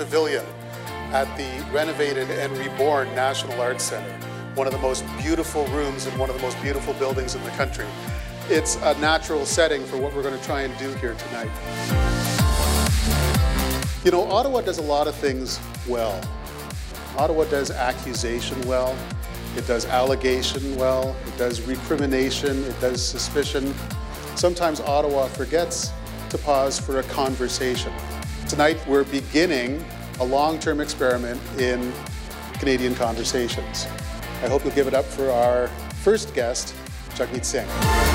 Pavilion 0.00 0.46
at 1.12 1.26
the 1.36 1.62
renovated 1.74 2.30
and 2.30 2.56
reborn 2.56 3.06
National 3.14 3.60
Arts 3.60 3.84
Center, 3.84 4.10
one 4.54 4.66
of 4.66 4.72
the 4.72 4.78
most 4.78 5.04
beautiful 5.18 5.66
rooms 5.66 6.06
and 6.06 6.18
one 6.18 6.30
of 6.30 6.36
the 6.36 6.40
most 6.40 6.58
beautiful 6.62 6.94
buildings 6.94 7.34
in 7.34 7.44
the 7.44 7.50
country. 7.50 7.84
It's 8.48 8.76
a 8.76 8.98
natural 8.98 9.44
setting 9.44 9.84
for 9.84 9.98
what 9.98 10.14
we're 10.14 10.22
going 10.22 10.38
to 10.38 10.42
try 10.42 10.62
and 10.62 10.72
do 10.78 10.90
here 10.94 11.12
tonight. 11.12 11.50
You 14.02 14.10
know, 14.10 14.22
Ottawa 14.22 14.62
does 14.62 14.78
a 14.78 14.82
lot 14.82 15.06
of 15.06 15.14
things 15.14 15.60
well. 15.86 16.18
Ottawa 17.18 17.44
does 17.44 17.70
accusation 17.70 18.58
well, 18.66 18.96
it 19.54 19.66
does 19.66 19.84
allegation 19.84 20.76
well, 20.76 21.14
it 21.26 21.36
does 21.36 21.60
recrimination, 21.68 22.64
it 22.64 22.80
does 22.80 23.06
suspicion. 23.06 23.74
Sometimes 24.34 24.80
Ottawa 24.80 25.26
forgets 25.26 25.92
to 26.30 26.38
pause 26.38 26.80
for 26.80 27.00
a 27.00 27.02
conversation. 27.02 27.92
Tonight 28.50 28.84
we're 28.88 29.04
beginning 29.04 29.84
a 30.18 30.24
long-term 30.24 30.80
experiment 30.80 31.40
in 31.56 31.92
Canadian 32.54 32.96
conversations. 32.96 33.86
I 34.42 34.48
hope 34.48 34.64
you'll 34.64 34.74
give 34.74 34.88
it 34.88 34.92
up 34.92 35.04
for 35.04 35.30
our 35.30 35.68
first 36.02 36.34
guest, 36.34 36.74
Jagmeet 37.10 37.44
Singh. 37.44 38.09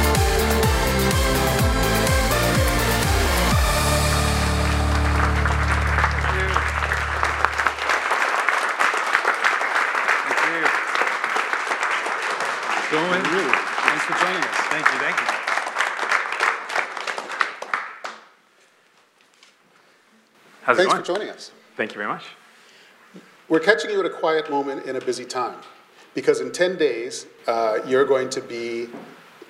How's 20.65 20.77
Thanks 20.77 20.93
it 20.95 20.97
for 20.97 21.03
joining 21.03 21.29
us. 21.29 21.51
Thank 21.77 21.91
you 21.91 21.97
very 21.97 22.07
much. 22.07 22.23
We're 23.49 23.59
catching 23.59 23.91
you 23.91 23.99
at 23.99 24.05
a 24.07 24.09
quiet 24.09 24.49
moment 24.49 24.87
in 24.87 24.95
a 24.95 24.99
busy 24.99 25.23
time 25.23 25.59
because 26.15 26.41
in 26.41 26.51
10 26.51 26.77
days, 26.79 27.27
uh, 27.45 27.77
you're 27.85 28.03
going 28.05 28.31
to 28.31 28.41
be 28.41 28.87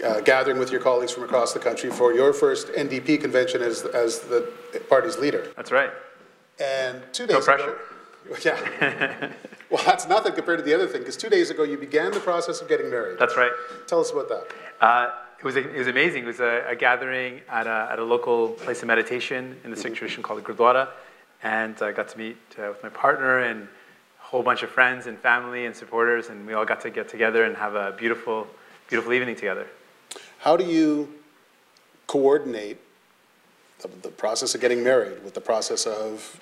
uh, 0.06 0.20
gathering 0.20 0.60
with 0.60 0.72
your 0.74 0.82
colleagues 0.82 1.14
from 1.14 1.24
across 1.24 1.54
the 1.54 1.60
country 1.60 1.90
for 1.90 2.14
your 2.14 2.34
first 2.34 2.68
NDP 2.68 3.22
convention 3.22 3.62
as, 3.62 3.84
as 3.84 4.20
the 4.20 4.52
party's 4.90 5.18
leader. 5.18 5.48
That's 5.56 5.72
right. 5.72 5.90
And 6.60 7.02
two 7.14 7.26
days 7.28 7.38
No 7.38 7.42
pressure. 7.42 7.78
ago, 8.26 8.36
yeah. 8.44 9.32
well, 9.70 9.82
that's 9.86 10.10
nothing 10.10 10.34
compared 10.34 10.60
to 10.60 10.66
the 10.66 10.74
other 10.74 10.88
thing 10.88 11.00
because 11.00 11.16
two 11.16 11.30
days 11.30 11.50
ago 11.50 11.64
you 11.64 11.78
began 11.78 12.12
the 12.12 12.20
process 12.20 12.60
of 12.60 12.68
getting 12.68 12.90
married. 12.90 13.20
That's 13.20 13.38
right. 13.38 13.52
Tell 13.88 14.02
us 14.02 14.12
about 14.12 14.28
that. 14.28 14.48
Uh, 14.82 15.12
it 15.40 15.46
was, 15.46 15.56
it 15.56 15.74
was 15.74 15.88
amazing. 15.88 16.24
It 16.24 16.28
was 16.28 16.40
a, 16.42 16.66
a 16.68 16.76
gathering 16.76 17.40
at 17.50 17.68
a, 17.68 17.88
at 17.92 18.00
a 18.00 18.04
local 18.04 18.50
place 18.50 18.82
of 18.82 18.88
meditation 18.88 19.56
in 19.64 19.72
the 19.72 19.78
Sikh 19.78 19.96
tradition 19.96 20.22
called 20.22 20.44
the 20.44 20.54
Gurdwara. 20.54 20.90
And 21.46 21.80
I 21.80 21.92
got 21.92 22.10
to 22.10 22.18
meet 22.18 22.38
uh, 22.58 22.70
with 22.70 22.82
my 22.82 22.90
partner 22.90 23.38
and 23.38 23.62
a 23.62 24.24
whole 24.24 24.42
bunch 24.42 24.64
of 24.64 24.70
friends 24.72 25.06
and 25.06 25.16
family 25.20 25.68
and 25.68 25.76
supporters. 25.76 26.30
And 26.30 26.48
we 26.48 26.54
all 26.54 26.66
got 26.66 26.82
to 26.82 26.90
get 26.90 27.08
together 27.08 27.44
and 27.44 27.56
have 27.56 27.76
a 27.76 27.92
beautiful, 27.92 28.48
beautiful 28.90 29.14
evening 29.14 29.36
together. 29.36 29.68
How 30.40 30.58
do 30.58 30.66
you 30.66 31.08
coordinate 32.08 32.80
the, 33.80 33.90
the 34.02 34.10
process 34.10 34.56
of 34.56 34.62
getting 34.62 34.84
married 34.84 35.24
with 35.24 35.36
the 35.36 35.42
process 35.42 35.86
of 35.86 36.42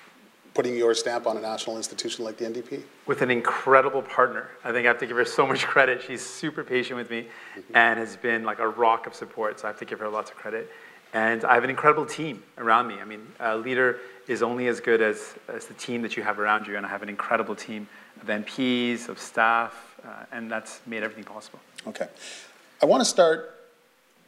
putting 0.54 0.78
your 0.78 0.94
stamp 0.94 1.28
on 1.28 1.36
a 1.36 1.42
national 1.42 1.76
institution 1.76 2.24
like 2.24 2.38
the 2.38 2.46
NDP? 2.46 2.84
with 3.06 3.22
an 3.22 3.30
incredible 3.30 4.02
partner. 4.02 4.50
I 4.64 4.72
think 4.72 4.86
I 4.86 4.88
have 4.88 5.00
to 5.00 5.06
give 5.06 5.18
her 5.18 5.26
so 5.26 5.46
much 5.46 5.66
credit. 5.66 6.02
She's 6.02 6.26
super 6.26 6.64
patient 6.64 6.98
with 6.98 7.10
me 7.10 7.28
and 7.74 8.00
has 8.00 8.16
been 8.16 8.44
like 8.46 8.60
a 8.60 8.68
rock 8.68 9.06
of 9.06 9.14
support. 9.14 9.60
So 9.60 9.68
I 9.68 9.72
have 9.72 9.80
to 9.80 9.86
give 9.86 10.00
her 10.00 10.08
lots 10.08 10.32
of 10.32 10.38
credit. 10.38 10.72
And 11.14 11.46
I 11.46 11.54
have 11.54 11.64
an 11.64 11.70
incredible 11.70 12.06
team 12.06 12.42
around 12.58 12.88
me. 12.88 12.96
I 13.00 13.06
mean, 13.06 13.28
a 13.40 13.56
leader 13.56 14.00
is 14.28 14.42
only 14.42 14.68
as 14.68 14.80
good 14.80 15.02
as, 15.02 15.36
as 15.48 15.66
the 15.68 15.76
team 15.76 16.02
that 16.02 16.18
you 16.18 16.24
have 16.24 16.40
around 16.40 16.66
you. 16.66 16.76
And 16.76 16.86
I 16.86 16.90
have 16.90 17.04
an 17.04 17.10
incredible 17.10 17.56
team 17.56 17.88
of 18.22 18.28
MPs, 18.28 19.10
of 19.10 19.20
staff, 19.20 19.96
uh, 20.04 20.26
and 20.32 20.50
that's 20.52 20.82
made 20.88 21.04
everything 21.04 21.24
possible. 21.24 21.60
Okay. 21.88 22.08
I 22.82 22.86
want 22.86 23.02
to 23.02 23.06
start 23.06 23.52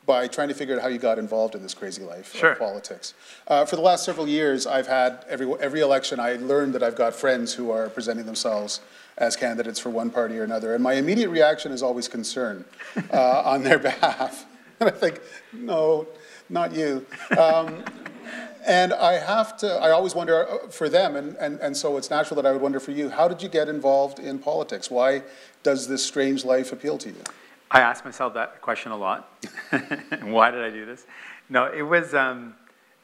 by 0.06 0.28
trying 0.28 0.50
to 0.50 0.54
figure 0.54 0.76
out 0.76 0.84
how 0.84 0.88
you 0.88 1.00
got 1.00 1.18
involved 1.18 1.56
in 1.56 1.64
this 1.64 1.74
crazy 1.74 2.04
life 2.04 2.36
Sure. 2.36 2.52
of 2.52 2.60
politics. 2.60 3.16
Uh, 3.48 3.66
for 3.66 3.76
the 3.76 3.82
last 3.82 4.06
several 4.06 4.28
years, 4.28 4.68
I've 4.68 4.86
had 4.86 5.26
every, 5.28 5.52
every 5.60 5.80
election, 5.80 6.20
I 6.20 6.34
learned 6.34 6.76
that 6.76 6.84
I've 6.84 6.96
got 6.96 7.16
friends 7.16 7.56
who 7.56 7.72
are 7.72 7.90
presenting 7.90 8.28
themselves 8.28 8.82
as 9.18 9.36
candidates 9.36 9.80
for 9.80 9.90
one 9.90 10.12
party 10.12 10.38
or 10.38 10.44
another. 10.44 10.76
And 10.76 10.84
my 10.84 10.94
immediate 10.94 11.30
reaction 11.30 11.72
is 11.72 11.82
always 11.82 12.08
concern 12.08 12.66
uh, 13.12 13.42
on 13.44 13.64
their 13.64 13.80
behalf. 13.90 14.46
And 14.80 14.90
I 14.90 14.92
think, 14.92 15.22
no, 15.54 16.06
not 16.50 16.74
you. 16.74 17.06
Um, 17.38 17.84
and 18.66 18.94
I 18.94 19.14
have 19.14 19.58
to, 19.58 19.76
I 19.76 19.92
always 19.92 20.16
wonder 20.16 20.48
uh, 20.50 20.68
for 20.70 20.90
them, 20.90 21.16
and, 21.16 21.36
and, 21.38 21.60
and 21.60 21.78
so 21.78 21.98
it's 21.98 22.10
natural 22.10 22.42
that 22.42 22.48
I 22.48 22.52
would 22.52 22.62
wonder 22.62 22.80
for 22.80 22.92
you, 22.92 23.10
how 23.10 23.28
did 23.28 23.42
you 23.44 23.50
get 23.50 23.70
involved 23.70 24.20
in 24.20 24.40
politics? 24.40 24.90
Why 24.90 25.22
does 25.62 25.88
this 25.88 26.04
strange 26.04 26.44
life 26.44 26.72
appeal 26.72 26.98
to 27.00 27.10
you? 27.10 27.22
I 27.70 27.82
ask 27.82 28.04
myself 28.04 28.34
that 28.34 28.62
question 28.62 28.92
a 28.92 28.98
lot. 28.98 29.30
Why 30.22 30.50
did 30.52 30.64
I 30.64 30.70
do 30.70 30.86
this? 30.86 31.06
No, 31.50 31.66
it 31.66 31.84
was, 31.84 32.14
um, 32.16 32.56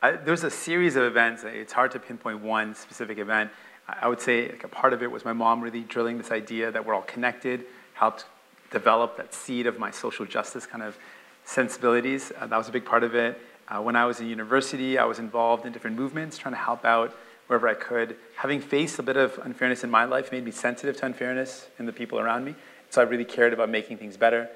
I, 0.02 0.12
there 0.14 0.32
was 0.32 0.44
a 0.44 0.50
series 0.50 0.96
of 0.96 1.04
events. 1.04 1.44
It's 1.46 1.74
hard 1.74 1.92
to 1.92 2.00
pinpoint 2.00 2.42
one 2.42 2.74
specific 2.74 3.20
event. 3.20 3.52
I, 3.88 4.00
I 4.04 4.08
would 4.08 4.22
say 4.22 4.50
like 4.50 4.64
a 4.64 4.68
part 4.68 4.94
of 4.94 5.04
it 5.04 5.12
was 5.12 5.26
my 5.26 5.34
mom 5.34 5.62
really 5.62 5.82
drilling 5.82 6.18
this 6.18 6.32
idea 6.32 6.72
that 6.72 6.84
we're 6.84 6.96
all 6.96 7.02
connected, 7.04 7.66
helped 7.94 8.26
develop 8.72 9.18
that 9.18 9.34
seed 9.34 9.68
of 9.68 9.78
my 9.78 9.92
social 9.92 10.26
justice 10.26 10.66
kind 10.66 10.82
of 10.82 10.98
sensibilities. 11.46 12.32
Uh, 12.40 12.48
that 12.48 12.58
was 12.58 12.70
a 12.70 12.72
big 12.72 12.86
part 12.86 13.04
of 13.04 13.16
it. 13.16 13.40
Uh, 13.68 13.82
when 13.82 13.96
I 13.96 14.06
was 14.06 14.20
in 14.20 14.28
university, 14.28 14.98
I 14.98 15.06
was 15.06 15.20
involved 15.20 15.66
in 15.66 15.72
different 15.72 15.98
movements, 15.98 16.38
trying 16.38 16.54
to 16.54 16.60
help 16.60 16.84
out 16.84 17.16
wherever 17.48 17.68
I 17.68 17.74
could. 17.74 18.16
Having 18.38 18.62
faced 18.62 19.00
a 19.00 19.04
bit 19.04 19.18
of 19.18 19.40
unfairness 19.44 19.84
in 19.84 19.90
my 19.90 20.06
life 20.06 20.32
made 20.32 20.44
me 20.44 20.52
sensitive 20.52 20.98
to 20.98 21.06
unfairness 21.06 21.68
in 21.80 21.86
the 21.86 21.94
people 21.94 22.20
around 22.20 22.46
me. 22.46 22.56
So 22.90 23.02
I 23.02 23.06
really 23.06 23.26
cared 23.26 23.54
about 23.54 23.70
making 23.70 23.98
things 23.98 24.18
better. 24.18 24.50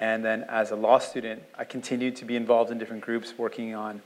And 0.00 0.24
then 0.24 0.44
as 0.48 0.70
a 0.70 0.76
law 0.76 0.98
student, 0.98 1.42
I 1.56 1.64
continued 1.64 2.16
to 2.16 2.24
be 2.24 2.36
involved 2.36 2.70
in 2.70 2.78
different 2.78 3.02
groups 3.02 3.34
working 3.38 3.74
on 3.74 4.02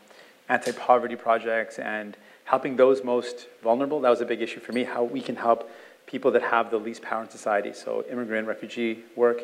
anti-poverty 0.48 1.16
projects 1.16 1.78
and 1.78 2.16
helping 2.44 2.76
those 2.76 3.02
most 3.02 3.46
vulnerable. 3.62 4.00
That 4.00 4.10
was 4.10 4.20
a 4.20 4.26
big 4.26 4.42
issue 4.42 4.60
for 4.60 4.72
me, 4.72 4.84
how 4.84 5.02
we 5.02 5.20
can 5.20 5.36
help 5.36 5.70
people 6.06 6.30
that 6.32 6.42
have 6.42 6.70
the 6.70 6.78
least 6.78 7.02
power 7.02 7.22
in 7.22 7.30
society. 7.30 7.72
So 7.72 8.04
immigrant, 8.10 8.46
refugee 8.46 9.04
work, 9.16 9.42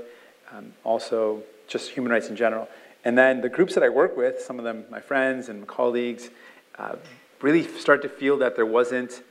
um, 0.53 0.73
also 0.85 1.43
just 1.67 1.91
human 1.91 2.13
rights 2.13 2.29
in 2.29 2.37
general. 2.37 2.69
And 3.05 3.17
then 3.19 3.41
the 3.41 3.49
groups 3.49 3.75
that 3.75 3.83
I 3.83 3.89
work 3.89 4.17
with, 4.17 4.41
some 4.41 4.59
of 4.59 4.65
them 4.65 4.85
my 4.91 5.01
friends 5.01 5.49
and 5.49 5.67
colleagues, 5.67 6.31
uh, 6.79 6.97
really 7.41 7.67
start 7.79 8.03
to 8.03 8.09
feel 8.09 8.39
that 8.39 8.55
there 8.55 8.67
wasn't 8.67 9.23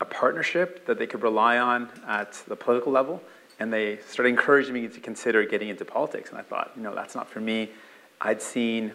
a 0.00 0.04
partnership 0.04 0.84
that 0.86 0.98
they 0.98 1.06
could 1.06 1.22
rely 1.22 1.58
on 1.58 1.88
at 2.06 2.32
the 2.48 2.56
political 2.56 2.92
level. 2.92 3.22
And 3.60 3.72
they 3.72 3.98
started 4.08 4.30
encouraging 4.30 4.74
me 4.74 4.88
to 4.88 5.00
consider 5.00 5.44
getting 5.44 5.68
into 5.68 5.84
politics. 5.84 6.30
And 6.30 6.38
I 6.38 6.42
thought, 6.42 6.72
you 6.74 6.82
know, 6.82 6.94
that's 6.94 7.14
not 7.14 7.28
for 7.28 7.40
me. 7.40 7.70
I'd 8.20 8.42
seen 8.42 8.92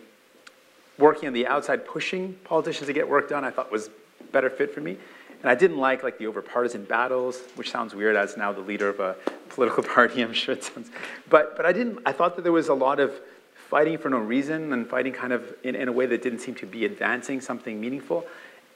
working 0.97 1.27
on 1.27 1.33
the 1.33 1.47
outside, 1.47 1.85
pushing 1.85 2.33
politicians 2.43 2.87
to 2.87 2.93
get 2.93 3.07
work 3.07 3.29
done, 3.29 3.45
I 3.45 3.51
thought 3.51 3.71
was 3.71 3.89
better 4.31 4.49
fit 4.49 4.73
for 4.73 4.81
me. 4.81 4.97
And 5.41 5.49
I 5.49 5.55
didn't 5.55 5.77
like 5.77 6.03
like 6.03 6.17
the 6.17 6.27
over-partisan 6.27 6.85
battles, 6.85 7.41
which 7.55 7.71
sounds 7.71 7.93
weird 7.93 8.15
as 8.15 8.37
now 8.37 8.51
the 8.51 8.61
leader 8.61 8.89
of 8.89 8.99
a 8.99 9.15
political 9.49 9.83
party, 9.95 10.21
I'm 10.21 10.33
sure 10.33 10.55
it 10.55 10.63
sounds. 10.63 10.89
But, 11.29 11.55
but 11.55 11.65
I 11.65 11.71
didn't, 11.71 11.99
I 12.05 12.11
thought 12.11 12.35
that 12.35 12.41
there 12.41 12.51
was 12.51 12.69
a 12.69 12.73
lot 12.73 12.99
of 12.99 13.13
fighting 13.55 13.97
for 13.97 14.09
no 14.09 14.17
reason 14.17 14.71
and 14.73 14.87
fighting 14.87 15.13
kind 15.13 15.33
of 15.33 15.53
in, 15.63 15.75
in 15.75 15.87
a 15.87 15.91
way 15.91 16.05
that 16.05 16.21
didn't 16.21 16.39
seem 16.39 16.55
to 16.55 16.65
be 16.65 16.85
advancing 16.85 17.41
something 17.41 17.79
meaningful. 17.79 18.25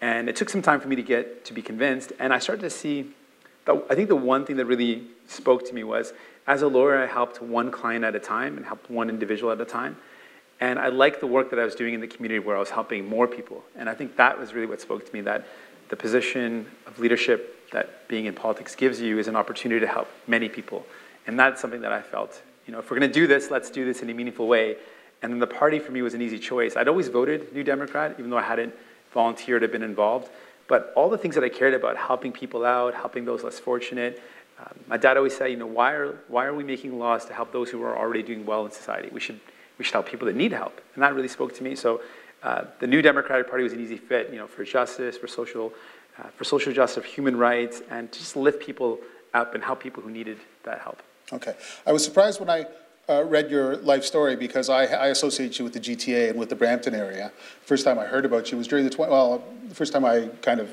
And 0.02 0.28
it 0.28 0.36
took 0.36 0.50
some 0.50 0.62
time 0.62 0.80
for 0.80 0.88
me 0.88 0.96
to 0.96 1.04
get 1.04 1.46
to 1.46 1.54
be 1.54 1.62
convinced. 1.62 2.12
And 2.19 2.34
I 2.34 2.40
started 2.40 2.62
to 2.64 2.69
see, 2.69 3.12
I 3.68 3.96
think 3.96 4.10
the 4.10 4.16
one 4.16 4.46
thing 4.46 4.57
that 4.57 4.66
really 4.66 5.04
spoke 5.28 5.66
to 5.68 5.74
me 5.74 5.84
was, 5.84 6.14
as 6.48 6.64
a 6.64 6.68
lawyer, 6.68 6.98
I 7.02 7.06
helped 7.06 7.42
one 7.42 7.72
client 7.72 8.04
at 8.04 8.16
a 8.16 8.19
time 8.19 8.57
and 8.57 8.66
helped 8.66 8.90
one 8.90 9.10
individual 9.10 9.52
at 9.52 9.62
a 9.62 9.66
time. 9.66 9.96
And 10.60 10.78
I 10.78 10.90
liked 10.90 11.19
the 11.19 11.28
work 11.28 11.50
that 11.52 11.60
I 11.60 11.64
was 11.64 11.75
doing 11.75 11.94
in 11.94 12.02
the 12.02 12.07
community 12.07 12.40
where 12.40 12.56
I 12.56 12.60
was 12.60 12.69
helping 12.69 13.07
more 13.07 13.28
people. 13.28 13.64
And 13.75 13.90
I 13.90 13.94
think 13.94 14.16
that 14.18 14.40
was 14.40 14.54
really 14.54 14.68
what 14.68 14.81
spoke 14.81 15.06
to 15.06 15.14
me, 15.14 15.22
that 15.22 15.48
the 15.92 15.98
position 15.98 16.66
of 16.88 16.98
leadership 17.00 17.70
that 17.72 18.08
being 18.08 18.26
in 18.26 18.34
politics 18.34 18.76
gives 18.76 19.00
you 19.00 19.20
is 19.20 19.28
an 19.28 19.36
opportunity 19.36 19.82
to 19.82 19.88
help 19.88 20.08
many 20.26 20.48
people. 20.48 20.86
And 21.28 21.38
that's 21.38 21.62
something 21.62 21.82
that 21.82 21.92
I 21.92 22.02
felt, 22.02 22.42
you 22.66 22.72
know, 22.72 22.80
if 22.80 22.90
we're 22.90 22.98
gonna 22.98 23.12
do 23.12 23.28
this, 23.28 23.52
let's 23.52 23.70
do 23.70 23.86
this 23.86 24.02
in 24.02 24.10
a 24.10 24.14
meaningful 24.14 24.48
way. 24.48 24.78
And 25.22 25.32
then 25.32 25.40
the 25.40 25.48
party 25.48 25.80
for 25.80 25.92
me 25.92 26.02
was 26.02 26.14
an 26.14 26.22
easy 26.22 26.40
choice. 26.40 26.78
I'd 26.78 26.88
always 26.88 27.10
voted 27.10 27.54
New 27.54 27.64
Democrat, 27.64 28.16
even 28.18 28.32
though 28.32 28.38
I 28.38 28.44
hadn't 28.44 28.74
volunteered 29.14 29.64
or 29.64 29.68
been 29.68 29.84
involved. 29.84 30.30
But 30.68 30.94
all 30.96 31.10
the 31.10 31.18
things 31.18 31.36
that 31.36 31.44
I 31.44 31.50
cared 31.50 31.74
about, 31.74 31.98
helping 31.98 32.32
people 32.32 32.64
out, 32.64 32.94
helping 32.94 33.26
those 33.26 33.44
less 33.44 33.60
fortunate, 33.60 34.24
um, 34.60 34.80
my 34.88 34.96
dad 34.96 35.18
always 35.18 35.36
said, 35.36 35.48
you 35.48 35.58
know, 35.58 35.68
why 35.68 35.92
are, 35.92 36.18
why 36.30 36.46
are 36.46 36.54
we 36.54 36.64
making 36.64 36.98
laws 36.98 37.26
to 37.26 37.34
help 37.34 37.52
those 37.52 37.70
who 37.70 37.84
are 37.84 37.98
already 37.98 38.24
doing 38.24 38.46
well 38.46 38.66
in 38.66 38.72
society? 38.72 39.10
We 39.12 39.20
should, 39.20 39.42
we 39.78 39.84
should 39.84 39.94
help 39.94 40.08
people 40.08 40.28
that 40.28 40.38
need 40.38 40.54
help. 40.54 40.80
And 40.96 41.04
that 41.04 41.14
really 41.14 41.28
spoke 41.28 41.54
to 41.56 41.64
me. 41.64 41.76
So 41.76 42.00
uh, 42.44 42.66
the 42.80 42.88
New 42.88 43.02
Democratic 43.02 43.48
Party 43.48 43.64
was 43.64 43.74
an 43.74 43.82
easy 43.82 43.98
fit, 43.98 44.30
you 44.32 44.38
know, 44.38 44.48
for 44.48 44.64
justice, 44.64 45.18
for 45.18 45.28
social, 45.28 45.74
uh, 46.18 46.28
for 46.30 46.44
social 46.44 46.74
justice, 46.74 47.06
human 47.06 47.36
rights, 47.38 47.82
and 47.90 48.12
to 48.12 48.20
just 48.20 48.36
lift 48.36 48.62
people 48.62 49.00
up 49.34 49.54
and 49.54 49.64
help 49.64 49.82
people 49.82 50.02
who 50.02 50.10
needed 50.10 50.38
that 50.64 50.80
help. 50.80 51.02
Okay. 51.32 51.56
I 51.86 51.94
was 51.94 52.04
surprised 52.04 52.40
when 52.40 52.50
I 52.50 52.66
uh, 53.08 53.24
read 53.24 53.50
your 53.50 53.78
life 53.78 54.04
story 54.04 54.36
because 54.36 54.70
I, 54.70 54.86
I 54.86 55.08
associate 55.08 55.60
you 55.60 55.66
with 55.66 55.74
the 55.74 55.80
GTA 55.80 56.32
and 56.32 56.40
with 56.40 56.50
the 56.50 56.56
Brampton 56.56 56.96
area. 56.96 57.32
First 57.64 57.86
time 57.86 58.00
I 58.00 58.06
heard 58.06 58.26
about 58.26 58.52
you 58.52 58.58
was 58.58 58.68
during 58.68 58.86
the, 58.86 58.92
tw- 58.92 59.00
well, 59.00 59.44
the 59.68 59.76
first 59.76 59.94
time 59.94 60.06
I 60.06 60.28
kind 60.42 60.60
of 60.60 60.70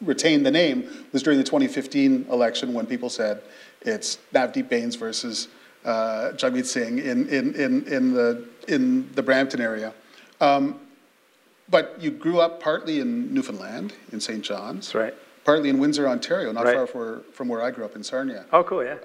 retained 0.00 0.44
the 0.44 0.50
name 0.50 1.06
was 1.12 1.22
during 1.22 1.38
the 1.38 1.44
2015 1.44 2.26
election 2.30 2.74
when 2.74 2.86
people 2.86 3.08
said 3.08 3.42
it's 3.82 4.18
Navdeep 4.32 4.68
Bains 4.68 4.96
versus 4.96 5.48
uh, 5.84 6.32
Jagmeet 6.34 6.66
Singh 6.66 6.98
in, 6.98 7.28
in, 7.28 7.54
in, 7.54 7.86
in, 7.86 8.14
the, 8.14 8.44
in 8.68 9.12
the 9.14 9.22
Brampton 9.22 9.60
area. 9.60 9.92
Um, 10.40 10.80
but 11.68 11.96
you 12.00 12.10
grew 12.10 12.40
up 12.40 12.60
partly 12.62 13.00
in 13.00 13.32
Newfoundland, 13.32 13.94
in 14.12 14.20
St. 14.20 14.42
John's. 14.42 14.86
That's 14.86 14.94
right. 14.94 15.14
Partly 15.44 15.70
in 15.70 15.78
Windsor, 15.78 16.06
Ontario, 16.08 16.52
not 16.52 16.64
Right. 16.64 16.76
far 16.76 16.86
for, 16.86 17.22
from 17.32 17.48
where 17.48 17.62
I 17.62 17.70
grew 17.72 17.84
up 17.84 17.96
in 17.96 18.04
Sarnia. 18.04 18.44
Oh, 18.52 18.62
cool, 18.62 18.84
yeah. 18.84 18.98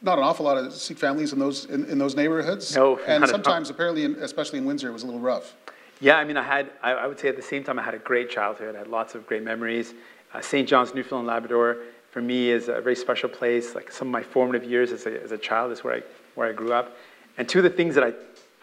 Not 0.00 0.16
an 0.18 0.24
awful 0.24 0.44
lot 0.44 0.56
of 0.56 0.72
Sikh 0.72 0.96
families 0.98 1.32
in 1.32 1.40
those, 1.40 1.64
in, 1.64 1.84
in 1.86 1.98
those 1.98 2.14
neighborhoods. 2.14 2.74
No, 2.76 2.98
And 2.98 3.06
not 3.06 3.08
at 3.16 3.22
all. 3.22 3.28
sometimes, 3.28 3.68
apparently, 3.68 4.04
in, 4.04 4.14
especially 4.16 4.60
in 4.60 4.64
Windsor, 4.64 4.88
it 4.88 4.92
was 4.92 5.02
a 5.02 5.06
little 5.06 5.20
rough. 5.20 5.54
Yeah, 6.00 6.18
I 6.18 6.24
mean, 6.24 6.36
I 6.36 6.42
had, 6.44 6.70
I, 6.84 6.92
I 6.92 7.06
would 7.08 7.18
say 7.18 7.26
at 7.28 7.34
the 7.34 7.42
same 7.42 7.64
time, 7.64 7.80
I 7.80 7.82
had 7.82 7.94
a 7.94 7.98
great 7.98 8.30
childhood. 8.30 8.76
I 8.76 8.78
had 8.78 8.86
lots 8.86 9.16
of 9.16 9.26
great 9.26 9.42
memories. 9.42 9.94
Uh, 10.32 10.40
St. 10.40 10.68
John's, 10.68 10.94
Newfoundland, 10.94 11.26
Labrador, 11.26 11.78
for 12.12 12.22
me 12.22 12.50
is 12.50 12.68
a 12.68 12.80
very 12.80 12.94
special 12.94 13.28
place. 13.28 13.74
Like 13.74 13.90
some 13.90 14.06
of 14.08 14.12
my 14.12 14.22
formative 14.22 14.62
years 14.62 14.92
as 14.92 15.06
a, 15.06 15.20
as 15.20 15.32
a 15.32 15.38
child 15.38 15.72
is 15.72 15.82
where 15.82 15.94
I, 15.96 16.02
where 16.36 16.48
I 16.48 16.52
grew 16.52 16.72
up. 16.72 16.96
And 17.36 17.48
two 17.48 17.58
of 17.58 17.64
the 17.64 17.70
things 17.70 17.96
that 17.96 18.04
I, 18.04 18.12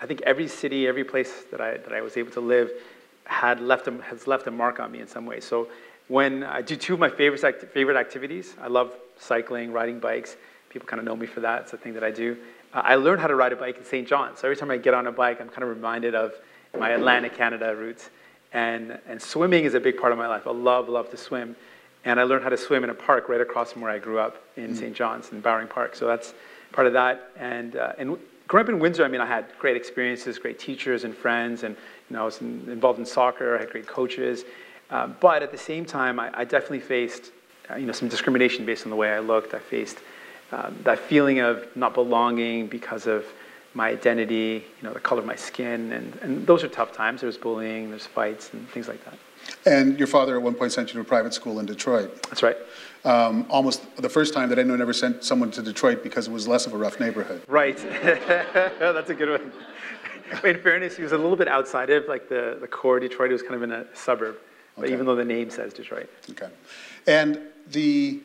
I 0.01 0.05
think 0.05 0.21
every 0.21 0.47
city, 0.47 0.87
every 0.87 1.03
place 1.03 1.43
that 1.51 1.61
I, 1.61 1.77
that 1.77 1.93
I 1.93 2.01
was 2.01 2.17
able 2.17 2.31
to 2.31 2.41
live 2.41 2.71
had 3.25 3.59
left 3.59 3.87
a, 3.87 3.91
has 4.03 4.27
left 4.27 4.47
a 4.47 4.51
mark 4.51 4.79
on 4.79 4.91
me 4.91 4.99
in 4.99 5.07
some 5.07 5.25
way. 5.25 5.39
So 5.39 5.67
when 6.07 6.43
I 6.43 6.61
do 6.61 6.75
two 6.75 6.93
of 6.93 6.99
my 6.99 7.09
favorite, 7.09 7.43
act, 7.43 7.63
favorite 7.73 7.97
activities, 7.97 8.55
I 8.61 8.67
love 8.67 8.93
cycling, 9.17 9.71
riding 9.71 9.99
bikes. 9.99 10.35
People 10.69 10.87
kind 10.87 10.99
of 10.99 11.05
know 11.05 11.15
me 11.15 11.25
for 11.25 11.39
that. 11.39 11.63
It's 11.63 11.73
a 11.73 11.77
thing 11.77 11.93
that 11.93 12.03
I 12.03 12.11
do. 12.11 12.37
Uh, 12.73 12.81
I 12.83 12.95
learned 12.95 13.21
how 13.21 13.27
to 13.27 13.35
ride 13.35 13.53
a 13.53 13.55
bike 13.55 13.77
in 13.77 13.85
St. 13.85 14.07
John's. 14.07 14.39
So 14.39 14.47
every 14.47 14.57
time 14.57 14.69
I 14.69 14.77
get 14.77 14.93
on 14.93 15.07
a 15.07 15.11
bike, 15.11 15.41
I'm 15.41 15.49
kind 15.49 15.63
of 15.63 15.69
reminded 15.69 16.13
of 16.13 16.33
my 16.77 16.89
Atlantic 16.89 17.35
Canada 17.35 17.75
roots. 17.75 18.09
And, 18.53 18.99
and 19.07 19.21
swimming 19.21 19.65
is 19.65 19.73
a 19.73 19.79
big 19.79 19.97
part 19.97 20.11
of 20.11 20.17
my 20.17 20.27
life. 20.27 20.45
I 20.45 20.51
love, 20.51 20.89
love 20.89 21.09
to 21.11 21.17
swim. 21.17 21.55
And 22.03 22.19
I 22.19 22.23
learned 22.23 22.43
how 22.43 22.49
to 22.49 22.57
swim 22.57 22.83
in 22.83 22.89
a 22.89 22.93
park 22.93 23.27
right 23.27 23.41
across 23.41 23.71
from 23.71 23.81
where 23.81 23.91
I 23.91 23.97
grew 23.97 24.19
up 24.19 24.43
in 24.57 24.75
St. 24.75 24.95
John's 24.95 25.31
in 25.31 25.41
Bowring 25.41 25.67
Park. 25.67 25.95
So 25.95 26.05
that's 26.05 26.33
part 26.71 26.85
of 26.85 26.93
that. 26.93 27.31
And, 27.37 27.75
uh, 27.75 27.93
and 27.97 28.17
growing 28.47 28.65
up 28.65 28.69
in 28.69 28.79
Windsor, 28.79 29.03
I 29.05 29.07
mean, 29.07 29.21
I 29.21 29.25
had 29.25 29.45
great 29.59 29.75
experiences, 29.75 30.37
great 30.39 30.59
teachers 30.59 31.03
and 31.03 31.15
friends. 31.15 31.63
And 31.63 31.75
you 32.09 32.15
know, 32.15 32.23
I 32.23 32.25
was 32.25 32.41
in, 32.41 32.67
involved 32.69 32.99
in 32.99 33.05
soccer. 33.05 33.57
I 33.57 33.61
had 33.61 33.69
great 33.69 33.87
coaches. 33.87 34.45
Uh, 34.89 35.07
but 35.07 35.41
at 35.41 35.51
the 35.51 35.57
same 35.57 35.85
time, 35.85 36.19
I, 36.19 36.31
I 36.33 36.43
definitely 36.43 36.79
faced 36.79 37.31
uh, 37.69 37.75
you 37.75 37.85
know, 37.85 37.91
some 37.91 38.07
discrimination 38.07 38.65
based 38.65 38.85
on 38.85 38.89
the 38.89 38.95
way 38.95 39.11
I 39.11 39.19
looked. 39.19 39.53
I 39.53 39.59
faced 39.59 39.97
um, 40.51 40.77
that 40.83 40.99
feeling 40.99 41.39
of 41.39 41.67
not 41.75 41.93
belonging 41.93 42.67
because 42.67 43.07
of 43.07 43.25
my 43.73 43.89
identity, 43.89 44.63
you 44.77 44.87
know, 44.87 44.93
the 44.93 44.99
color 44.99 45.19
of 45.19 45.25
my 45.25 45.35
skin, 45.35 45.91
and, 45.91 46.15
and 46.21 46.47
those 46.47 46.63
are 46.63 46.69
tough 46.69 46.93
times. 46.93 47.21
There's 47.21 47.37
bullying, 47.37 47.89
there's 47.89 48.05
fights, 48.05 48.53
and 48.53 48.69
things 48.69 48.87
like 48.87 49.03
that. 49.03 49.15
And 49.65 49.99
your 49.99 50.07
father 50.07 50.35
at 50.37 50.41
one 50.41 50.53
point 50.53 50.71
sent 50.71 50.89
you 50.89 50.93
to 50.93 51.01
a 51.01 51.03
private 51.03 51.33
school 51.33 51.59
in 51.59 51.65
Detroit. 51.65 52.23
That's 52.23 52.41
right. 52.41 52.55
Um, 53.05 53.45
almost 53.51 53.95
the 53.97 54.09
first 54.09 54.33
time 54.33 54.49
that 54.49 54.57
anyone 54.57 54.81
ever 54.81 54.91
sent 54.91 55.23
someone 55.23 55.51
to 55.51 55.61
Detroit 55.61 56.01
because 56.01 56.27
it 56.27 56.31
was 56.31 56.47
less 56.47 56.65
of 56.65 56.73
a 56.73 56.77
rough 56.77 56.99
neighborhood. 56.99 57.43
Right. 57.47 57.77
That's 58.79 59.11
a 59.11 59.13
good 59.13 59.29
one. 59.39 59.51
In 60.43 60.59
fairness, 60.61 60.97
he 60.97 61.03
was 61.03 61.11
a 61.11 61.17
little 61.17 61.35
bit 61.37 61.47
outside 61.47 61.91
of 61.91 62.07
like 62.07 62.29
the, 62.29 62.57
the 62.59 62.67
core 62.67 62.99
Detroit. 62.99 63.29
He 63.29 63.33
was 63.33 63.43
kind 63.43 63.53
of 63.53 63.61
in 63.61 63.71
a 63.71 63.85
suburb, 63.95 64.37
but 64.75 64.85
Okay. 64.85 64.93
even 64.93 65.05
though 65.05 65.15
the 65.15 65.23
name 65.23 65.51
says 65.51 65.71
Detroit. 65.71 66.09
Okay. 66.31 66.49
And 67.05 67.39
the, 67.71 68.21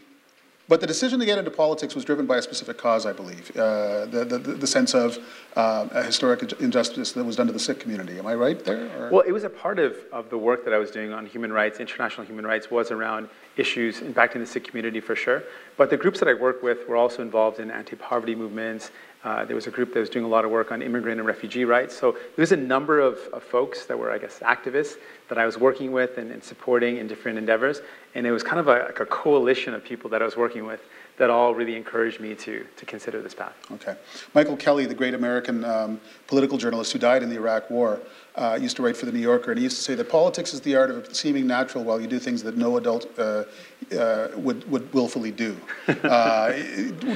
but 0.70 0.81
the 0.81 0.87
decision 0.87 1.19
to 1.19 1.26
get 1.26 1.37
into 1.37 1.50
politics 1.50 1.96
was 1.96 2.05
driven 2.05 2.26
by 2.26 2.37
a 2.37 2.43
specific 2.43 2.78
cause, 2.78 3.05
I 3.05 3.12
believe. 3.12 3.50
Uh, 3.56 4.06
the, 4.06 4.25
the, 4.25 4.38
the 4.38 4.67
sense 4.69 4.94
of 4.94 5.19
uh, 5.56 5.88
a 5.90 6.05
historic 6.05 6.40
injustice 6.61 7.11
that 7.11 7.25
was 7.25 7.34
done 7.34 7.49
to 7.49 7.52
the 7.52 7.58
Sikh 7.58 7.81
community. 7.81 8.20
Am 8.20 8.26
I 8.28 8.34
right 8.37 8.64
there? 8.64 8.88
or- 8.96 9.11
Well, 9.11 9.25
it 9.26 9.32
was 9.32 9.43
a 9.43 9.50
part 9.50 9.81
of, 9.81 9.96
of 10.12 10.31
the 10.31 10.38
work 10.38 10.64
that 10.64 10.72
I 10.72 10.78
was 10.78 10.93
doing 10.93 11.12
on 11.12 11.26
human 11.26 11.52
rights, 11.52 11.81
international 11.81 12.25
human 12.25 12.46
rights, 12.46 12.70
was 12.70 12.93
around 12.93 13.28
issues 13.56 13.99
impacting 13.99 14.34
the 14.34 14.46
Sikh 14.46 14.69
community 14.69 15.00
for 15.00 15.17
sure. 15.17 15.43
But 15.76 15.90
the 15.90 15.96
groups 15.96 16.20
that 16.20 16.28
I 16.28 16.34
work 16.34 16.62
with 16.62 16.88
were 16.88 16.96
also 16.96 17.20
involved 17.20 17.58
in 17.58 17.69
anti-poverty 17.73 18.37
movements. 18.37 18.93
Uh, 19.22 19.44
there 19.44 19.55
was 19.55 19.67
a 19.67 19.70
group 19.70 19.93
that 19.93 20.00
was 20.00 20.08
doing 20.08 20.25
a 20.25 20.28
lot 20.28 20.46
of 20.46 20.50
work 20.50 20.72
on 20.72 20.81
immigrant 20.81 21.19
and 21.19 21.26
refugee 21.26 21.67
rights. 21.67 21.94
So 21.96 22.12
there 22.12 22.43
was 22.43 22.52
a 22.52 22.56
number 22.56 23.00
of, 23.00 23.19
of 23.34 23.43
folks 23.43 23.84
that 23.84 23.99
were, 23.99 24.11
I 24.11 24.17
guess, 24.17 24.38
activists 24.38 24.96
that 25.28 25.37
I 25.37 25.44
was 25.44 25.58
working 25.58 25.93
with 25.93 26.17
and, 26.17 26.31
and 26.31 26.43
supporting 26.43 26.96
in 26.96 27.06
different 27.06 27.37
endeavors. 27.37 27.82
And 28.14 28.26
it 28.26 28.32
was 28.32 28.43
kind 28.43 28.58
of 28.58 28.69
a, 28.69 28.84
like 28.87 29.00
a 29.00 29.06
coalition 29.06 29.75
of 29.75 29.84
people 29.84 30.08
that 30.11 30.22
I 30.22 30.25
was 30.25 30.38
working 30.38 30.64
with 30.64 30.81
that 31.19 31.28
all 31.28 31.55
really 31.55 31.76
encouraged 31.76 32.19
me 32.19 32.34
to, 32.34 32.67
to 32.76 32.87
consider 32.87 33.20
this 33.20 33.34
path. 33.34 33.55
Okay. 33.72 33.94
Michael 34.34 34.56
Kelly, 34.56 34.87
the 34.87 34.94
great 34.94 35.12
American 35.12 35.66
um, 35.66 36.00
political 36.26 36.56
journalist 36.56 36.94
who 36.94 36.99
died 36.99 37.23
in 37.23 37.28
the 37.28 37.37
Iraq 37.37 37.69
War, 37.69 38.00
uh, 38.37 38.58
used 38.58 38.76
to 38.76 38.82
write 38.82 38.96
for 38.96 39.05
the 39.05 39.12
New 39.12 39.20
Yorker, 39.20 39.50
and 39.50 39.58
he 39.58 39.64
used 39.64 39.76
to 39.76 39.82
say 39.82 39.94
that 39.94 40.08
politics 40.08 40.55
is 40.55 40.62
the 40.62 40.75
art 40.75 40.90
of 40.90 41.14
seeming 41.14 41.46
natural 41.46 41.84
while 41.84 42.00
you 42.00 42.06
do 42.06 42.19
things 42.19 42.43
that 42.43 42.56
no 42.56 42.78
adult 42.78 43.06
uh, 43.19 43.44
uh, 43.94 44.28
would, 44.37 44.69
would 44.70 44.90
willfully 44.94 45.31
do. 45.31 45.55
Uh, 46.02 46.52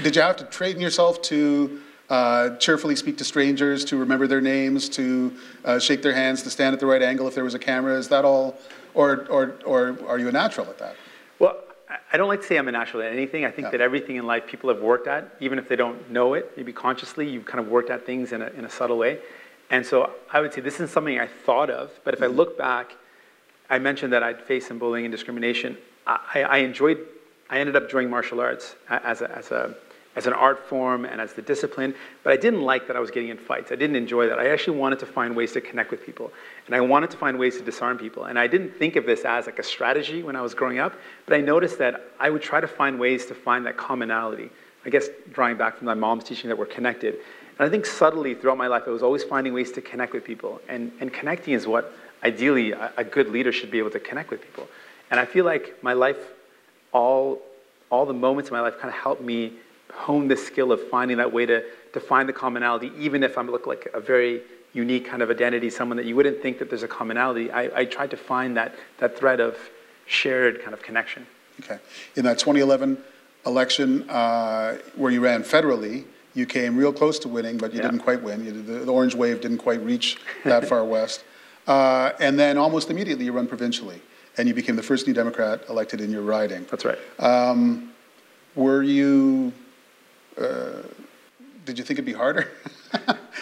did 0.03 0.15
you 0.15 0.23
have 0.23 0.37
to 0.37 0.45
train 0.45 0.81
yourself 0.81 1.21
to 1.23 1.81
uh, 2.11 2.57
cheerfully 2.57 2.97
speak 2.97 3.17
to 3.19 3.25
strangers, 3.25 3.85
to 3.87 3.97
remember 3.97 4.27
their 4.27 4.41
names, 4.41 4.89
to 4.91 5.35
uh, 5.65 5.79
shake 5.79 6.03
their 6.03 6.15
hands, 6.15 6.43
to 6.43 6.51
stand 6.51 6.75
at 6.75 6.81
the 6.81 6.87
right 6.87 7.03
angle 7.03 7.27
if 7.27 7.35
there 7.35 7.45
was 7.45 7.55
a 7.55 7.59
camera? 7.59 7.97
Is 7.97 8.09
that 8.09 8.25
all, 8.25 8.59
or, 8.95 9.27
or, 9.31 9.57
or 9.65 9.99
are 10.07 10.19
you 10.19 10.29
a 10.29 10.33
natural 10.33 10.67
at 10.69 10.79
that? 10.79 10.97
Well, 11.39 11.57
I- 12.13 12.17
don't 12.17 12.29
like 12.29 12.41
to 12.43 12.47
say 12.47 12.57
I'm 12.59 12.69
a 12.69 12.73
natural 12.73 13.03
at 13.03 13.13
anything. 13.13 13.45
I 13.45 13.51
think 13.51 13.67
Yeah. 13.67 13.71
that 13.73 13.81
everything 13.81 14.17
in 14.17 14.27
life 14.27 14.47
people 14.47 14.69
have 14.69 14.81
worked 14.81 15.07
at, 15.09 15.35
even 15.41 15.59
if 15.59 15.69
they 15.69 15.77
don't 15.77 16.11
know 16.11 16.35
it, 16.35 16.53
maybe 16.57 16.73
consciously, 16.73 17.29
you've 17.29 17.45
kind 17.47 17.61
of 17.61 17.69
worked 17.69 17.91
at 17.91 18.05
things 18.07 18.33
in 18.33 18.43
a, 18.43 18.49
in 18.49 18.65
a 18.65 18.71
subtle 18.71 18.99
way. 18.99 19.19
And 19.71 19.85
so 19.85 20.11
I 20.31 20.41
would 20.41 20.53
say 20.53 20.61
this 20.61 20.75
isn't 20.75 20.91
something 20.91 21.19
I 21.19 21.27
thought 21.27 21.71
of, 21.71 21.91
but 22.05 22.15
if 22.15 22.23
I 22.23 22.27
look 22.27 22.59
back, 22.59 22.93
I 23.71 23.79
mentioned 23.79 24.13
that 24.13 24.23
I'd 24.23 24.43
faced 24.43 24.69
some 24.69 24.79
bullying 24.79 25.07
and 25.07 25.13
discrimination. 25.13 25.77
I, 26.07 26.43
I 26.43 26.57
enjoyed, 26.59 26.99
I 27.49 27.59
ended 27.59 27.77
up 27.77 27.85
enjoying 27.85 28.11
martial 28.11 28.41
arts 28.41 28.77
as, 28.91 29.23
a, 29.23 29.31
as, 29.37 29.51
a, 29.53 29.75
as 30.17 30.27
an 30.27 30.33
art 30.33 30.69
form 30.69 31.05
and 31.05 31.21
as 31.21 31.33
the 31.33 31.43
discipline, 31.43 31.95
but 32.23 32.33
I 32.33 32.37
didn't 32.37 32.63
like 32.63 32.87
that 32.87 32.97
I 32.97 33.01
was 33.01 33.11
getting 33.11 33.31
in 33.31 33.37
fights. 33.37 33.73
I 33.73 33.77
didn't 33.77 33.97
enjoy 33.97 34.29
that. 34.29 34.39
I 34.39 34.51
actually 34.51 34.79
wanted 34.79 35.01
to 35.01 35.07
find 35.07 35.35
ways 35.35 35.53
to 35.53 35.61
connect 35.61 35.91
with 35.91 36.05
people, 36.07 36.33
and 36.67 36.75
I 36.75 36.81
wanted 36.81 37.11
to 37.11 37.17
find 37.17 37.39
ways 37.39 37.59
to 37.59 37.65
disarm 37.65 37.99
people. 37.99 38.25
And 38.25 38.39
I 38.39 38.47
didn't 38.47 38.77
think 38.77 38.97
of 38.97 39.07
this 39.07 39.25
as 39.25 39.47
like 39.47 39.59
a 39.59 39.63
strategy 39.63 40.23
when 40.23 40.37
I 40.37 40.41
was 40.41 40.55
growing 40.55 40.79
up, 40.79 40.95
but 41.27 41.35
I 41.35 41.41
noticed 41.41 41.79
that 41.79 42.11
I 42.21 42.31
would 42.31 42.43
try 42.43 42.61
to 42.61 42.69
find 42.69 42.99
ways 42.99 43.27
to 43.27 43.35
find 43.35 43.67
that 43.67 43.77
commonality. 43.77 44.51
I 44.87 44.91
guess 44.91 45.09
drawing 45.33 45.57
back 45.57 45.79
from 45.79 45.87
my 45.87 45.95
mom's 45.95 46.25
teaching 46.25 46.49
that 46.49 46.59
we're 46.59 46.67
connected. 46.67 47.15
And 47.59 47.67
I 47.67 47.71
think 47.71 47.87
subtly 47.87 48.35
throughout 48.35 48.59
my 48.59 48.67
life, 48.67 48.83
I 48.87 48.91
was 48.91 49.03
always 49.03 49.25
finding 49.25 49.55
ways 49.55 49.73
to 49.73 49.81
connect 49.81 50.13
with 50.13 50.25
people. 50.25 50.61
And, 50.69 50.93
and 51.01 51.13
connecting 51.13 51.55
is 51.55 51.67
what 51.67 51.93
ideally 52.23 52.73
a, 52.73 52.93
a 52.97 53.05
good 53.05 53.31
leader 53.31 53.53
should 53.53 53.71
be 53.71 53.79
able 53.79 53.91
to 53.91 54.01
connect 54.01 54.31
with 54.31 54.43
people. 54.43 54.69
And 55.11 55.21
I 55.21 55.25
feel 55.25 55.45
like 55.45 55.83
my 55.83 55.93
life, 55.93 56.19
all, 56.93 57.41
all 57.91 58.07
the 58.07 58.13
moments 58.13 58.51
in 58.51 58.55
my 58.55 58.61
life 58.61 58.75
kind 58.79 58.93
of 58.93 59.01
helped 59.01 59.23
me 59.23 59.53
hone 59.93 60.29
this 60.29 60.45
skill 60.47 60.73
of 60.73 60.87
finding 60.89 61.17
that 61.19 61.33
way 61.33 61.47
to, 61.47 61.63
to 61.93 62.01
find 62.01 62.29
the 62.29 62.33
commonality, 62.33 62.93
even 62.99 63.23
if 63.23 63.39
I 63.39 63.43
look 63.43 63.67
like 63.67 63.89
a 63.95 64.01
very 64.01 64.43
unique 64.73 65.07
kind 65.07 65.23
of 65.23 65.31
identity, 65.31 65.71
someone 65.71 65.97
that 65.97 66.07
you 66.07 66.17
wouldn't 66.17 66.41
think 66.43 66.59
that 66.59 66.69
there's 66.69 66.83
a 66.83 66.89
commonality. 66.89 67.51
I, 67.51 67.81
I 67.81 67.85
tried 67.85 68.11
to 68.11 68.17
find 68.17 68.57
that, 68.57 68.75
that 68.99 69.17
thread 69.17 69.41
of 69.41 69.57
shared 70.07 70.61
kind 70.63 70.75
of 70.75 70.83
connection. 70.83 71.27
Okay. 71.61 71.79
In 72.17 72.25
that 72.25 72.39
2011 72.39 72.99
election 73.47 74.09
uh, 74.11 74.79
where 74.97 75.13
you 75.13 75.21
ran 75.21 75.43
federally, 75.45 76.05
you 76.35 76.47
came 76.47 76.77
real 76.77 76.93
close 76.93 77.19
to 77.21 77.29
winning, 77.29 77.57
but 77.59 77.73
you 77.73 77.79
Yeah. 77.79 77.87
didn't 77.87 78.01
quite 78.01 78.21
win. 78.23 78.45
You, 78.45 78.51
the, 78.51 78.85
the 78.85 78.93
orange 78.93 79.15
wave 79.15 79.41
didn't 79.41 79.59
quite 79.59 79.81
reach 79.83 80.19
that 80.45 80.67
far 80.69 80.85
west. 80.97 81.23
Uh, 81.69 82.11
and 82.19 82.39
then 82.39 82.59
almost 82.59 82.91
immediately 82.91 83.25
you 83.25 83.33
run 83.33 83.47
provincially, 83.47 84.03
and 84.37 84.49
you 84.49 84.55
became 84.55 84.75
the 84.75 84.83
first 84.83 85.07
New 85.07 85.15
Democrat 85.15 85.63
elected 85.69 86.01
in 86.01 86.11
your 86.11 86.23
riding. 86.23 86.67
That's 86.71 86.85
right. 86.85 86.99
Were 88.57 88.83
you, 88.83 89.53
uh, 90.41 90.83
did 91.65 91.79
you 91.79 91.85
think 91.85 91.99
it'd 91.99 92.05
be 92.05 92.13
harder? 92.13 92.51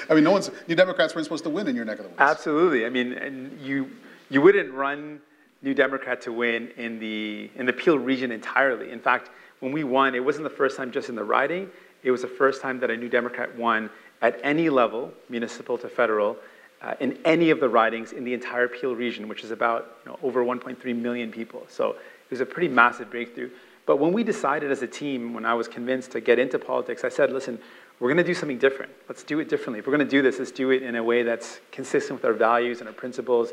I 0.08 0.14
mean, 0.14 0.24
no 0.24 0.30
one's, 0.32 0.50
New 0.68 0.74
Democrats 0.74 1.14
weren't 1.14 1.24
supposed 1.24 1.44
to 1.44 1.50
win 1.50 1.66
in 1.68 1.76
your 1.76 1.84
neck 1.84 1.98
of 1.98 2.04
the 2.04 2.08
woods. 2.10 2.20
Absolutely. 2.20 2.86
I 2.86 2.88
mean, 2.88 3.12
and 3.12 3.60
you 3.60 3.90
you 4.30 4.40
wouldn't 4.40 4.72
run 4.72 5.20
New 5.62 5.74
Democrat 5.74 6.20
to 6.22 6.32
win 6.32 6.70
in 6.76 6.98
the 6.98 7.50
in 7.56 7.66
the 7.66 7.72
Peel 7.72 7.98
region 7.98 8.32
entirely. 8.32 8.90
In 8.90 9.00
fact, 9.00 9.30
when 9.60 9.72
we 9.72 9.84
won, 9.84 10.14
it 10.14 10.24
wasn't 10.24 10.44
the 10.44 10.50
first 10.50 10.76
time 10.76 10.90
just 10.90 11.08
in 11.08 11.14
the 11.14 11.24
riding. 11.24 11.70
It 12.02 12.10
was 12.10 12.22
the 12.22 12.28
first 12.28 12.60
time 12.60 12.80
that 12.80 12.90
a 12.90 12.96
New 12.96 13.08
Democrat 13.08 13.54
won 13.56 13.90
at 14.22 14.40
any 14.42 14.70
level, 14.70 15.12
municipal 15.28 15.78
to 15.78 15.88
federal, 15.88 16.36
uh, 16.80 16.94
in 17.00 17.18
any 17.24 17.50
of 17.50 17.60
the 17.60 17.68
ridings 17.68 18.12
in 18.12 18.24
the 18.24 18.34
entire 18.34 18.66
Peel 18.66 18.96
region, 18.96 19.28
which 19.28 19.44
is 19.44 19.50
about 19.50 19.98
you 20.04 20.10
know, 20.10 20.18
over 20.22 20.44
1.3 20.44 20.96
million 20.96 21.30
people. 21.30 21.64
So 21.68 21.90
it 21.90 22.30
was 22.30 22.40
a 22.40 22.46
pretty 22.46 22.68
massive 22.68 23.10
breakthrough. 23.10 23.50
But 23.84 23.96
when 23.96 24.12
we 24.12 24.22
decided 24.22 24.70
as 24.70 24.82
a 24.82 24.86
team, 24.86 25.34
when 25.34 25.44
I 25.44 25.54
was 25.54 25.68
convinced 25.68 26.12
to 26.12 26.20
get 26.20 26.38
into 26.38 26.58
politics, 26.58 27.04
I 27.04 27.08
said, 27.08 27.32
listen, 27.32 27.58
we're 27.98 28.08
going 28.08 28.24
to 28.24 28.24
do 28.24 28.34
something 28.34 28.58
different. 28.58 28.92
Let's 29.08 29.22
do 29.22 29.40
it 29.40 29.48
differently. 29.48 29.80
If 29.80 29.86
we're 29.86 29.96
going 29.96 30.06
to 30.06 30.10
do 30.10 30.22
this, 30.22 30.38
let's 30.38 30.50
do 30.50 30.70
it 30.70 30.82
in 30.82 30.96
a 30.96 31.02
way 31.02 31.22
that's 31.22 31.60
consistent 31.70 32.20
with 32.20 32.24
our 32.24 32.32
values 32.32 32.80
and 32.80 32.88
our 32.88 32.94
principles. 32.94 33.52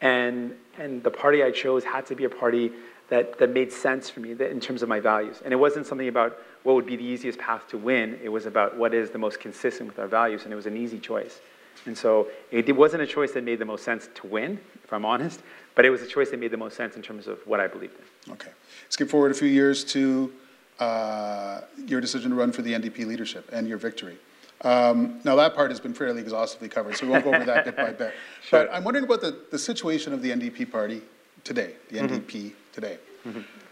And, 0.00 0.54
and 0.78 1.02
the 1.02 1.10
party 1.10 1.42
I 1.42 1.50
chose 1.50 1.84
had 1.84 2.06
to 2.06 2.14
be 2.14 2.24
a 2.24 2.30
party 2.30 2.72
that, 3.08 3.38
that 3.38 3.50
made 3.50 3.72
sense 3.72 4.10
for 4.10 4.20
me 4.20 4.34
that, 4.34 4.50
in 4.50 4.60
terms 4.60 4.82
of 4.82 4.88
my 4.88 5.00
values. 5.00 5.40
And 5.44 5.52
it 5.52 5.56
wasn't 5.56 5.86
something 5.86 6.08
about 6.08 6.38
what 6.64 6.74
would 6.74 6.86
be 6.86 6.96
the 6.96 7.04
easiest 7.04 7.38
path 7.38 7.68
to 7.68 7.78
win. 7.78 8.18
It 8.22 8.28
was 8.28 8.46
about 8.46 8.76
what 8.76 8.92
is 8.92 9.10
the 9.10 9.18
most 9.18 9.40
consistent 9.40 9.88
with 9.88 9.98
our 9.98 10.08
values, 10.08 10.44
and 10.44 10.52
it 10.52 10.56
was 10.56 10.66
an 10.66 10.76
easy 10.76 10.98
choice. 10.98 11.40
And 11.84 11.96
so 11.96 12.28
it 12.50 12.74
wasn't 12.74 13.02
a 13.02 13.06
choice 13.06 13.32
that 13.32 13.44
made 13.44 13.58
the 13.58 13.64
most 13.64 13.84
sense 13.84 14.08
to 14.16 14.26
win, 14.26 14.58
if 14.82 14.92
I'm 14.92 15.04
honest, 15.04 15.40
but 15.74 15.84
it 15.84 15.90
was 15.90 16.02
a 16.02 16.06
choice 16.06 16.30
that 16.30 16.40
made 16.40 16.50
the 16.50 16.56
most 16.56 16.76
sense 16.76 16.96
in 16.96 17.02
terms 17.02 17.26
of 17.26 17.38
what 17.46 17.60
I 17.60 17.68
believed 17.68 17.94
in. 17.94 18.04
Okay. 18.30 18.50
Skip 18.88 19.08
forward 19.08 19.30
a 19.30 19.34
few 19.34 19.48
years 19.48 19.84
to 19.84 20.32
uh, 20.78 21.60
your 21.86 22.00
decision 22.00 22.30
to 22.30 22.36
run 22.36 22.52
for 22.52 22.62
the 22.62 22.72
NDP 22.72 23.06
leadership 23.06 23.48
and 23.52 23.66
your 23.68 23.78
victory. 23.78 24.18
Um, 24.62 25.20
now, 25.24 25.36
that 25.36 25.54
part 25.54 25.70
has 25.70 25.80
been 25.80 25.92
fairly 25.94 26.20
exhaustively 26.22 26.68
covered, 26.68 26.96
so 26.96 27.06
we 27.06 27.12
won't 27.12 27.24
go 27.24 27.34
over 27.34 27.44
that 27.44 27.64
bit 27.64 27.76
by 27.76 27.92
bit. 27.92 28.14
Sure. 28.42 28.64
But 28.64 28.72
I'm 28.72 28.84
wondering 28.84 29.04
about 29.04 29.20
the, 29.20 29.36
the 29.50 29.58
situation 29.58 30.12
of 30.12 30.22
the 30.22 30.30
NDP 30.30 30.70
party 30.70 31.02
today, 31.42 31.72
the. 31.90 31.98
NDP 31.98 32.52
today. 32.72 32.98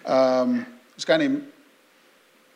Um, 0.05 0.67
this 0.97 1.05
guy 1.05 1.17
named 1.17 1.47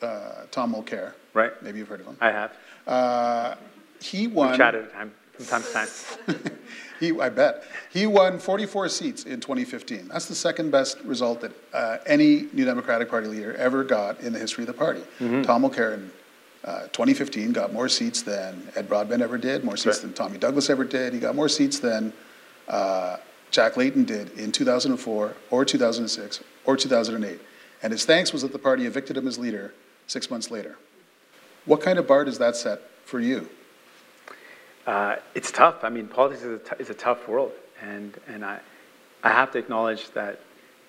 uh, 0.03 0.45
Tom 0.51 0.75
Mulcair. 0.75 1.13
Right. 1.33 1.53
Maybe 1.63 1.79
you've 1.79 1.89
heard 1.89 2.01
of 2.01 2.07
him. 2.07 2.17
I 2.21 2.31
have. 2.31 2.53
Uh, 2.87 3.55
he 4.01 4.27
won. 4.27 4.53
We 4.53 4.57
Chatted 4.57 4.93
time, 4.93 5.13
from 5.33 5.47
time 5.47 5.63
to 5.63 5.73
time. 5.73 5.89
He, 7.01 7.19
I 7.21 7.29
bet. 7.29 7.65
He 7.93 8.07
won 8.07 8.39
44 8.39 8.89
seats 8.89 9.25
in 9.25 9.41
2015. 9.41 10.09
That's 10.09 10.27
the 10.27 10.35
second 10.35 10.71
best 10.71 11.01
result 11.03 11.41
that 11.43 11.53
uh, 11.73 11.99
any 12.07 12.49
New 12.53 12.65
Democratic 12.65 13.09
Party 13.09 13.29
leader 13.29 13.55
ever 13.55 13.85
got 13.85 14.21
in 14.21 14.33
the 14.33 14.39
history 14.39 14.63
of 14.65 14.69
the 14.69 14.73
party. 14.75 15.03
Tom 15.19 15.63
Mulcair 15.63 15.95
in 15.95 16.11
uh, 16.65 16.83
2015 16.89 17.53
got 17.53 17.73
more 17.73 17.89
seats 17.89 18.23
than 18.23 18.67
Ed 18.75 18.89
Broadbent 18.89 19.23
ever 19.23 19.39
did, 19.39 19.63
more 19.65 19.77
seats 19.77 19.97
Right. 19.99 20.03
than 20.03 20.13
Tommy 20.13 20.39
Douglas 20.39 20.69
ever 20.71 20.85
did. 20.85 21.13
He 21.15 21.21
got 21.21 21.35
more 21.37 21.49
seats 21.49 21.79
than 21.79 22.13
uh, 22.67 23.17
Jack 23.51 23.77
Layton 23.77 24.05
did 24.05 24.31
in 24.39 24.51
2004 24.53 25.35
or 25.51 25.65
2006 25.65 26.41
or 26.65 26.77
2008. 26.77 27.41
And 27.83 27.93
his 27.93 28.05
thanks 28.05 28.33
was 28.33 28.43
that 28.43 28.53
the 28.53 28.59
party 28.59 28.87
evicted 28.87 29.17
him 29.17 29.29
as 29.29 29.39
leader 29.39 29.73
six 30.09 30.31
months 30.31 30.51
later. 30.51 30.77
What 31.65 31.81
kind 31.81 31.99
of 31.99 32.07
bar 32.09 32.25
does 32.25 32.39
that 32.39 32.57
set 32.57 32.81
for 33.05 33.21
you? 33.21 33.49
Uh, 34.89 35.17
it's 35.35 35.53
tough. 35.53 35.85
I 35.85 35.91
mean, 35.91 36.07
politics 36.09 36.43
is 36.43 36.61
a, 36.61 36.65
t- 36.65 36.83
is 36.83 36.89
a 36.89 36.95
tough 36.95 37.29
world, 37.29 37.53
and 37.83 38.19
and 38.27 38.43
I, 38.43 38.59
I 39.23 39.29
have 39.29 39.53
to 39.53 39.59
acknowledge 39.59 40.11
that 40.13 40.41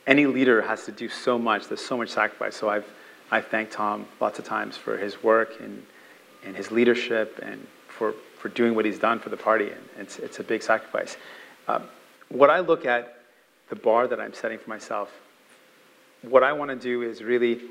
any 0.08 0.26
leader 0.26 0.62
has 0.62 0.86
to 0.86 0.94
do 0.94 1.10
so 1.10 1.38
much. 1.38 1.68
There's 1.68 1.82
so 1.82 1.98
much 1.98 2.08
sacrifice. 2.08 2.56
So 2.56 2.70
I've 2.70 2.88
I've 3.30 3.48
thanked 3.48 3.74
Tom 3.74 4.08
lots 4.22 4.40
of 4.40 4.46
times 4.46 4.78
for 4.78 4.98
his 4.98 5.22
work 5.22 5.60
and 5.60 5.86
and 6.46 6.56
his 6.56 6.72
leadership 6.72 7.40
and 7.44 7.68
for 7.90 8.14
for 8.38 8.48
doing 8.48 8.74
what 8.74 8.86
he's 8.86 9.00
done 9.00 9.20
for 9.20 9.28
the 9.28 9.42
party. 9.50 9.70
And 9.70 9.84
it's 9.98 10.18
it's 10.18 10.40
a 10.40 10.44
big 10.44 10.64
sacrifice. 10.64 11.18
Um, 11.68 11.84
what 12.30 12.50
I 12.50 12.62
look 12.62 12.86
at 12.86 13.18
the 13.70 13.76
bar 13.76 14.08
that 14.08 14.22
I'm 14.22 14.34
setting 14.34 14.60
for 14.60 14.70
myself 14.70 15.12
what 16.22 16.44
I 16.44 16.54
want 16.54 16.70
to 16.70 16.76
do 16.76 17.02
is 17.02 17.24
really 17.24 17.62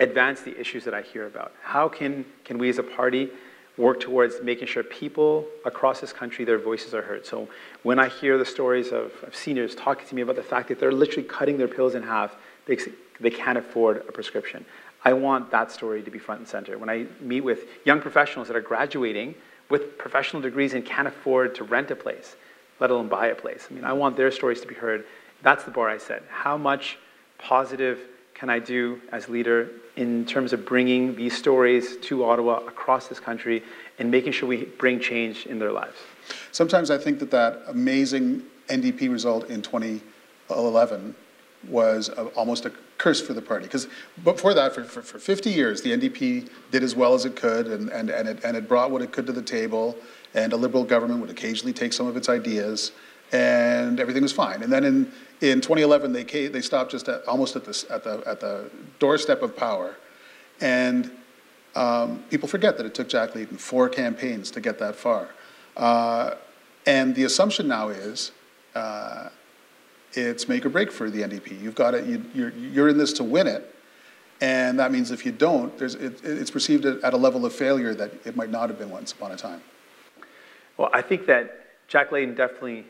advance 0.00 0.42
the 0.42 0.58
issues 0.58 0.84
that 0.84 0.94
I 0.94 1.02
hear 1.02 1.26
about. 1.26 1.52
How 1.62 1.88
can, 1.88 2.24
can 2.44 2.58
we 2.58 2.68
as 2.68 2.78
a 2.78 2.82
party 2.82 3.30
work 3.76 4.00
towards 4.00 4.42
making 4.42 4.66
sure 4.68 4.82
people 4.82 5.46
across 5.64 6.00
this 6.00 6.12
country, 6.12 6.44
their 6.44 6.58
voices 6.58 6.94
are 6.94 7.02
heard? 7.02 7.26
So 7.26 7.48
when 7.82 7.98
I 7.98 8.08
hear 8.08 8.38
the 8.38 8.44
stories 8.44 8.88
of, 8.88 9.12
of 9.22 9.34
seniors 9.34 9.74
talking 9.74 10.06
to 10.06 10.14
me 10.14 10.22
about 10.22 10.36
the 10.36 10.42
fact 10.42 10.68
that 10.68 10.80
they're 10.80 10.92
literally 10.92 11.28
cutting 11.28 11.58
their 11.58 11.68
pills 11.68 11.94
in 11.94 12.02
half, 12.02 12.36
they, 12.66 12.78
they 13.20 13.30
can't 13.30 13.58
afford 13.58 13.98
a 14.08 14.12
prescription. 14.12 14.64
I 15.04 15.12
want 15.12 15.50
that 15.50 15.70
story 15.70 16.02
to 16.02 16.10
be 16.10 16.18
front 16.18 16.40
and 16.40 16.48
center. 16.48 16.78
When 16.78 16.90
I 16.90 17.06
meet 17.20 17.42
with 17.42 17.60
young 17.84 18.00
professionals 18.00 18.48
that 18.48 18.56
are 18.56 18.62
graduating 18.62 19.34
with 19.68 19.98
professional 19.98 20.42
degrees 20.42 20.74
and 20.74 20.84
can't 20.84 21.06
afford 21.06 21.54
to 21.56 21.64
rent 21.64 21.90
a 21.90 21.96
place, 21.96 22.36
let 22.80 22.90
alone 22.90 23.08
buy 23.08 23.28
a 23.28 23.34
place. 23.34 23.68
I 23.70 23.74
mean, 23.74 23.84
I 23.84 23.92
want 23.92 24.16
their 24.16 24.30
stories 24.30 24.60
to 24.62 24.66
be 24.66 24.74
heard. 24.74 25.04
That's 25.42 25.64
the 25.64 25.70
bar 25.70 25.88
I 25.88 25.98
set. 25.98 26.24
How 26.28 26.56
much 26.56 26.98
positive 27.38 28.00
can 28.36 28.50
I 28.50 28.58
do 28.58 29.00
as 29.12 29.30
leader 29.30 29.70
in 29.96 30.26
terms 30.26 30.52
of 30.52 30.66
bringing 30.66 31.16
these 31.16 31.34
stories 31.34 31.96
to 32.02 32.24
Ottawa 32.24 32.58
across 32.66 33.08
this 33.08 33.18
country 33.18 33.62
and 33.98 34.10
making 34.10 34.32
sure 34.32 34.46
we 34.46 34.66
bring 34.66 35.00
change 35.00 35.46
in 35.46 35.58
their 35.58 35.72
lives? 35.72 35.96
Sometimes 36.52 36.90
I 36.90 36.98
think 36.98 37.18
that 37.20 37.30
that 37.30 37.62
amazing 37.66 38.42
NDP 38.68 39.10
result 39.10 39.48
in 39.48 39.62
2011 39.62 41.14
was 41.68 42.10
a, 42.10 42.26
almost 42.36 42.66
a 42.66 42.72
curse 42.98 43.22
for 43.22 43.32
the 43.32 43.40
party. 43.40 43.64
Because 43.64 43.88
before 44.22 44.52
that, 44.52 44.74
for, 44.74 44.84
for, 44.84 45.00
for 45.00 45.18
50 45.18 45.50
years, 45.50 45.80
the 45.80 45.96
NDP 45.96 46.50
did 46.70 46.82
as 46.82 46.94
well 46.94 47.14
as 47.14 47.24
it 47.24 47.36
could 47.36 47.66
and, 47.68 47.88
and, 47.88 48.10
and, 48.10 48.28
it, 48.28 48.44
and 48.44 48.54
it 48.54 48.68
brought 48.68 48.90
what 48.90 49.00
it 49.00 49.12
could 49.12 49.24
to 49.26 49.32
the 49.32 49.42
table. 49.42 49.96
And 50.34 50.52
a 50.52 50.56
Liberal 50.56 50.84
government 50.84 51.20
would 51.20 51.30
occasionally 51.30 51.72
take 51.72 51.94
some 51.94 52.06
of 52.06 52.18
its 52.18 52.28
ideas, 52.28 52.92
and 53.32 53.98
everything 53.98 54.22
was 54.22 54.32
fine. 54.32 54.62
And 54.62 54.70
then 54.70 54.84
in, 54.84 55.12
in 55.40 55.60
2011, 55.60 56.12
they, 56.12 56.24
came, 56.24 56.52
they 56.52 56.60
stopped 56.60 56.90
just 56.90 57.08
at, 57.08 57.26
almost 57.28 57.56
at 57.56 57.64
the, 57.64 57.86
at, 57.90 58.04
the, 58.04 58.22
at 58.26 58.40
the 58.40 58.70
doorstep 58.98 59.42
of 59.42 59.56
power. 59.56 59.96
And 60.60 61.10
um, 61.74 62.24
people 62.30 62.48
forget 62.48 62.76
that 62.78 62.86
it 62.86 62.94
took 62.94 63.08
Jack 63.08 63.34
Layton 63.34 63.58
four 63.58 63.88
campaigns 63.88 64.50
to 64.52 64.60
get 64.60 64.78
that 64.78 64.96
far. 64.96 65.28
Uh, 65.76 66.34
and 66.86 67.14
the 67.14 67.24
assumption 67.24 67.68
now 67.68 67.88
is 67.88 68.32
uh, 68.74 69.28
it's 70.12 70.48
make 70.48 70.64
or 70.64 70.70
break 70.70 70.90
for 70.90 71.10
the 71.10 71.22
NDP. 71.22 71.60
You've 71.60 71.74
got 71.74 71.94
it. 71.94 72.06
You, 72.06 72.24
you're, 72.34 72.50
you're 72.50 72.88
in 72.88 72.96
this 72.96 73.12
to 73.14 73.24
win 73.24 73.46
it, 73.46 73.74
and 74.40 74.78
that 74.78 74.92
means 74.92 75.10
if 75.10 75.26
you 75.26 75.32
don't, 75.32 75.72
it, 75.82 76.24
it's 76.24 76.50
perceived 76.50 76.86
at 76.86 77.12
a 77.12 77.16
level 77.16 77.44
of 77.44 77.52
failure 77.52 77.94
that 77.94 78.12
it 78.24 78.36
might 78.36 78.50
not 78.50 78.70
have 78.70 78.78
been 78.78 78.90
once 78.90 79.12
upon 79.12 79.32
a 79.32 79.36
time. 79.36 79.60
Well, 80.78 80.88
I 80.92 81.02
think 81.02 81.26
that 81.26 81.66
Jack 81.88 82.12
Layton 82.12 82.34
definitely, 82.34 82.86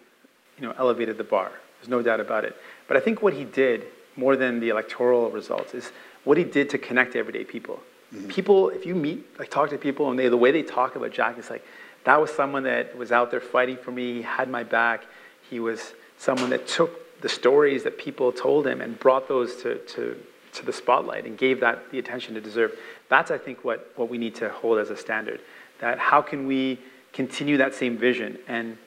you 0.58 0.66
know, 0.66 0.74
elevated 0.78 1.18
the 1.18 1.24
bar. 1.24 1.52
There's 1.78 1.88
no 1.88 2.02
doubt 2.02 2.21
about 2.21 2.45
it. 2.45 2.56
But 2.88 2.97
I 2.97 3.00
think 3.00 3.23
what 3.23 3.33
he 3.33 3.45
did 3.45 3.87
more 4.16 4.37
than 4.37 4.61
the 4.61 4.71
electoral 4.71 5.30
results 5.30 5.75
is 5.75 5.92
what 6.25 6.37
he 6.37 6.45
did 6.45 6.71
to 6.71 6.78
connect 6.78 7.16
everyday 7.16 7.45
people. 7.45 7.80
Mm-hmm. 8.14 8.28
People, 8.28 8.68
if 8.71 8.87
you 8.87 8.95
meet, 8.95 9.38
like 9.38 9.50
talk 9.50 9.71
to 9.71 9.78
people, 9.78 10.11
and 10.11 10.18
they, 10.18 10.28
the 10.28 10.37
way 10.37 10.50
they 10.50 10.62
talk 10.62 10.97
about 10.97 11.12
Jack 11.12 11.38
is 11.38 11.50
like, 11.50 11.64
that 12.04 12.21
was 12.21 12.30
someone 12.30 12.62
that 12.62 12.97
was 12.97 13.11
out 13.11 13.30
there 13.30 13.40
fighting 13.40 13.76
for 13.76 13.90
me, 13.90 14.14
he 14.14 14.23
had 14.23 14.49
my 14.49 14.62
back. 14.62 15.04
He 15.50 15.61
was 15.61 15.92
someone 16.18 16.50
that 16.50 16.66
took 16.66 17.21
the 17.21 17.28
stories 17.28 17.83
that 17.83 17.99
people 17.99 18.30
told 18.33 18.66
him 18.66 18.80
and 18.80 18.99
brought 18.99 19.28
those 19.28 19.56
to, 19.62 19.78
to, 19.78 20.16
to 20.52 20.64
the 20.64 20.73
spotlight 20.73 21.26
and 21.26 21.37
gave 21.37 21.61
that 21.61 21.90
the 21.90 21.99
attention 21.99 22.37
it 22.37 22.45
deserved. 22.45 22.75
That's, 23.09 23.30
I 23.30 23.38
think, 23.38 23.64
what, 23.64 23.92
what 23.97 24.09
we 24.09 24.18
need 24.18 24.35
to 24.37 24.49
hold 24.50 24.78
as 24.78 24.90
a 24.90 24.97
standard. 24.97 25.40
That 25.80 25.99
how 25.99 26.23
can 26.23 26.47
we 26.47 26.78
continue 27.12 27.56
that 27.56 27.75
same 27.75 27.97
vision? 27.97 28.38
And 28.47 28.78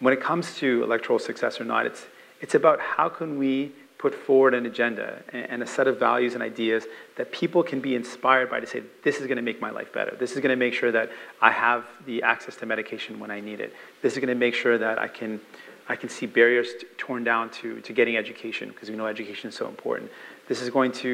when 0.00 0.14
it 0.14 0.20
comes 0.20 0.56
to 0.56 0.82
electoral 0.82 1.18
success 1.18 1.60
or 1.60 1.64
not, 1.64 1.86
it's, 1.86 2.06
it's 2.42 2.54
about 2.54 2.80
how 2.80 3.08
can 3.08 3.38
we 3.38 3.72
put 3.96 4.12
forward 4.12 4.52
an 4.52 4.66
agenda 4.66 5.22
and, 5.32 5.62
a 5.62 5.66
set 5.66 5.86
of 5.86 5.96
values 5.96 6.34
and 6.34 6.42
ideas 6.42 6.86
that 7.16 7.30
people 7.30 7.62
can 7.62 7.80
be 7.80 7.94
inspired 7.94 8.50
by 8.50 8.58
to 8.58 8.66
say, 8.66 8.82
this 9.04 9.20
is 9.20 9.28
going 9.28 9.36
to 9.36 9.42
make 9.42 9.60
my 9.60 9.70
life 9.70 9.92
better. 9.92 10.16
This 10.18 10.32
is 10.32 10.38
going 10.38 10.50
to 10.50 10.56
make 10.56 10.74
sure 10.74 10.90
that 10.90 11.08
I 11.40 11.52
have 11.52 11.84
the 12.04 12.20
access 12.24 12.56
to 12.56 12.66
medication 12.66 13.20
when 13.20 13.30
I 13.30 13.38
need 13.38 13.60
it. 13.60 13.72
This 14.02 14.14
is 14.14 14.18
going 14.18 14.28
to 14.28 14.34
make 14.34 14.54
sure 14.54 14.76
that 14.76 14.98
I 14.98 15.06
can, 15.06 15.40
I 15.88 15.94
can 15.94 16.08
see 16.08 16.26
barriers 16.26 16.70
torn 16.98 17.22
down 17.22 17.50
to, 17.50 17.80
to 17.80 17.92
getting 17.92 18.16
education 18.16 18.70
because 18.70 18.90
we 18.90 18.96
know 18.96 19.06
education 19.06 19.50
is 19.50 19.54
so 19.54 19.68
important. 19.68 20.10
This 20.48 20.60
is 20.60 20.68
going 20.68 20.90
to 20.92 21.08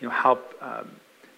you 0.00 0.08
know, 0.08 0.10
help 0.10 0.52
um, 0.60 0.90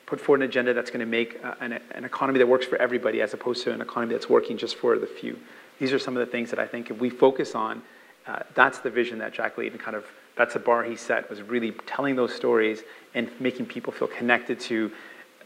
put 0.07 0.19
forward 0.19 0.41
an 0.41 0.49
agenda 0.49 0.73
that's 0.73 0.91
going 0.91 1.01
to 1.01 1.07
make 1.07 1.39
uh, 1.45 1.55
an, 1.61 1.79
an 1.91 2.05
economy 2.07 2.39
that 2.39 2.49
works 2.49 2.65
for 2.65 2.77
everybody 2.77 3.21
as 3.21 3.35
opposed 3.35 3.63
to 3.65 3.73
an 3.73 3.83
economy 3.83 4.15
that's 4.15 4.31
working 4.31 4.57
just 4.57 4.77
for 4.77 4.99
the 4.99 5.07
few. 5.07 5.39
These 5.79 5.93
are 5.93 5.99
some 5.99 6.17
of 6.17 6.25
the 6.25 6.33
things 6.33 6.49
that 6.49 6.59
I 6.59 6.67
think 6.67 6.91
if 6.91 6.99
we 6.99 7.11
focus 7.11 7.55
on, 7.55 7.83
uh, 8.29 8.41
that's 8.55 8.79
the 8.81 8.91
vision 8.91 9.19
that 9.19 9.33
Jack 9.33 9.57
Layton 9.57 9.79
kind 9.79 9.97
of, 9.97 10.05
that's 10.37 10.53
the 10.53 10.61
bar 10.61 10.85
he 10.85 10.97
set, 10.97 11.29
was 11.31 11.41
really 11.43 11.73
telling 11.87 12.15
those 12.15 12.35
stories 12.35 12.83
and 13.15 13.31
making 13.41 13.67
people 13.67 13.93
feel 13.93 14.09
connected 14.09 14.61
to 14.61 14.93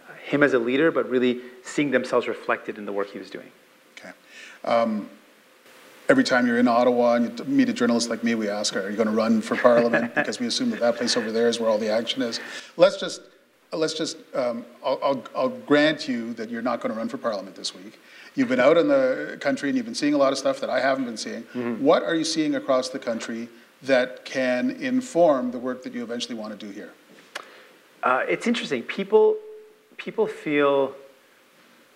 uh, 0.09 0.13
him 0.25 0.43
as 0.43 0.53
a 0.53 0.59
leader, 0.59 0.91
but 0.91 1.09
really 1.09 1.41
seeing 1.63 1.93
themselves 1.93 2.27
reflected 2.27 2.79
in 2.79 2.85
the 2.85 2.93
work 2.93 3.09
he 3.11 3.19
was 3.19 3.31
doing. 3.31 3.51
Okay. 3.97 4.11
Um, 4.65 5.09
every 6.09 6.25
time 6.25 6.47
you're 6.47 6.59
in 6.59 6.67
Ottawa 6.67 7.15
and 7.15 7.39
you 7.39 7.45
meet 7.45 7.69
a 7.69 7.73
journalist 7.73 8.11
like 8.11 8.25
me, 8.25 8.35
we 8.35 8.49
ask, 8.49 8.75
"Are 8.75 8.91
you 8.91 8.97
going 8.97 9.09
to 9.09 9.15
run 9.15 9.41
for 9.41 9.57
Parliament?" 9.57 10.15
because 10.17 10.41
we 10.41 10.47
assume 10.47 10.71
that 10.71 10.81
that 10.81 10.97
place 10.97 11.17
over 11.17 11.31
there 11.31 11.49
is 11.49 11.61
where 11.61 11.71
all 11.71 11.79
the 11.79 11.91
action 11.91 12.21
is. 12.21 12.41
Let's 12.77 12.97
just 12.97 13.23
let's 13.73 13.95
just 13.95 14.19
um, 14.35 14.65
I'll, 14.85 14.99
I'll, 15.03 15.25
I'll 15.37 15.49
grant 15.49 16.09
you 16.09 16.35
that 16.35 16.51
you're 16.51 16.63
not 16.63 16.81
going 16.81 16.93
to 16.93 16.99
run 16.99 17.09
for 17.09 17.19
Parliament 17.19 17.57
this 17.57 17.75
week. 17.75 17.99
You've 18.35 18.49
been 18.49 18.61
out 18.61 18.79
in 18.79 18.89
the 18.89 19.37
country 19.41 19.69
and 19.69 19.77
you've 19.77 19.85
been 19.85 19.95
seeing 19.95 20.15
a 20.15 20.19
lot 20.19 20.33
of 20.33 20.39
stuff 20.39 20.61
that 20.61 20.71
I 20.71 20.81
haven't 20.81 21.05
been 21.05 21.17
seeing. 21.17 21.43
What 21.81 22.03
are 22.03 22.15
you 22.15 22.25
seeing 22.25 22.55
across 22.55 22.89
the 22.89 22.99
country 22.99 23.49
that 23.83 24.25
can 24.25 24.71
inform 24.71 25.51
the 25.51 25.59
work 25.59 25.83
that 25.83 25.93
you 25.93 26.03
eventually 26.03 26.35
want 26.35 26.59
to 26.59 26.67
do 26.67 26.73
here? 26.73 26.93
Uh, 28.03 28.25
it's 28.29 28.47
interesting. 28.47 28.83
People, 28.83 29.37
people 29.97 30.27
feel 30.27 30.95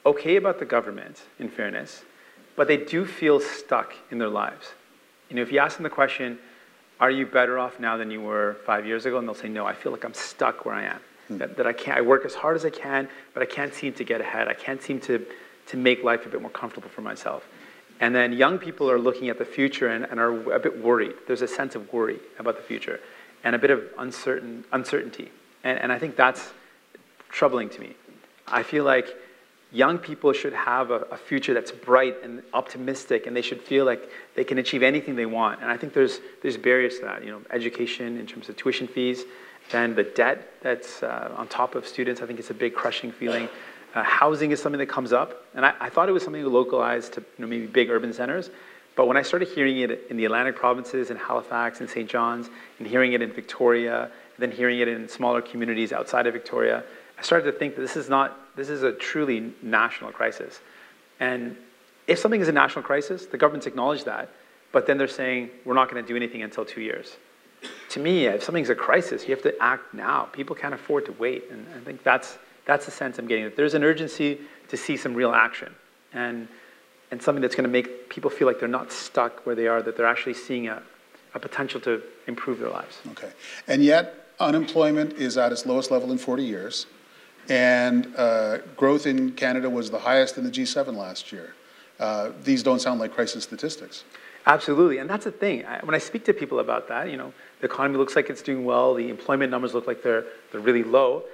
okay 0.04 0.36
about 0.36 0.58
the 0.58 0.64
government, 0.64 1.22
in 1.38 1.48
fairness, 1.48 2.04
but 2.54 2.68
they 2.68 2.76
do 2.76 3.04
feel 3.04 3.40
stuck 3.40 3.94
in 4.10 4.18
their 4.18 4.28
lives. 4.28 4.68
You 5.28 5.36
know, 5.36 5.42
if 5.42 5.50
you 5.50 5.58
ask 5.58 5.76
them 5.76 5.84
the 5.84 5.90
question, 5.90 6.38
are 7.00 7.10
you 7.10 7.26
better 7.26 7.58
off 7.58 7.80
now 7.80 7.96
than 7.96 8.10
you 8.10 8.20
were 8.20 8.56
five 8.64 8.86
years 8.86 9.04
ago? 9.06 9.18
And 9.18 9.26
they'll 9.26 9.34
say, 9.34 9.48
no, 9.48 9.66
I 9.66 9.74
feel 9.74 9.92
like 9.92 10.04
I'm 10.04 10.14
stuck 10.14 10.64
where 10.64 10.74
I 10.74 10.84
am. 10.84 11.00
That, 11.28 11.56
that 11.56 11.66
I 11.66 11.72
can't, 11.72 11.98
I 11.98 12.02
work 12.02 12.24
as 12.24 12.34
hard 12.34 12.54
as 12.54 12.64
I 12.64 12.70
can, 12.70 13.08
but 13.34 13.42
I 13.42 13.46
can't 13.46 13.74
seem 13.74 13.92
to 13.94 14.04
get 14.04 14.20
ahead. 14.20 14.46
I 14.46 14.54
can't 14.54 14.80
seem 14.80 15.00
to, 15.00 15.26
to 15.66 15.76
make 15.76 16.04
life 16.04 16.26
a 16.26 16.28
bit 16.28 16.40
more 16.40 16.50
comfortable 16.50 16.88
for 16.88 17.02
myself. 17.02 17.46
And 18.00 18.14
then 18.14 18.32
young 18.32 18.58
people 18.58 18.90
are 18.90 18.98
looking 18.98 19.28
at 19.30 19.38
the 19.38 19.44
future 19.44 19.88
and, 19.88 20.04
and 20.04 20.20
are 20.20 20.52
a 20.52 20.58
bit 20.58 20.82
worried. 20.82 21.14
There's 21.26 21.42
a 21.42 21.48
sense 21.48 21.74
of 21.74 21.92
worry 21.92 22.18
about 22.38 22.56
the 22.56 22.62
future 22.62 23.00
and 23.44 23.54
a 23.54 23.58
bit 23.58 23.70
of 23.70 23.82
uncertain, 23.98 24.64
uncertainty. 24.72 25.30
And, 25.64 25.78
and 25.78 25.92
I 25.92 25.98
think 25.98 26.16
that's 26.16 26.52
troubling 27.28 27.68
to 27.70 27.80
me. 27.80 27.94
I 28.46 28.62
feel 28.62 28.84
like 28.84 29.08
young 29.72 29.98
people 29.98 30.32
should 30.32 30.52
have 30.52 30.90
a, 30.90 31.00
a, 31.12 31.16
future 31.16 31.52
that's 31.52 31.72
bright 31.72 32.16
and 32.22 32.42
optimistic, 32.54 33.26
and 33.26 33.36
they 33.36 33.42
should 33.42 33.60
feel 33.60 33.84
like 33.84 34.08
they 34.34 34.44
can 34.44 34.58
achieve 34.58 34.82
anything 34.82 35.16
they 35.16 35.26
want. 35.26 35.60
And 35.60 35.70
I 35.70 35.76
think 35.76 35.92
there's, 35.92 36.20
there's 36.42 36.56
barriers 36.56 36.98
to 36.98 37.04
that, 37.06 37.24
you 37.24 37.30
know, 37.30 37.42
education 37.50 38.18
in 38.18 38.26
terms 38.26 38.48
of 38.48 38.56
tuition 38.56 38.86
fees, 38.86 39.24
then 39.70 39.94
the 39.94 40.04
debt 40.04 40.52
that's 40.62 41.02
uh, 41.02 41.34
on 41.36 41.48
top 41.48 41.74
of 41.74 41.86
students, 41.86 42.20
I 42.20 42.26
think 42.26 42.38
it's 42.38 42.50
a 42.50 42.54
big 42.54 42.74
crushing 42.74 43.10
feeling. 43.10 43.48
Uh, 43.96 44.02
housing 44.02 44.50
is 44.50 44.60
something 44.60 44.78
that 44.78 44.90
comes 44.90 45.14
up, 45.14 45.46
and 45.54 45.64
I, 45.64 45.72
I, 45.80 45.88
thought 45.88 46.10
it 46.10 46.12
was 46.12 46.22
something 46.22 46.44
localized 46.44 47.14
to 47.14 47.22
you 47.22 47.26
know, 47.38 47.46
maybe 47.46 47.66
big 47.66 47.88
urban 47.88 48.12
centers, 48.12 48.50
but 48.94 49.06
when 49.06 49.16
I 49.16 49.22
started 49.22 49.48
hearing 49.48 49.78
it 49.78 50.06
in 50.10 50.18
the 50.18 50.26
Atlantic 50.26 50.54
provinces, 50.54 51.10
in 51.10 51.16
Halifax 51.16 51.80
and 51.80 51.88
St. 51.88 52.06
John's, 52.06 52.50
and 52.78 52.86
hearing 52.86 53.14
it 53.14 53.22
in 53.22 53.32
Victoria, 53.32 54.02
and 54.02 54.10
then 54.38 54.50
hearing 54.50 54.80
it 54.80 54.88
in 54.88 55.08
smaller 55.08 55.40
communities 55.40 55.94
outside 55.94 56.26
of 56.26 56.34
Victoria, 56.34 56.84
I 57.18 57.22
started 57.22 57.50
to 57.50 57.58
think 57.58 57.74
that 57.76 57.80
this 57.80 57.96
is 57.96 58.10
not, 58.10 58.54
this 58.54 58.68
is 58.68 58.82
a 58.82 58.92
truly 58.92 59.54
national 59.62 60.12
crisis. 60.12 60.60
And 61.18 61.56
if 62.06 62.18
something 62.18 62.42
is 62.42 62.48
a 62.48 62.52
national 62.52 62.82
crisis, 62.82 63.24
the 63.24 63.38
government's 63.38 63.66
acknowledged 63.66 64.04
that, 64.04 64.28
but 64.72 64.86
then 64.86 64.98
they're 64.98 65.08
saying, 65.08 65.48
we're 65.64 65.72
not 65.72 65.90
going 65.90 66.04
to 66.04 66.06
do 66.06 66.16
anything 66.16 66.42
until 66.42 66.66
two 66.66 66.82
years. 66.82 67.16
To 67.90 68.00
me, 68.00 68.26
if 68.26 68.42
something's 68.42 68.68
a 68.68 68.74
crisis, 68.74 69.22
you 69.26 69.34
have 69.34 69.42
to 69.44 69.54
act 69.58 69.94
now. 69.94 70.24
People 70.32 70.54
can't 70.54 70.74
afford 70.74 71.06
to 71.06 71.12
wait. 71.12 71.44
And 71.50 71.66
I 71.74 71.80
think 71.82 72.02
that's, 72.02 72.36
that's 72.66 72.84
the 72.84 72.92
sense 72.92 73.18
I'm 73.18 73.26
getting. 73.26 73.44
That 73.44 73.56
there's 73.56 73.74
an 73.74 73.84
urgency 73.84 74.40
to 74.68 74.76
see 74.76 74.96
some 74.96 75.14
real 75.14 75.32
action. 75.32 75.74
And, 76.12 76.48
and 77.10 77.22
something 77.22 77.40
that's 77.40 77.54
going 77.54 77.64
to 77.64 77.70
make 77.70 78.08
people 78.08 78.30
feel 78.30 78.46
like 78.48 78.58
they're 78.58 78.68
not 78.68 78.90
stuck 78.92 79.46
where 79.46 79.54
they 79.54 79.68
are, 79.68 79.80
that 79.82 79.96
they're 79.96 80.06
actually 80.06 80.34
seeing 80.34 80.68
a, 80.68 80.82
a 81.34 81.38
potential 81.38 81.80
to 81.82 82.02
improve 82.26 82.58
their 82.58 82.70
lives. 82.70 82.98
Okay. 83.12 83.30
And 83.68 83.82
yet, 83.82 84.26
unemployment 84.40 85.14
is 85.14 85.38
at 85.38 85.52
its 85.52 85.64
lowest 85.66 85.90
level 85.90 86.10
in 86.10 86.18
40 86.18 86.42
years. 86.42 86.86
And 87.48 88.12
uh, 88.16 88.58
growth 88.76 89.06
in 89.06 89.32
Canada 89.32 89.70
was 89.70 89.90
the 89.90 90.00
highest 90.00 90.36
in 90.36 90.44
the 90.44 90.50
G7 90.50 90.96
last 90.96 91.30
year. 91.30 91.54
Uh, 92.00 92.30
these 92.42 92.62
don't 92.62 92.80
sound 92.80 92.98
like 92.98 93.14
crisis 93.14 93.44
statistics. 93.44 94.04
Absolutely, 94.46 94.98
and 94.98 95.10
that's 95.10 95.24
the 95.24 95.32
thing. 95.32 95.64
I, 95.64 95.80
when 95.84 95.94
I 95.94 95.98
speak 95.98 96.24
to 96.26 96.34
people 96.34 96.60
about 96.60 96.88
that, 96.88 97.10
you 97.10 97.16
know, 97.16 97.32
the 97.60 97.66
economy 97.66 97.98
looks 97.98 98.14
like 98.14 98.30
it's 98.30 98.42
doing 98.42 98.64
well, 98.64 98.94
the 98.94 99.08
employment 99.08 99.50
numbers 99.50 99.74
look 99.74 99.86
like 99.86 100.02
they're, 100.02 100.24
they're 100.52 100.60
really 100.60 100.84
low. 100.84 101.24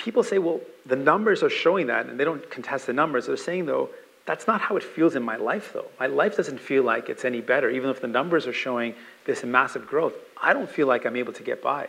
People 0.00 0.22
say, 0.22 0.38
well, 0.38 0.60
the 0.86 0.96
numbers 0.96 1.42
are 1.42 1.50
showing 1.50 1.88
that, 1.88 2.06
and 2.06 2.18
they 2.18 2.24
don't 2.24 2.50
contest 2.50 2.86
the 2.86 2.94
numbers. 2.94 3.26
They're 3.26 3.36
saying, 3.36 3.66
though, 3.66 3.90
that's 4.24 4.46
not 4.46 4.62
how 4.62 4.78
it 4.78 4.82
feels 4.82 5.14
in 5.14 5.22
my 5.22 5.36
life, 5.36 5.74
though. 5.74 5.88
My 5.98 6.06
life 6.06 6.38
doesn't 6.38 6.58
feel 6.58 6.84
like 6.84 7.10
it's 7.10 7.26
any 7.26 7.42
better, 7.42 7.68
even 7.68 7.90
if 7.90 8.00
the 8.00 8.08
numbers 8.08 8.46
are 8.46 8.52
showing 8.54 8.94
this 9.26 9.44
massive 9.44 9.86
growth. 9.86 10.14
I 10.42 10.54
don't 10.54 10.70
feel 10.70 10.86
like 10.86 11.04
I'm 11.04 11.16
able 11.16 11.34
to 11.34 11.42
get 11.42 11.62
by. 11.62 11.88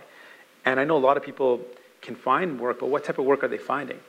And 0.66 0.78
I 0.78 0.84
know 0.84 0.98
a 0.98 1.06
lot 1.10 1.16
of 1.16 1.24
people 1.24 1.62
can 2.02 2.16
find 2.16 2.60
work, 2.60 2.82
but 2.82 2.90
what 2.90 3.06
type 3.06 3.18
of 3.18 3.24
work 3.24 3.46
are 3.46 3.48
they 3.48 3.58
finding? 3.58 4.00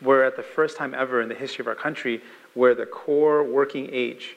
We're 0.00 0.24
at 0.24 0.36
the 0.36 0.42
first 0.42 0.78
time 0.78 0.94
ever 0.94 1.20
in 1.20 1.28
the 1.28 1.34
history 1.34 1.62
of 1.62 1.66
our 1.66 1.74
country 1.74 2.22
where 2.54 2.74
the 2.74 2.86
core 2.86 3.44
working 3.44 3.90
age, 3.92 4.36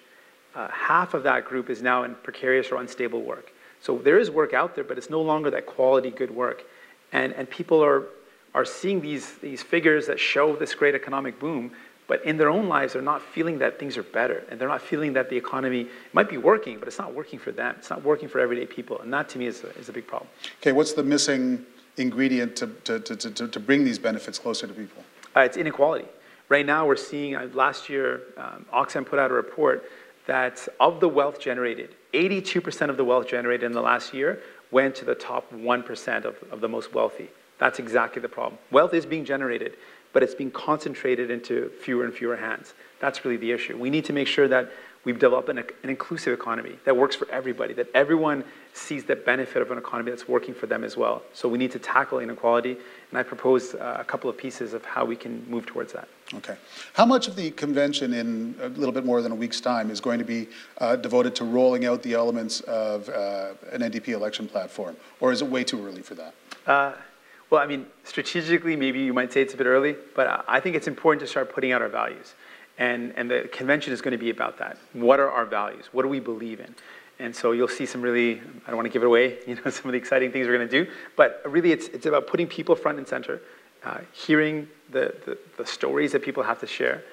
uh, 0.55 0.67
half 0.67 1.13
of 1.13 1.23
that 1.23 1.45
group 1.45 1.69
is 1.69 1.81
now 1.81 2.03
in 2.03 2.15
precarious 2.15 2.69
or 2.69 2.81
unstable 2.81 3.21
work. 3.21 3.51
So 3.81 3.97
there 3.97 4.19
is 4.19 4.29
work 4.29 4.53
out 4.53 4.75
there, 4.75 4.83
but 4.83 4.97
it's 4.97 5.09
no 5.09 5.21
longer 5.21 5.49
that 5.51 5.65
quality 5.65 6.11
good 6.11 6.31
work. 6.31 6.63
And, 7.13 7.31
and 7.33 7.49
people 7.49 7.81
are, 7.81 8.03
are 8.55 8.65
seeing 8.65 9.01
these, 9.01 9.33
these 9.39 9.61
figures 9.61 10.07
that 10.07 10.19
show 10.19 10.55
this 10.55 10.73
great 10.73 10.95
economic 10.95 11.39
boom, 11.39 11.71
but 12.07 12.23
in 12.23 12.37
their 12.37 12.49
own 12.49 12.69
lives, 12.69 12.93
they're 12.93 13.01
not 13.01 13.21
feeling 13.21 13.59
that 13.59 13.77
things 13.77 13.97
are 13.97 14.03
better. 14.03 14.45
And 14.49 14.59
they're 14.59 14.69
not 14.69 14.81
feeling 14.81 15.11
that 15.13 15.29
the 15.29 15.35
economy 15.35 15.87
might 16.13 16.29
be 16.29 16.37
working, 16.37 16.79
but 16.79 16.87
it's 16.87 16.97
not 16.97 17.13
working 17.13 17.37
for 17.37 17.51
them. 17.51 17.75
It's 17.77 17.89
not 17.89 18.01
working 18.03 18.29
for 18.29 18.39
everyday 18.39 18.65
people. 18.65 19.01
And 19.01 19.11
that 19.13 19.27
to 19.29 19.39
me 19.39 19.47
is 19.47 19.63
a, 19.63 19.77
is 19.77 19.89
a 19.89 19.93
big 19.93 20.07
problem. 20.07 20.29
Okay, 20.61 20.71
what's 20.71 20.93
the 20.93 21.03
missing 21.03 21.65
ingredient 21.97 22.55
to, 22.55 22.67
to, 22.85 22.99
to, 22.99 23.15
to, 23.15 23.47
to 23.47 23.59
bring 23.59 23.83
these 23.83 23.99
benefits 23.99 24.39
closer 24.39 24.67
to 24.67 24.73
people? 24.73 25.03
Uh, 25.35 25.41
it's 25.41 25.57
inequality. 25.57 26.05
Right 26.47 26.65
now, 26.65 26.87
we're 26.87 26.95
seeing, 26.95 27.35
uh, 27.35 27.49
last 27.53 27.89
year, 27.89 28.21
um, 28.37 28.65
Oxfam 28.71 29.05
put 29.05 29.19
out 29.19 29.31
a 29.31 29.33
report 29.33 29.83
that 30.27 30.65
of 30.79 31.01
the 31.01 31.09
wealth 31.09 31.39
generated, 31.39 31.89
82% 32.13 32.89
of 32.89 32.95
the 32.95 33.03
wealth 33.03 33.27
generated 33.27 33.65
in 33.65 33.73
the 33.73 33.81
last 33.81 34.13
year 34.13 34.41
went 34.71 34.95
to 34.95 35.05
the 35.05 35.15
top 35.15 35.51
1% 35.51 36.23
of, 36.23 36.35
of 36.51 36.61
the 36.61 36.69
most 36.69 36.93
wealthy. 36.93 37.29
That's 37.57 37.79
exactly 37.79 38.21
the 38.21 38.29
problem. 38.29 38.59
Wealth 38.71 38.93
is 38.93 39.05
being 39.05 39.25
generated, 39.25 39.77
but 40.13 40.23
it's 40.23 40.35
being 40.35 40.51
concentrated 40.51 41.31
into 41.31 41.69
fewer 41.81 42.05
and 42.05 42.13
fewer 42.13 42.35
hands. 42.35 42.73
That's 42.99 43.23
really 43.25 43.37
the 43.37 43.51
issue. 43.51 43.77
We 43.77 43.89
need 43.89 44.05
to 44.05 44.13
make 44.13 44.27
sure 44.27 44.47
that 44.47 44.71
we've 45.05 45.19
developed 45.19 45.49
an, 45.49 45.59
an, 45.59 45.65
inclusive 45.83 46.33
economy 46.33 46.77
that 46.83 46.97
works 46.97 47.15
for 47.15 47.29
everybody, 47.29 47.73
that 47.75 47.87
everyone 47.93 48.43
sees 48.73 49.05
the 49.05 49.15
benefit 49.15 49.61
of 49.61 49.71
an 49.71 49.77
economy 49.77 50.09
that's 50.11 50.27
working 50.27 50.53
for 50.53 50.65
them 50.65 50.83
as 50.83 50.97
well. 50.97 51.21
So 51.33 51.47
we 51.47 51.57
need 51.57 51.71
to 51.71 51.79
tackle 51.79 52.19
inequality, 52.19 52.77
and 53.09 53.19
I 53.19 53.23
propose 53.23 53.75
uh, 53.75 53.97
a 53.99 54.03
couple 54.03 54.29
of 54.29 54.37
pieces 54.37 54.73
of 54.73 54.83
how 54.83 55.05
we 55.05 55.15
can 55.15 55.45
move 55.49 55.65
towards 55.65 55.93
that. 55.93 56.07
Okay. 56.33 56.55
How 56.93 57.05
much 57.05 57.27
of 57.27 57.35
the 57.35 57.51
convention 57.51 58.13
in 58.13 58.55
a 58.61 58.69
little 58.69 58.93
bit 58.93 59.05
more 59.05 59.21
than 59.21 59.31
a 59.31 59.35
week's 59.35 59.61
time 59.61 59.91
is 59.91 60.01
going 60.01 60.19
to 60.19 60.25
be 60.25 60.47
uh, 60.79 60.95
devoted 60.95 61.35
to 61.35 61.45
rolling 61.45 61.85
out 61.85 62.01
the 62.01 62.13
elements 62.15 62.61
of 62.61 63.07
uh, 63.09 63.53
an 63.71 63.81
NDP 63.81 64.09
election 64.09 64.47
platform, 64.47 64.97
or 65.19 65.31
is 65.31 65.41
it 65.41 65.47
way 65.47 65.63
too 65.63 65.85
early 65.85 66.01
for 66.01 66.15
that? 66.15 66.33
Well, 67.49 67.61
I 67.61 67.67
mean, 67.67 67.85
strategically, 68.03 68.75
maybe 68.75 68.99
you 68.99 69.13
might 69.13 69.31
say 69.31 69.41
it's 69.41 69.53
a 69.53 69.57
bit 69.57 69.67
early, 69.67 69.95
but 70.15 70.45
I 70.47 70.59
think 70.59 70.75
it's 70.75 70.87
important 70.87 71.21
to 71.21 71.27
start 71.27 71.53
putting 71.53 71.71
out 71.71 71.81
our 71.81 71.89
values. 71.89 72.33
And, 72.77 73.13
and 73.15 73.29
the 73.29 73.49
convention 73.51 73.93
is 73.93 74.01
going 74.01 74.11
to 74.11 74.17
be 74.17 74.29
about 74.29 74.57
that. 74.57 74.77
What 74.93 75.19
are 75.19 75.29
our 75.29 75.45
values? 75.45 75.85
What 75.91 76.03
do 76.03 76.09
we 76.09 76.19
believe 76.19 76.59
in? 76.59 76.75
And 77.19 77.33
so 77.33 77.53
you'll 77.53 77.67
see 77.67 77.85
some 77.85 78.01
really, 78.01 78.41
I 78.65 78.67
don't 78.67 78.75
want 78.75 78.87
to 78.87 78.91
give 78.91 79.03
it 79.03 79.05
away, 79.05 79.37
you 79.47 79.55
know, 79.55 79.71
some 79.71 79.85
of 79.85 79.91
the 79.93 79.97
exciting 79.97 80.31
things 80.31 80.47
we're 80.47 80.57
going 80.57 80.67
to 80.67 80.85
do, 80.85 80.91
but 81.15 81.41
really 81.45 81.71
it's, 81.71 81.87
it's 81.89 82.05
about 82.05 82.27
putting 82.27 82.47
people 82.47 82.75
front 82.75 82.97
and 82.97 83.07
center, 83.07 83.41
uh, 83.83 83.99
hearing 84.11 84.67
the, 84.91 85.15
the, 85.25 85.37
the, 85.57 85.65
stories 85.65 86.11
that 86.11 86.23
people 86.23 86.41
have 86.43 86.59
to 86.59 86.67
share, 86.67 87.03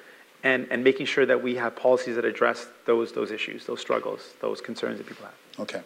and, 0.43 0.67
and 0.71 0.83
making 0.83 1.05
sure 1.05 1.25
that 1.25 1.41
we 1.41 1.55
have 1.55 1.75
policies 1.75 2.15
that 2.15 2.25
address 2.25 2.67
those, 2.85 3.13
those 3.13 3.31
issues, 3.31 3.65
those 3.65 3.79
struggles, 3.79 4.33
those 4.41 4.59
concerns 4.59 4.97
that 4.97 5.07
people 5.07 5.25
have. 5.25 5.35
Okay. 5.59 5.81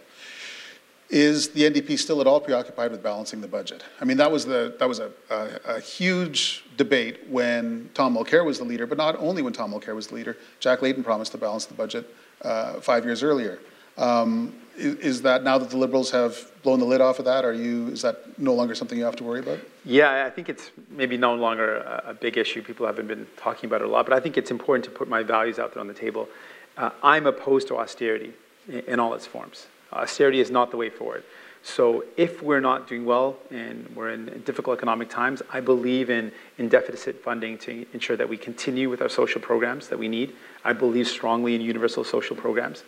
Is 1.10 1.50
the 1.50 1.62
NDP 1.62 1.98
still 1.98 2.20
at 2.20 2.28
all 2.28 2.42
preoccupied 2.42 2.92
with 2.92 3.02
balancing 3.02 3.40
the 3.40 3.48
budget? 3.48 3.84
I 4.02 4.06
mean, 4.06 4.18
that 4.18 4.30
was, 4.30 4.46
the, 4.46 4.76
that 4.78 4.90
was 4.90 5.00
a, 5.00 5.12
a, 5.30 5.76
a 5.76 5.80
huge 5.80 6.66
debate 6.76 7.30
when 7.30 7.90
Tom 7.94 8.16
Mulcair 8.16 8.44
was 8.44 8.58
the 8.58 8.66
leader, 8.66 8.86
but 8.86 8.98
not 8.98 9.16
only 9.18 9.42
when 9.42 9.54
Tom 9.54 9.72
Mulcair 9.72 9.96
was 9.96 10.08
the 10.08 10.16
leader. 10.16 10.36
Jack 10.60 10.82
Layton 10.82 11.04
promised 11.04 11.32
to 11.32 11.38
balance 11.38 11.66
the 11.66 11.76
budget 11.76 12.14
uh, 12.42 12.82
five 12.82 13.06
years 13.06 13.24
earlier. 13.24 13.60
Um, 13.98 14.54
is, 14.76 14.96
is, 14.96 15.22
that 15.22 15.44
now 15.44 15.58
that 15.58 15.70
the 15.70 15.78
Liberals 15.78 16.12
have 16.12 16.52
blown 16.62 16.80
the 16.80 16.86
lid 16.86 17.02
off 17.02 17.20
of 17.20 17.26
that, 17.26 17.46
are 17.46 17.54
you, 17.54 17.88
is 17.88 18.02
that 18.02 18.38
no 18.38 18.54
longer 18.54 18.76
something 18.76 18.98
you 18.98 19.06
have 19.06 19.16
to 19.16 19.24
worry 19.24 19.40
about? 19.40 19.60
Yeah, 19.86 20.26
I 20.26 20.30
think 20.30 20.50
it's 20.50 20.72
maybe 20.90 21.18
no 21.18 21.34
longer 21.34 21.78
a, 21.78 22.04
a 22.08 22.14
big 22.14 22.38
issue. 22.38 22.62
People 22.62 22.86
haven't 22.86 23.08
been 23.08 23.26
talking 23.38 23.68
about 23.68 23.82
it 23.82 23.88
a 23.88 23.90
lot, 23.90 24.06
but 24.06 24.14
I 24.14 24.20
think 24.20 24.38
it's 24.38 24.52
important 24.52 24.84
to 24.86 24.92
put 24.92 25.08
my 25.08 25.24
values 25.24 25.58
out 25.58 25.74
there 25.74 25.82
on 25.82 25.88
the 25.88 25.94
table. 25.94 26.28
Uh, 26.76 26.92
I'm 27.02 27.26
opposed 27.26 27.70
to 27.70 27.78
austerity 27.78 28.34
in, 28.68 28.80
in 28.82 29.00
all 29.00 29.14
its 29.14 29.26
forms. 29.26 29.68
Austerity 29.94 30.40
is 30.40 30.52
not 30.52 30.72
the 30.72 30.78
way 30.78 30.90
forward. 30.90 31.24
So 31.64 32.06
if 32.16 32.42
we're 32.42 32.62
not 32.62 32.88
doing 32.88 33.06
well 33.06 33.36
and 33.52 33.92
we're 33.94 34.12
in 34.12 34.42
difficult 34.46 34.78
economic 34.78 35.10
times, 35.10 35.42
I 35.52 35.60
believe 35.60 36.10
in, 36.10 36.32
in 36.58 36.70
deficit 36.70 37.22
funding 37.22 37.58
to 37.60 37.86
ensure 37.94 38.16
that 38.16 38.30
we 38.30 38.38
continue 38.38 38.90
with 38.90 39.02
our 39.02 39.10
social 39.10 39.42
programs 39.42 39.90
that 39.90 40.00
we 40.00 40.08
need. 40.08 40.34
I 40.64 40.74
believe 40.74 41.08
strongly 41.08 41.56
in 41.56 41.62
universal 41.62 42.06
social 42.06 42.36
programs. 42.36 42.84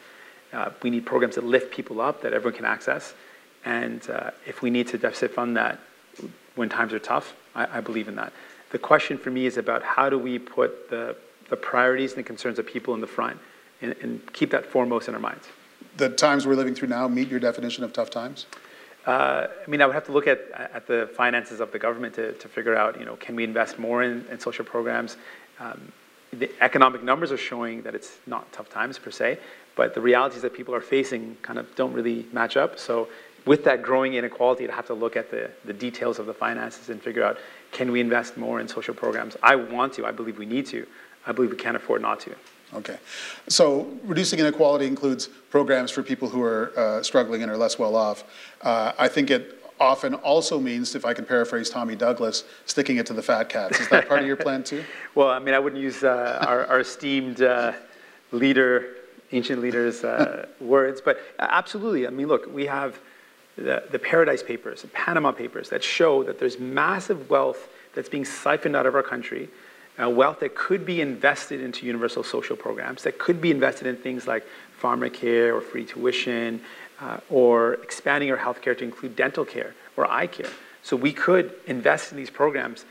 Uh, 0.53 0.71
we 0.81 0.89
need 0.89 1.05
programs 1.05 1.35
that 1.35 1.43
lift 1.43 1.73
people 1.73 1.99
up, 1.99 2.21
that 2.21 2.33
everyone 2.33 2.55
can 2.55 2.65
access. 2.65 3.13
And 3.65 4.07
uh, 4.09 4.31
if 4.47 4.61
we 4.61 4.69
need 4.69 4.87
to 4.87 4.97
deficit 4.97 5.31
fund 5.31 5.57
that 5.57 5.79
when 6.55 6.69
times 6.69 6.93
are 6.93 6.99
tough, 6.99 7.35
I, 7.55 7.79
I, 7.79 7.81
believe 7.81 8.07
in 8.07 8.15
that. 8.15 8.31
The 8.71 8.79
question 8.79 9.17
for 9.17 9.29
me 9.29 9.45
is 9.45 9.57
about 9.57 9.83
how 9.83 10.09
do 10.09 10.17
we 10.17 10.39
put 10.39 10.89
the, 10.89 11.17
the 11.49 11.57
priorities 11.57 12.11
and 12.11 12.19
the 12.19 12.23
concerns 12.23 12.59
of 12.59 12.65
people 12.65 12.93
in 12.93 13.01
the 13.01 13.07
front 13.07 13.39
and, 13.81 13.93
and 14.01 14.33
keep 14.33 14.51
that 14.51 14.65
foremost 14.65 15.07
in 15.07 15.13
our 15.13 15.19
minds 15.19 15.47
the 15.99 16.09
times 16.09 16.47
we're 16.47 16.55
living 16.55 16.73
through 16.73 16.87
now 16.87 17.07
meet 17.07 17.27
your 17.27 17.39
definition 17.39 17.83
of 17.83 17.93
tough 17.93 18.09
times? 18.09 18.47
Uh, 19.05 19.47
I 19.65 19.69
mean, 19.69 19.81
I 19.81 19.85
would 19.85 19.95
have 19.95 20.05
to 20.05 20.11
look 20.11 20.27
at, 20.27 20.39
at 20.51 20.87
the 20.87 21.09
finances 21.15 21.59
of 21.59 21.71
the 21.71 21.79
government 21.79 22.15
to, 22.15 22.33
to 22.33 22.47
figure 22.47 22.75
out, 22.75 22.99
you 22.99 23.05
know, 23.05 23.15
can 23.15 23.35
we 23.35 23.43
invest 23.43 23.79
more 23.79 24.03
in, 24.03 24.25
in 24.31 24.39
social 24.39 24.65
programs? 24.65 25.17
Um, 25.59 25.91
the 26.31 26.49
economic 26.61 27.03
numbers 27.03 27.31
are 27.31 27.37
showing 27.37 27.81
that 27.83 27.95
it's 27.95 28.17
not 28.27 28.51
tough 28.51 28.69
times 28.69 28.99
per 28.99 29.11
se, 29.11 29.39
but 29.75 29.93
the 29.93 30.01
realities 30.01 30.41
that 30.41 30.53
people 30.53 30.75
are 30.75 30.81
facing 30.81 31.37
kind 31.41 31.57
of 31.57 31.73
don't 31.75 31.93
really 31.93 32.25
match 32.31 32.55
up. 32.55 32.77
So 32.77 33.07
with 33.45 33.63
that 33.63 33.81
growing 33.81 34.13
inequality, 34.13 34.65
I'd 34.65 34.73
have 34.73 34.87
to 34.87 34.93
look 34.93 35.15
at 35.15 35.31
the, 35.31 35.49
the 35.65 35.73
details 35.73 36.19
of 36.19 36.25
the 36.25 36.33
finances 36.33 36.89
and 36.89 37.01
figure 37.01 37.23
out, 37.23 37.37
can 37.71 37.91
we 37.91 37.99
invest 37.99 38.37
more 38.37 38.59
in 38.59 38.67
social 38.67 38.93
programs? 38.93 39.37
I 39.41 39.55
want 39.55 39.93
to, 39.93 40.05
I 40.05 40.11
believe 40.11 40.37
we 40.37 40.45
need 40.45 40.65
to. 40.67 40.85
I 41.25 41.31
believe 41.31 41.51
we 41.51 41.57
can't 41.57 41.75
afford 41.75 42.01
not 42.01 42.19
to. 42.21 42.35
Okay. 42.73 42.97
So 43.47 43.87
reducing 44.03 44.39
inequality 44.39 44.85
includes 44.85 45.27
programs 45.49 45.91
for 45.91 46.03
people 46.03 46.29
who 46.29 46.41
are 46.43 46.71
uh, 46.77 47.03
struggling 47.03 47.41
and 47.41 47.51
are 47.51 47.57
less 47.57 47.79
well 47.79 47.95
off. 47.95 48.23
Uh, 48.61 48.91
I 48.97 49.07
think 49.07 49.31
it 49.31 49.59
often 49.79 50.13
also 50.15 50.59
means, 50.59 50.93
if 50.93 51.05
I 51.05 51.13
can 51.13 51.25
paraphrase 51.25 51.69
Tommy 51.69 51.95
Douglas, 51.95 52.43
sticking 52.65 52.97
it 52.97 53.05
to 53.07 53.13
the 53.13 53.21
fat 53.21 53.49
cats. 53.49 53.79
Is 53.79 53.87
that 53.89 54.07
part 54.07 54.21
of 54.21 54.27
your 54.27 54.35
plan 54.35 54.63
too? 54.63 54.83
Well, 55.15 55.29
I 55.29 55.39
mean, 55.39 55.53
I 55.53 55.59
wouldn't 55.59 55.81
use 55.81 56.03
uh, 56.03 56.43
our, 56.47 56.65
our, 56.67 56.79
esteemed 56.81 57.41
uh, 57.41 57.73
leader, 58.31 58.95
ancient 59.31 59.61
leader's 59.61 60.03
uh, 60.03 60.47
words, 60.61 61.01
but 61.01 61.19
absolutely. 61.39 62.07
I 62.07 62.09
mean, 62.09 62.27
look, 62.27 62.53
we 62.53 62.65
have 62.67 62.99
the, 63.57 63.83
the 63.91 63.99
Paradise 63.99 64.43
Papers, 64.43 64.83
the 64.83 64.87
Panama 64.89 65.31
Papers 65.31 65.69
that 65.69 65.83
show 65.83 66.23
that 66.23 66.39
there's 66.39 66.59
massive 66.59 67.29
wealth 67.29 67.67
that's 67.95 68.07
being 68.07 68.23
siphoned 68.23 68.75
out 68.75 68.85
of 68.85 68.95
our 68.95 69.03
country 69.03 69.49
uh, 70.01 70.09
wealth 70.09 70.39
that 70.39 70.55
could 70.55 70.85
be 70.85 71.01
invested 71.01 71.61
into 71.61 71.85
universal 71.85 72.23
social 72.23 72.55
programs, 72.55 73.03
that 73.03 73.19
could 73.19 73.41
be 73.41 73.51
invested 73.51 73.87
in 73.87 73.95
things 73.95 74.27
like 74.27 74.45
farmer 74.77 75.09
pharmacare 75.09 75.53
or 75.53 75.61
free 75.61 75.85
tuition, 75.85 76.61
uh, 77.01 77.17
or 77.29 77.73
expanding 77.75 78.31
our 78.31 78.37
healthcare 78.37 78.77
to 78.77 78.83
include 78.83 79.15
dental 79.15 79.45
care 79.45 79.73
or 79.97 80.09
eye 80.09 80.27
care. 80.27 80.49
So 80.83 80.95
we 80.95 81.11
could 81.13 81.53
invest 81.67 82.11
in 82.11 82.17
these 82.17 82.29
programs, 82.29 82.85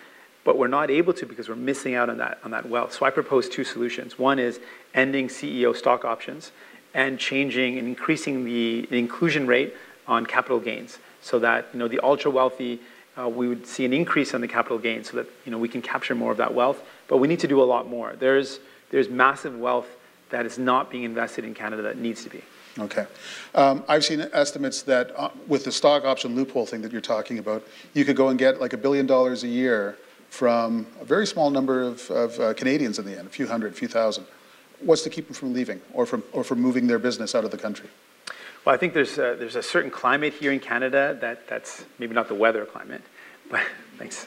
but 0.45 0.59
we're 0.59 0.69
not 0.69 0.91
able 0.91 1.13
to 1.15 1.27
because 1.27 1.49
we're 1.49 1.57
missing 1.57 1.95
out 1.95 2.11
on 2.11 2.19
that, 2.19 2.39
on 2.45 2.51
that 2.51 2.69
wealth. 2.69 2.93
So 2.93 3.07
I 3.07 3.11
propose 3.11 3.49
two 3.49 3.65
solutions. 3.65 4.19
One 4.19 4.39
is 4.39 4.61
ending 4.95 5.29
CEO 5.29 5.75
stock 5.75 6.05
options 6.05 6.53
and 6.95 7.19
changing 7.19 7.79
and 7.79 7.87
increasing 7.87 8.45
the 8.45 8.87
inclusion 8.91 9.47
rate 9.47 9.75
on 10.07 10.25
capital 10.25 10.59
gains 10.59 10.99
so 11.21 11.39
that 11.39 11.67
you 11.73 11.79
know, 11.79 11.89
the 11.89 12.01
ultra 12.01 12.31
wealthy, 12.31 12.81
uh, 13.19 13.29
we 13.29 13.49
would 13.49 13.67
see 13.67 13.85
an 13.85 13.93
increase 13.93 14.35
in 14.35 14.41
the 14.41 14.49
capital 14.49 14.79
gain 14.79 15.03
so 15.03 15.17
that 15.17 15.27
you 15.45 15.51
know, 15.51 15.59
we 15.59 15.69
can 15.69 15.83
capture 15.83 16.15
more 16.15 16.31
of 16.31 16.37
that 16.39 16.55
wealth. 16.55 16.83
But 17.09 17.19
we 17.19 17.29
need 17.29 17.41
to 17.41 17.49
do 17.49 17.61
a 17.63 17.65
lot 17.65 17.89
more. 17.89 18.15
There's, 18.19 18.61
there's 18.91 19.09
massive 19.09 19.59
wealth 19.59 19.89
that 20.31 20.47
is 20.47 20.59
not 20.59 20.91
being 20.91 21.05
invested 21.05 21.45
in 21.45 21.55
Canada 21.55 21.83
that 21.83 21.99
needs 21.99 22.23
to 22.25 22.31
be. 22.31 22.43
Okay. 22.79 23.07
Um, 23.55 23.83
I've 23.89 24.05
seen 24.05 24.21
estimates 24.33 24.83
that 24.83 25.13
uh, 25.19 25.31
with 25.49 25.65
the 25.65 25.73
stock 25.73 26.05
option 26.05 26.37
loophole 26.37 26.67
thing 26.67 26.83
that 26.83 26.93
you're 26.93 27.01
talking 27.01 27.39
about, 27.39 27.67
you 27.93 28.05
could 28.05 28.15
go 28.15 28.29
and 28.29 28.39
get 28.39 28.61
like 28.61 28.73
a 28.73 28.77
billion 28.77 29.07
dollars 29.07 29.43
a 29.43 29.49
year 29.49 29.97
from 30.31 30.87
a 31.01 31.05
very 31.05 31.27
small 31.27 31.51
number 31.51 31.83
of, 31.83 32.09
of 32.11 32.39
uh, 32.39 32.55
Canadians 32.55 32.99
in 32.99 33.05
the 33.05 33.19
end, 33.19 33.27
a 33.27 33.31
few 33.31 33.49
hundred, 33.49 33.73
a 33.73 33.75
few 33.75 33.89
thousand. 33.89 34.27
What's 34.81 35.03
to 35.03 35.11
keep 35.11 35.27
them 35.27 35.35
from 35.35 35.55
leaving 35.55 35.81
or 35.93 36.07
from, 36.07 36.23
or 36.33 36.45
from 36.45 36.61
moving 36.61 36.87
their 36.87 37.01
business 37.01 37.35
out 37.35 37.45
of 37.45 37.51
the 37.51 37.59
country? 37.59 37.89
Well, 38.65 38.75
I 38.75 38.79
think 38.79 38.93
there's 38.93 39.19
a, 39.19 39.37
there's 39.39 39.57
a 39.57 39.63
certain 39.63 39.91
climate 39.91 40.35
here 40.35 40.53
in 40.53 40.61
Canada 40.61 41.17
that, 41.21 41.49
that's 41.49 41.85
maybe 41.99 42.15
not 42.15 42.29
the 42.29 42.35
weather 42.35 42.65
climate, 42.65 43.03
but 43.51 43.63
thanks. 43.99 44.27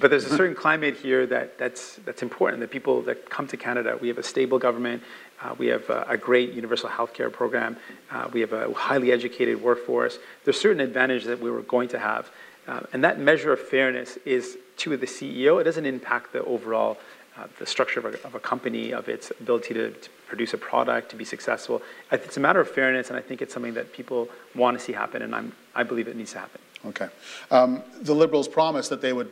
But 0.00 0.10
there's 0.10 0.26
a 0.26 0.36
certain 0.36 0.54
climate 0.54 0.96
here 0.96 1.26
that, 1.26 1.58
that's, 1.58 1.96
that's 2.04 2.22
important, 2.22 2.60
The 2.60 2.68
people 2.68 3.02
that 3.02 3.28
come 3.28 3.48
to 3.48 3.56
Canada, 3.56 3.98
we 4.00 4.08
have 4.08 4.18
a 4.18 4.22
stable 4.22 4.58
government, 4.58 5.02
uh, 5.42 5.54
we 5.58 5.66
have 5.68 5.88
a, 5.90 6.04
a, 6.08 6.16
great 6.16 6.52
universal 6.52 6.88
health 6.88 7.14
care 7.14 7.30
program, 7.30 7.76
uh, 8.10 8.28
we 8.32 8.40
have 8.40 8.52
a 8.52 8.72
highly 8.74 9.10
educated 9.10 9.60
workforce. 9.60 10.18
There's 10.44 10.60
certain 10.60 10.80
advantages 10.80 11.26
that 11.26 11.40
we 11.40 11.50
were 11.50 11.62
going 11.62 11.88
to 11.88 11.98
have. 11.98 12.30
Uh, 12.68 12.80
and 12.92 13.02
that 13.02 13.18
measure 13.18 13.52
of 13.52 13.60
fairness 13.60 14.18
is 14.24 14.58
to 14.76 14.96
the 14.96 15.06
CEO. 15.06 15.60
It 15.60 15.64
doesn't 15.64 15.86
impact 15.86 16.32
the 16.32 16.44
overall, 16.44 16.98
uh, 17.38 17.46
the 17.58 17.66
structure 17.66 18.00
of 18.00 18.06
a, 18.06 18.26
of 18.26 18.34
a, 18.34 18.40
company, 18.40 18.92
of 18.92 19.08
its 19.08 19.30
ability 19.40 19.74
to, 19.74 19.90
to, 19.90 20.10
produce 20.26 20.52
a 20.52 20.58
product, 20.58 21.08
to 21.08 21.16
be 21.16 21.24
successful. 21.24 21.80
It's 22.12 22.36
a 22.36 22.40
matter 22.40 22.60
of 22.60 22.68
fairness, 22.68 23.08
and 23.08 23.16
I 23.16 23.22
think 23.22 23.40
it's 23.40 23.54
something 23.54 23.72
that 23.74 23.94
people 23.94 24.28
want 24.54 24.78
to 24.78 24.84
see 24.84 24.92
happen, 24.92 25.22
and 25.22 25.34
I'm, 25.34 25.54
I 25.74 25.84
believe 25.84 26.06
it 26.06 26.16
needs 26.16 26.32
to 26.32 26.40
happen. 26.40 26.60
Okay. 26.84 27.08
Um, 27.50 27.82
the 28.02 28.14
Liberals 28.14 28.46
promised 28.46 28.90
that 28.90 29.00
they 29.00 29.14
would 29.14 29.30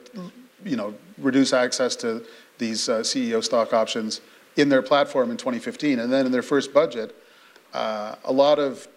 you 0.64 0.76
know, 0.76 0.94
reduce 1.18 1.52
access 1.52 1.96
to 1.96 2.24
these 2.58 2.88
uh, 2.88 3.00
CEO 3.00 3.42
stock 3.44 3.72
options 3.72 4.20
in 4.56 4.68
their 4.68 4.82
platform 4.82 5.30
in 5.30 5.36
2015. 5.36 5.98
And 5.98 6.12
then 6.12 6.26
in 6.26 6.32
their 6.32 6.42
first 6.42 6.72
budget, 6.72 7.14
uh, 7.74 8.16
a 8.24 8.32
lot 8.32 8.58
of 8.58 8.88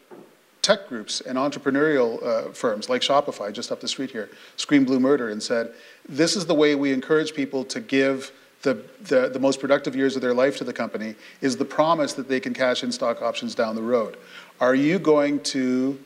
tech 0.61 0.87
groups 0.87 1.21
and 1.21 1.37
entrepreneurial 1.37 2.23
uh, 2.23 2.51
firms 2.51 2.89
like 2.89 3.01
Shopify, 3.01 3.51
just 3.51 3.71
up 3.71 3.81
the 3.81 3.87
street 3.87 4.11
here, 4.11 4.29
screamed 4.55 4.87
blue 4.87 4.99
murder 4.99 5.29
and 5.29 5.41
said, 5.41 5.73
this 6.07 6.35
is 6.35 6.45
the 6.45 6.55
way 6.55 6.75
we 6.75 6.91
encourage 6.91 7.33
people 7.33 7.63
to 7.65 7.79
give 7.79 8.31
the, 8.61 8.83
the, 9.01 9.29
the, 9.29 9.39
most 9.39 9.59
productive 9.59 9.95
years 9.95 10.15
of 10.15 10.21
their 10.21 10.33
life 10.33 10.57
to 10.57 10.63
the 10.63 10.73
company, 10.73 11.15
is 11.41 11.57
the 11.57 11.65
promise 11.65 12.13
that 12.13 12.27
they 12.27 12.39
can 12.39 12.53
cash 12.53 12.83
in 12.83 12.91
stock 12.91 13.21
options 13.21 13.55
down 13.55 13.75
the 13.75 13.81
road. 13.81 14.17
Are 14.59 14.75
you 14.75 14.99
going 14.99 15.39
to 15.43 15.97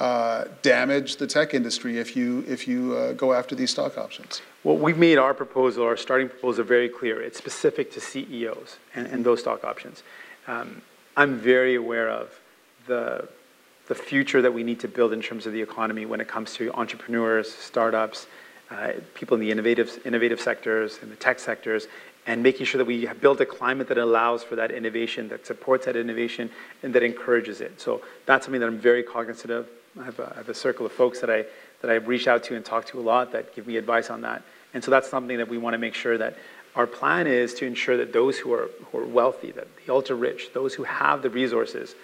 uh, 0.00 0.44
damage 0.62 1.16
the 1.16 1.26
tech 1.26 1.54
industry 1.54 1.98
if 1.98 2.16
you, 2.16 2.44
if 2.48 2.66
you 2.66 2.94
uh, 2.94 3.12
go 3.12 3.32
after 3.32 3.54
these 3.54 3.70
stock 3.70 3.98
options? 3.98 4.40
Well, 4.64 4.76
we've 4.76 4.98
made 4.98 5.18
our 5.18 5.34
proposal, 5.34 5.84
our 5.84 5.96
starting 5.96 6.28
proposal, 6.28 6.64
very 6.64 6.88
clear. 6.88 7.20
It's 7.20 7.38
specific 7.38 7.92
to 7.92 8.00
CEOs 8.00 8.78
and, 8.94 9.06
and 9.08 9.24
those 9.24 9.40
stock 9.40 9.64
options. 9.64 10.02
Um, 10.46 10.82
I'm 11.16 11.36
very 11.36 11.74
aware 11.74 12.08
of 12.08 12.38
the, 12.86 13.28
the 13.88 13.94
future 13.94 14.40
that 14.40 14.52
we 14.52 14.62
need 14.62 14.80
to 14.80 14.88
build 14.88 15.12
in 15.12 15.20
terms 15.20 15.46
of 15.46 15.52
the 15.52 15.60
economy 15.60 16.06
when 16.06 16.20
it 16.20 16.28
comes 16.28 16.54
to 16.54 16.72
entrepreneurs, 16.72 17.52
startups, 17.52 18.26
uh, 18.70 18.92
people 19.14 19.34
in 19.34 19.40
the 19.40 19.50
innovative, 19.50 19.98
innovative 20.04 20.40
sectors, 20.40 20.98
in 21.02 21.10
the 21.10 21.16
tech 21.16 21.38
sectors, 21.38 21.86
and 22.26 22.42
making 22.42 22.66
sure 22.66 22.78
that 22.78 22.84
we 22.84 23.06
have 23.06 23.20
built 23.20 23.40
a 23.40 23.46
climate 23.46 23.88
that 23.88 23.98
allows 23.98 24.42
for 24.42 24.56
that 24.56 24.70
innovation, 24.70 25.28
that 25.28 25.46
supports 25.46 25.86
that 25.86 25.96
innovation, 25.96 26.50
and 26.82 26.94
that 26.94 27.02
encourages 27.02 27.60
it. 27.60 27.80
So 27.80 28.02
that's 28.26 28.44
something 28.44 28.60
that 28.60 28.66
I'm 28.66 28.78
very 28.78 29.02
cognizant 29.02 29.50
of. 29.50 29.68
I 29.98 30.04
have 30.04 30.18
a, 30.18 30.32
I 30.34 30.36
have 30.36 30.48
a 30.48 30.54
circle 30.54 30.84
of 30.84 30.92
folks 30.92 31.20
that 31.20 31.30
I, 31.30 31.44
that 31.80 31.90
I've 31.90 32.06
reached 32.06 32.28
out 32.28 32.42
to 32.44 32.56
and 32.56 32.64
talked 32.64 32.88
to 32.88 33.00
a 33.00 33.02
lot 33.02 33.32
that 33.32 33.54
give 33.54 33.66
me 33.66 33.76
advice 33.76 34.10
on 34.10 34.20
that. 34.22 34.42
And 34.74 34.84
so 34.84 34.90
that's 34.90 35.08
something 35.08 35.38
that 35.38 35.48
we 35.48 35.56
want 35.56 35.74
to 35.74 35.78
make 35.78 35.94
sure 35.94 36.18
that 36.18 36.36
our 36.76 36.86
plan 36.86 37.26
is 37.26 37.54
to 37.54 37.66
ensure 37.66 37.96
that 37.96 38.12
those 38.12 38.38
who 38.38 38.52
are, 38.52 38.68
who 38.92 38.98
are 38.98 39.06
wealthy, 39.06 39.50
that 39.52 39.66
the 39.84 39.92
ultra 39.92 40.14
rich, 40.14 40.52
those 40.52 40.74
who 40.74 40.84
have 40.84 41.22
the 41.22 41.30
resources, 41.30 41.94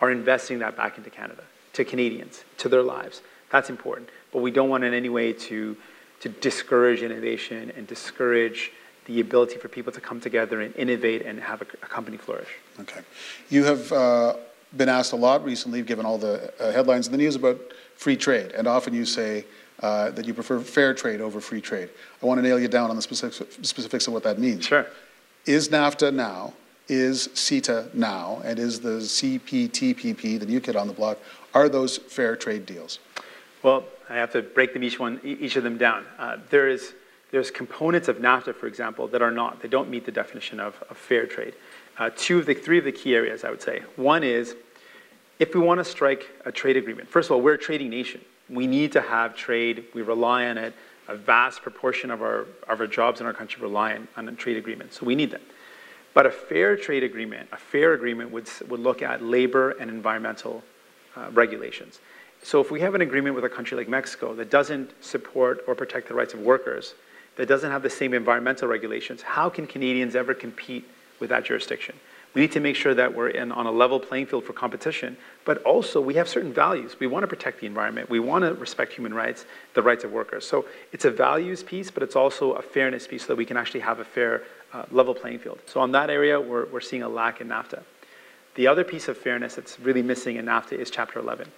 are 0.00 0.10
investing 0.10 0.58
that 0.60 0.76
back 0.76 0.98
into 0.98 1.10
Canada, 1.10 1.42
to 1.72 1.84
Canadians, 1.84 2.44
to 2.58 2.68
their 2.68 2.82
lives. 2.82 3.22
That's 3.50 3.70
important. 3.70 4.10
But 4.32 4.42
we 4.42 4.50
don't 4.50 4.68
want 4.68 4.84
in 4.84 4.94
any 4.94 5.08
way 5.08 5.32
to, 5.32 5.76
to 6.20 6.28
discourage 6.28 7.02
innovation 7.02 7.72
and 7.76 7.86
discourage 7.86 8.72
the 9.06 9.20
ability 9.20 9.56
for 9.56 9.68
people 9.68 9.92
to 9.92 10.00
come 10.00 10.20
together 10.20 10.60
and 10.60 10.74
innovate 10.76 11.22
and 11.22 11.40
have 11.40 11.62
a, 11.62 11.66
a 11.82 11.88
company 11.88 12.16
flourish. 12.16 12.48
Okay. 12.78 13.00
You 13.48 13.64
have 13.64 13.92
uh, 13.92 14.36
been 14.76 14.88
asked 14.88 15.12
a 15.12 15.16
lot 15.16 15.44
recently, 15.44 15.82
given 15.82 16.06
all 16.06 16.18
the 16.18 16.52
uh, 16.60 16.72
headlines 16.72 17.06
in 17.06 17.12
the 17.12 17.18
news 17.18 17.34
about 17.34 17.58
free 17.96 18.16
trade, 18.16 18.52
and 18.52 18.66
often 18.66 18.94
you 18.94 19.04
say 19.04 19.44
uh, 19.80 20.10
that 20.10 20.26
you 20.26 20.34
prefer 20.34 20.60
fair 20.60 20.94
trade 20.94 21.20
over 21.20 21.40
free 21.40 21.60
trade. 21.60 21.88
I 22.22 22.26
want 22.26 22.38
to 22.38 22.42
nail 22.42 22.60
you 22.60 22.68
down 22.68 22.90
on 22.90 22.96
the 22.96 23.02
specifics, 23.02 23.56
specifics 23.66 24.06
of 24.06 24.12
what 24.12 24.22
that 24.24 24.38
means. 24.38 24.66
Sure. 24.66 24.86
Is 25.46 25.68
NAFTA 25.70 26.12
now? 26.12 26.52
Is 26.88 27.28
CETA 27.28 27.94
now? 27.94 28.42
And 28.44 28.58
is 28.58 28.80
the 28.80 28.98
CPTPP, 28.98 30.38
the 30.38 30.46
new 30.46 30.60
kid 30.60 30.76
on 30.76 30.86
the 30.86 30.92
block, 30.92 31.18
are 31.54 31.68
those 31.68 31.96
fair 31.96 32.36
trade 32.36 32.66
deals? 32.66 32.98
Well, 33.62 33.84
I 34.10 34.16
have 34.16 34.32
to 34.32 34.42
break 34.42 34.74
them 34.74 34.82
each 34.82 34.98
one, 34.98 35.20
each 35.22 35.56
of 35.56 35.62
them 35.62 35.78
down. 35.78 36.04
Uh, 36.18 36.38
there 36.50 36.68
is 36.68 36.92
there's 37.30 37.50
components 37.50 38.08
of 38.08 38.16
NAFTA, 38.16 38.56
for 38.56 38.66
example, 38.66 39.06
that 39.08 39.22
are 39.22 39.30
not. 39.30 39.62
They 39.62 39.68
don't 39.68 39.88
meet 39.88 40.04
the 40.04 40.10
definition 40.12 40.58
of, 40.58 40.82
of 40.90 40.96
fair 40.96 41.26
trade. 41.26 41.54
Uh, 41.96 42.10
two 42.16 42.40
of 42.40 42.46
the 42.46 42.54
three 42.54 42.78
of 42.78 42.84
the 42.84 42.92
key 42.92 43.14
areas, 43.14 43.44
I 43.44 43.50
would 43.50 43.62
say. 43.62 43.82
One 43.94 44.24
is 44.24 44.56
if 45.38 45.54
we 45.54 45.60
want 45.60 45.78
to 45.78 45.84
strike 45.84 46.26
a 46.44 46.50
trade 46.50 46.76
agreement. 46.76 47.08
First 47.08 47.28
of 47.28 47.36
all, 47.36 47.40
we're 47.40 47.54
a 47.54 47.58
trading 47.58 47.88
nation. 47.88 48.20
We 48.48 48.66
need 48.66 48.92
to 48.92 49.00
have 49.00 49.36
trade. 49.36 49.84
We 49.94 50.02
rely 50.02 50.46
on 50.46 50.58
it. 50.58 50.74
A 51.06 51.14
vast 51.16 51.62
proportion 51.62 52.10
of 52.10 52.20
our, 52.20 52.46
of 52.68 52.80
our 52.80 52.86
jobs 52.86 53.20
in 53.20 53.26
our 53.26 53.32
country 53.32 53.62
rely 53.62 53.94
on, 53.94 54.08
on 54.16 54.28
a 54.28 54.32
trade 54.32 54.56
agreement. 54.56 54.92
So 54.92 55.06
we 55.06 55.14
need 55.14 55.30
them. 55.30 55.42
But 56.14 56.26
a 56.26 56.30
fair 56.30 56.76
trade 56.76 57.04
agreement, 57.04 57.48
a 57.52 57.56
fair 57.56 57.92
agreement 57.92 58.32
would, 58.32 58.48
would 58.68 58.80
look 58.80 59.02
at 59.02 59.22
labor 59.22 59.70
and 59.70 59.88
environmental 59.88 60.64
uh, 61.16 61.30
regulations. 61.32 62.00
So 62.42 62.60
if 62.60 62.70
we 62.70 62.80
have 62.80 62.94
an 62.94 63.00
agreement 63.00 63.34
with 63.34 63.44
a 63.44 63.48
country 63.48 63.76
like 63.76 63.88
Mexico 63.88 64.34
that 64.34 64.50
doesn't 64.50 64.92
support 65.04 65.62
or 65.66 65.74
protect 65.74 66.08
the 66.08 66.14
rights 66.14 66.34
of 66.34 66.40
workers, 66.40 66.94
that 67.36 67.46
doesn't 67.46 67.70
have 67.70 67.82
the 67.82 67.90
same 67.90 68.14
environmental 68.14 68.68
regulations, 68.68 69.22
how 69.22 69.48
can 69.48 69.66
Canadians 69.66 70.14
ever 70.14 70.34
compete 70.34 70.84
with 71.20 71.30
that 71.30 71.44
jurisdiction? 71.44 71.94
We 72.32 72.42
need 72.42 72.52
to 72.52 72.60
make 72.60 72.76
sure 72.76 72.94
that 72.94 73.12
we're 73.12 73.30
in, 73.30 73.50
on 73.50 73.66
a 73.66 73.72
level 73.72 73.98
playing 73.98 74.26
field 74.26 74.44
for 74.44 74.52
competition, 74.52 75.16
but 75.44 75.62
also 75.64 76.00
we 76.00 76.14
have 76.14 76.28
certain 76.28 76.52
values. 76.52 76.98
We 77.00 77.08
want 77.08 77.24
to 77.24 77.26
protect 77.26 77.60
the 77.60 77.66
environment. 77.66 78.08
We 78.08 78.20
want 78.20 78.44
to 78.44 78.54
respect 78.54 78.92
human 78.92 79.12
rights, 79.12 79.46
the 79.74 79.82
rights 79.82 80.04
of 80.04 80.12
workers. 80.12 80.46
So 80.46 80.64
it's 80.92 81.04
a 81.04 81.10
values 81.10 81.64
piece, 81.64 81.90
but 81.90 82.04
it's 82.04 82.14
also 82.14 82.52
a 82.52 82.62
fairness 82.62 83.06
piece 83.06 83.22
so 83.22 83.28
that 83.28 83.36
we 83.36 83.44
can 83.44 83.56
actually 83.56 83.80
have 83.80 83.98
a 83.98 84.04
fair 84.04 84.44
uh, 84.72 84.84
level 84.92 85.12
playing 85.12 85.40
field. 85.40 85.58
So 85.66 85.80
on 85.80 85.90
that 85.92 86.08
area, 86.08 86.40
we're, 86.40 86.66
we're 86.66 86.80
seeing 86.80 87.02
a 87.02 87.08
lack 87.08 87.40
in 87.40 87.48
NAFTA. 87.48 87.82
The 88.54 88.68
other 88.68 88.84
piece 88.84 89.08
of 89.08 89.18
fairness 89.18 89.56
that's 89.56 89.80
really 89.80 90.02
missing 90.02 90.36
in 90.36 90.46
NAFTA 90.46 90.72
is 90.72 90.90
Chapter 90.90 91.18
11, 91.18 91.50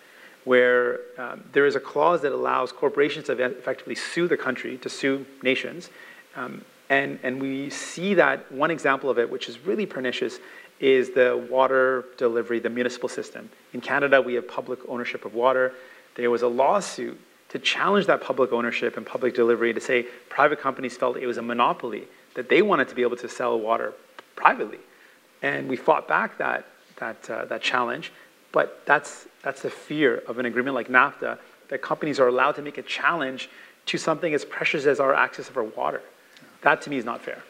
where 0.44 1.00
um, 1.18 1.44
there 1.52 1.66
is 1.66 1.76
a 1.76 1.80
clause 1.80 2.22
that 2.22 2.32
allows 2.32 2.72
corporations 2.72 3.26
to 3.26 3.32
effectively 3.32 3.94
sue 3.94 4.26
the 4.26 4.36
country, 4.36 4.76
to 4.78 4.88
sue 4.88 5.24
nations. 5.42 5.90
Um, 6.34 6.64
and, 6.88 7.18
and 7.22 7.40
we 7.40 7.70
see 7.70 8.14
that 8.14 8.50
one 8.52 8.70
example 8.70 9.08
of 9.08 9.18
it, 9.18 9.30
which 9.30 9.48
is 9.48 9.58
really 9.60 9.86
pernicious, 9.86 10.38
is 10.80 11.10
the 11.10 11.46
water 11.48 12.04
delivery, 12.18 12.58
the 12.58 12.68
municipal 12.68 13.08
system. 13.08 13.48
In 13.72 13.80
Canada, 13.80 14.20
we 14.20 14.34
have 14.34 14.48
public 14.48 14.80
ownership 14.88 15.24
of 15.24 15.32
water. 15.32 15.72
There 16.16 16.30
was 16.30 16.42
a 16.42 16.48
lawsuit 16.48 17.18
to 17.50 17.58
challenge 17.58 18.06
that 18.06 18.20
public 18.20 18.52
ownership 18.52 18.96
and 18.96 19.06
public 19.06 19.34
delivery 19.34 19.72
to 19.72 19.80
say 19.80 20.06
private 20.28 20.60
companies 20.60 20.96
felt 20.96 21.16
it 21.16 21.26
was 21.26 21.38
a 21.38 21.42
monopoly, 21.42 22.04
that 22.34 22.48
they 22.48 22.62
wanted 22.62 22.88
to 22.88 22.94
be 22.94 23.02
able 23.02 23.16
to 23.16 23.28
sell 23.28 23.58
water 23.58 23.92
privately. 24.36 24.78
And 25.42 25.68
we 25.68 25.76
fought 25.76 26.08
back 26.08 26.38
that, 26.38 26.66
that, 26.96 27.30
uh, 27.30 27.44
that 27.44 27.62
challenge. 27.62 28.10
But 28.52 28.84
that's, 28.86 29.26
that's 29.42 29.62
the 29.62 29.70
fear 29.70 30.22
of 30.28 30.38
an 30.38 30.46
agreement 30.46 30.74
like 30.74 30.88
NAFTA, 30.88 31.38
that 31.68 31.82
companies 31.82 32.20
are 32.20 32.28
allowed 32.28 32.52
to 32.52 32.62
make 32.62 32.78
a 32.78 32.82
challenge 32.82 33.48
to 33.86 33.98
something 33.98 34.34
as 34.34 34.44
precious 34.44 34.84
as 34.86 35.00
our 35.00 35.14
access 35.14 35.48
of 35.48 35.56
our 35.56 35.64
water. 35.64 36.02
That 36.60 36.82
to 36.82 36.90
me 36.90 36.98
is 36.98 37.04
not 37.04 37.20
fair. 37.20 37.42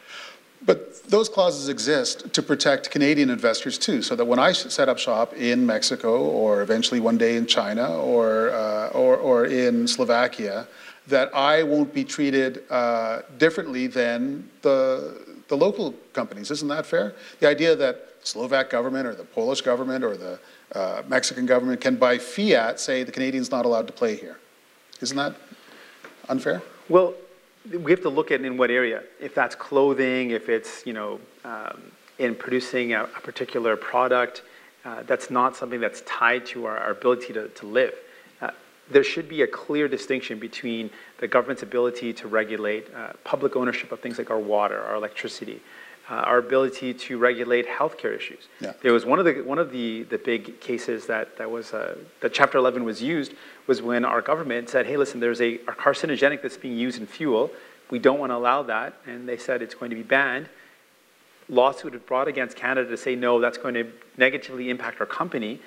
But 0.65 1.03
those 1.03 1.27
clauses 1.27 1.67
exist 1.67 2.33
to 2.33 2.41
protect 2.41 2.89
Canadian 2.89 3.29
investors 3.29 3.77
too, 3.77 4.01
so 4.01 4.15
that 4.15 4.23
when 4.23 4.39
I 4.39 4.53
set 4.53 4.87
up 4.87 4.97
shop 4.97 5.33
in 5.33 5.65
Mexico 5.65 6.23
or 6.23 6.61
eventually 6.61 7.01
one 7.01 7.17
day 7.17 7.35
in 7.35 7.45
China 7.45 7.97
or, 7.97 8.51
uh, 8.51 8.87
or, 8.89 9.17
or, 9.17 9.45
in 9.45 9.87
Slovakia, 9.87 10.65
that 11.07 11.35
I 11.35 11.63
won't 11.63 11.93
be 11.93 12.05
treated 12.05 12.63
uh, 12.69 13.23
differently 13.37 13.87
than 13.87 14.49
the, 14.61 15.41
the 15.49 15.57
local 15.57 15.93
companies. 16.13 16.49
Isn't 16.49 16.69
that 16.69 16.85
fair? 16.85 17.13
The 17.41 17.49
idea 17.49 17.75
that 17.75 18.07
Slovak 18.23 18.69
government 18.69 19.05
or 19.05 19.15
the 19.15 19.25
Polish 19.25 19.59
government 19.59 20.05
or 20.05 20.15
the 20.15 20.39
uh, 20.73 21.03
Mexican 21.07 21.45
government 21.45 21.81
can 21.81 21.95
by 21.95 22.17
fiat 22.17 22.79
say 22.79 23.03
the 23.03 23.11
Canadian's 23.11 23.51
not 23.51 23.65
allowed 23.65 23.87
to 23.87 23.93
play 23.93 24.15
here. 24.15 24.37
Isn't 25.01 25.17
that 25.17 25.35
unfair? 26.29 26.61
Well, 26.89 27.13
we 27.71 27.91
have 27.91 28.01
to 28.01 28.09
look 28.09 28.31
at 28.31 28.41
in 28.41 28.57
what 28.57 28.71
area. 28.71 29.03
If 29.19 29.33
that's 29.35 29.55
clothing, 29.55 30.31
if 30.31 30.49
it's, 30.49 30.85
you 30.85 30.93
know, 30.93 31.19
um, 31.45 31.81
in 32.19 32.35
producing 32.35 32.93
a, 32.93 33.03
a 33.03 33.21
particular 33.21 33.75
product, 33.75 34.43
uh, 34.85 35.03
that's 35.03 35.29
not 35.29 35.55
something 35.55 35.79
that's 35.79 36.01
tied 36.01 36.45
to 36.47 36.65
our, 36.65 36.77
our 36.77 36.91
ability 36.91 37.33
to, 37.33 37.47
to 37.49 37.65
live. 37.65 37.93
Uh, 38.41 38.51
there 38.91 39.03
should 39.03 39.29
be 39.29 39.43
a 39.43 39.47
clear 39.47 39.87
distinction 39.87 40.39
between 40.39 40.89
the 41.19 41.27
government's 41.27 41.63
ability 41.63 42.13
to 42.13 42.27
regulate 42.27 42.93
uh, 42.93 43.13
public 43.23 43.55
ownership 43.55 43.91
of 43.91 43.99
things 44.01 44.17
like 44.17 44.29
our 44.29 44.39
water, 44.39 44.81
our 44.81 44.95
electricity, 44.95 45.61
uh, 46.09 46.15
our 46.15 46.37
ability 46.37 46.93
to 46.93 47.17
regulate 47.17 47.67
healthcare 47.67 48.15
issues. 48.15 48.47
Yeah. 48.59 48.73
There 48.81 48.91
was 48.91 49.05
one 49.05 49.19
of 49.19 49.25
the 49.25 49.41
one 49.41 49.57
of 49.57 49.71
the, 49.71 50.03
the 50.03 50.17
big 50.17 50.59
cases 50.59 51.05
that 51.07 51.37
that 51.37 51.49
was 51.49 51.73
uh, 51.73 51.97
that 52.21 52.33
Chapter 52.33 52.57
11 52.57 52.83
was 52.83 53.01
used 53.01 53.33
was 53.67 53.81
when 53.81 54.03
our 54.03 54.21
government 54.21 54.69
said, 54.69 54.85
"Hey, 54.85 54.97
listen, 54.97 55.19
there's 55.19 55.41
a, 55.41 55.55
a 55.55 55.73
carcinogenic 55.73 56.41
that's 56.41 56.57
being 56.57 56.77
used 56.77 56.99
in 56.99 57.07
fuel. 57.07 57.51
We 57.89 57.99
don't 57.99 58.19
want 58.19 58.31
to 58.31 58.35
allow 58.35 58.63
that," 58.63 58.97
and 59.05 59.27
they 59.27 59.37
said 59.37 59.61
it's 59.61 59.75
going 59.75 59.91
to 59.91 59.95
be 59.95 60.03
banned. 60.03 60.49
Lawsuit 61.49 61.93
was 61.93 62.01
brought 62.01 62.27
against 62.27 62.55
Canada 62.55 62.89
to 62.89 62.97
say 62.97 63.15
no, 63.15 63.39
that's 63.39 63.57
going 63.57 63.73
to 63.73 63.91
negatively 64.17 64.69
impact 64.69 64.99
our 64.99 65.05
company, 65.05 65.59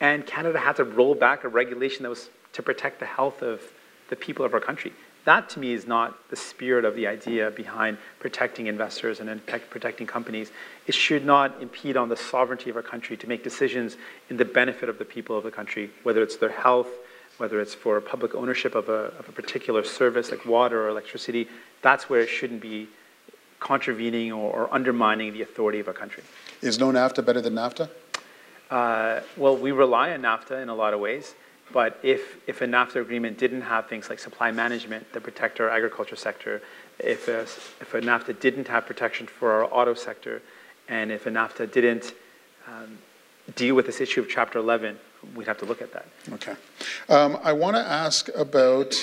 and 0.00 0.26
Canada 0.26 0.58
had 0.58 0.76
to 0.76 0.84
roll 0.84 1.14
back 1.14 1.44
a 1.44 1.48
regulation 1.48 2.02
that 2.02 2.10
was 2.10 2.30
to 2.52 2.62
protect 2.62 2.98
the 2.98 3.06
health 3.06 3.42
of 3.42 3.62
the 4.08 4.16
people 4.16 4.44
of 4.44 4.54
our 4.54 4.60
country. 4.60 4.92
That 5.30 5.48
to 5.50 5.60
me 5.60 5.74
is 5.74 5.86
not 5.86 6.28
the 6.28 6.34
spirit 6.34 6.84
of 6.84 6.96
the 6.96 7.06
idea 7.06 7.52
behind 7.52 7.98
protecting 8.18 8.66
investors 8.66 9.20
and 9.20 9.40
protecting 9.46 10.04
companies. 10.04 10.50
It 10.88 10.94
should 10.96 11.24
not 11.24 11.62
impede 11.62 11.96
on 11.96 12.08
the 12.08 12.16
sovereignty 12.16 12.68
of 12.68 12.74
our 12.74 12.82
country 12.82 13.16
to 13.18 13.28
make 13.28 13.44
decisions 13.44 13.96
in 14.28 14.38
the 14.38 14.44
benefit 14.44 14.88
of 14.88 14.98
the 14.98 15.04
people 15.04 15.38
of 15.38 15.44
the 15.44 15.52
country, 15.52 15.92
whether 16.02 16.20
it's 16.20 16.36
their 16.38 16.50
health, 16.50 16.88
whether 17.38 17.60
it's 17.60 17.74
for 17.76 18.00
public 18.00 18.34
ownership 18.34 18.74
of 18.74 18.88
a, 18.88 19.12
of 19.20 19.28
a 19.28 19.32
particular 19.40 19.84
service 19.84 20.32
like 20.32 20.44
water 20.46 20.84
or 20.84 20.88
electricity. 20.88 21.46
That's 21.80 22.10
where 22.10 22.22
it 22.22 22.28
shouldn't 22.28 22.60
be 22.60 22.88
contravening 23.60 24.32
or, 24.32 24.52
or 24.52 24.74
undermining 24.74 25.32
the 25.32 25.42
authority 25.42 25.78
of 25.78 25.86
a 25.86 25.92
country. 25.92 26.24
Is 26.60 26.80
no 26.80 26.90
NAFTA 26.90 27.24
better 27.24 27.40
than 27.40 27.54
NAFTA? 27.54 27.88
Uh, 28.68 29.20
well, 29.36 29.56
we 29.56 29.70
rely 29.70 30.10
on 30.10 30.22
NAFTA 30.22 30.60
in 30.60 30.68
a 30.68 30.74
lot 30.74 30.92
of 30.92 30.98
ways. 30.98 31.36
But 31.72 31.98
if, 32.02 32.38
if 32.48 32.60
a 32.62 32.66
NAFTA 32.66 32.96
agreement 32.96 33.38
didn't 33.38 33.62
have 33.62 33.88
things 33.88 34.08
like 34.08 34.18
supply 34.18 34.50
management 34.50 35.12
that 35.12 35.22
protect 35.22 35.60
our 35.60 35.68
agriculture 35.68 36.16
sector, 36.16 36.62
if 36.98 37.28
a, 37.28 37.42
if 37.42 37.94
a 37.94 38.00
NAFTA 38.00 38.40
didn't 38.40 38.68
have 38.68 38.86
protection 38.86 39.26
for 39.26 39.52
our 39.52 39.64
auto 39.64 39.94
sector, 39.94 40.42
and 40.88 41.12
if 41.12 41.26
a 41.26 41.30
NAFTA 41.30 41.70
didn't 41.70 42.12
um, 42.66 42.98
deal 43.54 43.74
with 43.74 43.86
this 43.86 44.00
issue 44.00 44.20
of 44.20 44.28
Chapter 44.28 44.58
11, 44.58 44.98
we'd 45.34 45.46
have 45.46 45.58
to 45.58 45.64
look 45.64 45.80
at 45.82 45.92
that. 45.92 46.06
Okay. 46.32 46.54
Um, 47.08 47.38
I 47.42 47.52
want 47.52 47.76
to 47.76 47.82
ask 47.82 48.28
about 48.36 48.94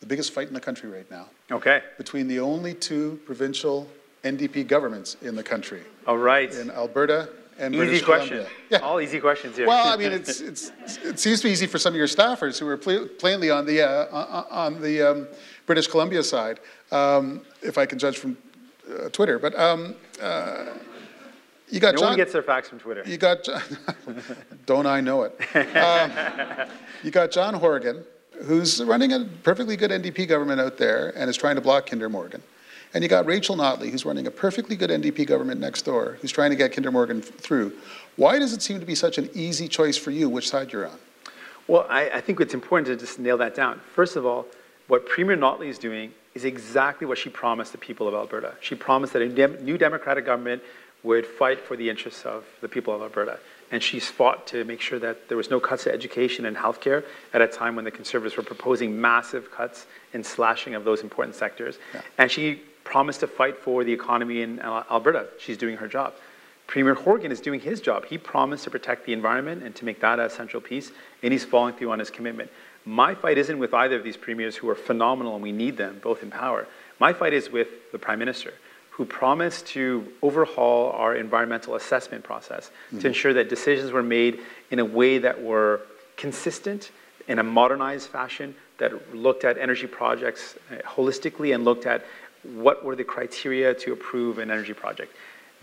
the 0.00 0.06
biggest 0.06 0.32
fight 0.32 0.48
in 0.48 0.54
the 0.54 0.60
country 0.60 0.90
right 0.90 1.10
now. 1.10 1.26
Okay. 1.50 1.82
Between 1.98 2.28
the 2.28 2.40
only 2.40 2.74
two 2.74 3.20
provincial 3.24 3.88
NDP 4.24 4.66
governments 4.66 5.16
in 5.22 5.34
the 5.34 5.42
country. 5.42 5.82
All 6.06 6.18
right. 6.18 6.52
In 6.52 6.70
Alberta 6.70 7.28
and 7.60 7.74
easy 7.74 7.84
British 7.84 8.02
question. 8.02 8.28
Columbia. 8.38 8.56
Yeah. 8.70 8.78
All 8.78 9.00
easy 9.00 9.20
questions 9.20 9.56
here. 9.56 9.66
Well, 9.66 9.86
I 9.86 9.96
mean, 10.00 10.12
it's, 10.12 10.40
it's, 10.40 10.72
it 11.04 11.18
seems 11.18 11.40
to 11.40 11.48
be 11.48 11.52
easy 11.52 11.66
for 11.66 11.78
some 11.78 11.92
of 11.92 11.98
your 11.98 12.06
staffers 12.06 12.58
who 12.58 12.66
are 12.66 12.76
pl- 12.76 13.06
plainly 13.18 13.50
on 13.50 13.66
the, 13.66 13.82
uh, 13.82 14.44
on 14.50 14.80
the 14.80 15.02
um, 15.02 15.28
British 15.66 15.86
Columbia 15.86 16.22
side, 16.22 16.60
um, 16.90 17.42
if 17.62 17.78
I 17.78 17.86
can 17.86 17.98
judge 17.98 18.18
from 18.18 18.36
uh, 18.88 19.08
Twitter. 19.10 19.38
But 19.38 19.56
um, 19.58 19.94
uh, 20.20 20.66
you 21.68 21.78
got 21.78 21.94
no 21.94 22.00
John. 22.00 22.08
one 22.10 22.16
gets 22.16 22.32
their 22.32 22.42
facts 22.42 22.68
from 22.68 22.80
Twitter. 22.80 23.04
You 23.06 23.16
got, 23.16 23.44
John, 23.44 23.62
don't 24.66 24.86
I 24.86 25.00
know 25.00 25.22
it? 25.22 25.76
Um, 25.76 26.10
you 27.04 27.10
got 27.10 27.30
John 27.30 27.54
Horgan, 27.54 28.04
who's 28.44 28.82
running 28.82 29.12
a 29.12 29.24
perfectly 29.42 29.76
good 29.76 29.90
NDP 29.90 30.26
government 30.26 30.60
out 30.60 30.78
there 30.78 31.16
and 31.16 31.28
is 31.28 31.36
trying 31.36 31.54
to 31.56 31.60
block 31.60 31.86
Kinder 31.86 32.08
Morgan. 32.08 32.42
And 32.92 33.04
you 33.04 33.08
got 33.08 33.24
Rachel 33.24 33.56
Notley, 33.56 33.90
who's 33.90 34.04
running 34.04 34.26
a 34.26 34.30
perfectly 34.30 34.74
good 34.74 34.90
NDP 34.90 35.26
government 35.26 35.60
next 35.60 35.82
door, 35.82 36.18
who's 36.20 36.32
trying 36.32 36.50
to 36.50 36.56
get 36.56 36.72
Kinder 36.72 36.90
Morgan 36.90 37.22
through. 37.22 37.72
Why 38.16 38.38
does 38.38 38.52
it 38.52 38.62
seem 38.62 38.80
to 38.80 38.86
be 38.86 38.96
such 38.96 39.16
an 39.16 39.30
easy 39.32 39.68
choice 39.68 39.96
for 39.96 40.10
you 40.10 40.28
which 40.28 40.48
side 40.48 40.72
you're 40.72 40.88
on? 40.88 40.98
Well, 41.68 41.86
I, 41.88 42.10
I 42.10 42.20
think 42.20 42.40
it's 42.40 42.54
important 42.54 42.88
to 42.88 42.96
just 42.96 43.20
nail 43.20 43.38
that 43.38 43.54
down. 43.54 43.80
First 43.94 44.16
of 44.16 44.26
all, 44.26 44.46
what 44.88 45.06
Premier 45.06 45.36
Notley 45.36 45.68
is 45.68 45.78
doing 45.78 46.12
is 46.34 46.44
exactly 46.44 47.06
what 47.06 47.16
she 47.16 47.30
promised 47.30 47.70
the 47.70 47.78
people 47.78 48.08
of 48.08 48.14
Alberta. 48.14 48.54
She 48.60 48.74
promised 48.74 49.12
that 49.12 49.22
a 49.22 49.28
dem- 49.28 49.64
new 49.64 49.78
Democratic 49.78 50.26
government 50.26 50.62
would 51.04 51.24
fight 51.24 51.60
for 51.60 51.76
the 51.76 51.88
interests 51.88 52.24
of 52.24 52.44
the 52.60 52.68
people 52.68 52.94
of 52.94 53.02
Alberta. 53.02 53.38
And 53.70 53.80
she's 53.80 54.08
fought 54.08 54.48
to 54.48 54.64
make 54.64 54.80
sure 54.80 54.98
that 54.98 55.28
there 55.28 55.36
was 55.36 55.48
no 55.48 55.60
cuts 55.60 55.84
to 55.84 55.92
education 55.92 56.44
and 56.44 56.56
healthcare 56.56 57.04
at 57.32 57.40
a 57.40 57.46
time 57.46 57.76
when 57.76 57.84
the 57.84 57.90
Conservatives 57.92 58.36
were 58.36 58.42
proposing 58.42 59.00
massive 59.00 59.52
cuts 59.52 59.86
and 60.12 60.26
slashing 60.26 60.74
of 60.74 60.84
those 60.84 61.02
important 61.02 61.36
sectors. 61.36 61.78
Yeah. 61.94 62.00
And 62.18 62.30
she 62.30 62.62
promised 62.90 63.20
to 63.20 63.28
fight 63.28 63.56
for 63.56 63.84
the 63.84 63.92
economy 63.92 64.42
in 64.42 64.58
Alberta. 64.58 65.28
She's 65.38 65.56
doing 65.56 65.76
her 65.76 65.86
job. 65.86 66.12
Premier 66.66 66.94
Horgan 66.94 67.30
is 67.30 67.40
doing 67.40 67.60
his 67.60 67.80
job. 67.80 68.04
He 68.04 68.18
promised 68.18 68.64
to 68.64 68.70
protect 68.70 69.06
the 69.06 69.12
environment 69.12 69.62
and 69.62 69.76
to 69.76 69.84
make 69.84 70.00
that 70.00 70.18
a 70.18 70.28
central 70.28 70.60
piece, 70.60 70.90
and 71.22 71.32
he's 71.32 71.44
following 71.44 71.74
through 71.74 71.92
on 71.92 72.00
his 72.00 72.10
commitment. 72.10 72.50
My 72.84 73.14
fight 73.14 73.38
isn't 73.38 73.60
with 73.60 73.74
either 73.74 73.96
of 73.96 74.02
these 74.02 74.16
premiers 74.16 74.56
who 74.56 74.68
are 74.68 74.74
phenomenal 74.74 75.34
and 75.34 75.42
we 75.42 75.52
need 75.52 75.76
them 75.76 76.00
both 76.02 76.24
in 76.24 76.32
power. 76.32 76.66
My 76.98 77.12
fight 77.12 77.32
is 77.32 77.48
with 77.48 77.68
the 77.92 77.98
Prime 77.98 78.18
Minister, 78.18 78.54
who 78.90 79.04
promised 79.04 79.66
to 79.68 80.12
overhaul 80.20 80.90
our 80.90 81.14
environmental 81.14 81.76
assessment 81.76 82.24
process 82.24 82.70
mm-hmm. 82.70 82.98
to 82.98 83.06
ensure 83.06 83.34
that 83.34 83.48
decisions 83.48 83.92
were 83.92 84.02
made 84.02 84.40
in 84.72 84.80
a 84.80 84.84
way 84.84 85.18
that 85.18 85.40
were 85.40 85.82
consistent 86.16 86.90
in 87.28 87.38
a 87.38 87.44
modernized 87.44 88.08
fashion 88.08 88.54
that 88.78 89.14
looked 89.14 89.44
at 89.44 89.58
energy 89.58 89.86
projects 89.86 90.56
uh, 90.72 90.76
holistically 90.88 91.54
and 91.54 91.64
looked 91.64 91.86
at 91.86 92.04
what 92.42 92.84
were 92.84 92.96
the 92.96 93.04
criteria 93.04 93.74
to 93.74 93.92
approve 93.92 94.38
an 94.38 94.50
energy 94.50 94.72
project? 94.72 95.14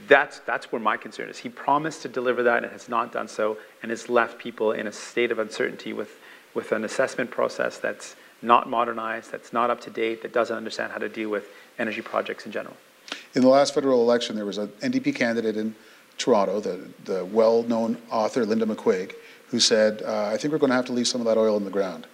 That's, 0.07 0.39
that's 0.39 0.71
where 0.71 0.81
my 0.81 0.95
concern 0.95 1.29
is. 1.29 1.37
He 1.37 1.49
promised 1.49 2.03
to 2.03 2.07
deliver 2.09 2.43
that 2.43 2.63
and 2.63 2.71
has 2.71 2.87
not 2.87 3.11
done 3.11 3.27
so 3.27 3.57
and 3.81 3.89
has 3.89 4.09
left 4.09 4.37
people 4.37 4.71
in 4.71 4.85
a 4.85 4.91
state 4.91 5.31
of 5.31 5.39
uncertainty 5.39 5.91
with, 5.91 6.19
with 6.53 6.71
an 6.71 6.83
assessment 6.83 7.31
process 7.31 7.79
that's 7.79 8.15
not 8.43 8.69
modernized, 8.69 9.31
that's 9.31 9.51
not 9.51 9.71
up 9.71 9.81
to 9.81 9.89
date, 9.89 10.21
that 10.21 10.33
doesn't 10.33 10.55
understand 10.55 10.91
how 10.91 10.99
to 10.99 11.09
deal 11.09 11.29
with 11.29 11.49
energy 11.79 12.01
projects 12.01 12.45
in 12.45 12.51
general. 12.51 12.77
In 13.33 13.41
the 13.41 13.47
last 13.47 13.73
federal 13.73 14.01
election, 14.01 14.35
there 14.35 14.45
was 14.45 14.59
an 14.59 14.67
NDP 14.81 15.15
candidate 15.15 15.57
in 15.57 15.75
Toronto, 16.17 16.59
the, 16.59 16.87
the 17.05 17.25
well 17.25 17.63
known 17.63 17.97
author 18.11 18.45
Linda 18.45 18.65
McQuaig, 18.65 19.13
who 19.47 19.59
said, 19.59 20.01
uh, 20.03 20.29
I 20.31 20.37
think 20.37 20.51
we're 20.51 20.57
going 20.59 20.69
to 20.69 20.75
have 20.75 20.85
to 20.85 20.93
leave 20.93 21.07
some 21.07 21.21
of 21.21 21.25
that 21.25 21.37
oil 21.37 21.57
in 21.57 21.63
the 21.63 21.71
ground. 21.71 22.05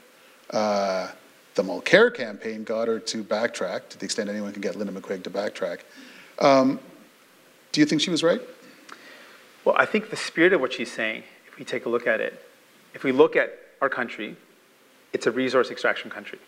Uh, 0.49 1.10
the 1.55 1.63
Mulcair 1.63 2.13
campaign 2.13 2.63
got 2.63 2.87
her 2.87 2.99
to 2.99 3.23
backtrack, 3.23 3.89
to 3.89 3.97
the 3.97 4.05
extent 4.05 4.29
anyone 4.29 4.51
can 4.51 4.61
get 4.61 4.75
Linda 4.75 4.93
McQuaig 4.93 5.23
to 5.23 5.29
backtrack. 5.29 5.79
Um, 6.39 6.79
do 7.71 7.79
you 7.79 7.85
think 7.85 8.01
she 8.01 8.09
was 8.09 8.23
right? 8.23 8.41
Well, 9.65 9.75
I 9.77 9.85
think 9.85 10.09
the 10.09 10.15
spirit 10.15 10.53
of 10.53 10.61
what 10.61 10.73
she's 10.73 10.91
saying, 10.91 11.23
if 11.47 11.57
we 11.57 11.65
take 11.65 11.85
a 11.85 11.89
look 11.89 12.07
at 12.07 12.19
it, 12.19 12.43
if 12.93 13.03
we 13.03 13.11
look 13.11 13.35
at 13.35 13.57
our 13.81 13.89
country, 13.89 14.35
it's 15.13 15.27
a 15.27 15.31
resource 15.31 15.71
extraction 15.71 16.09
country. 16.09 16.39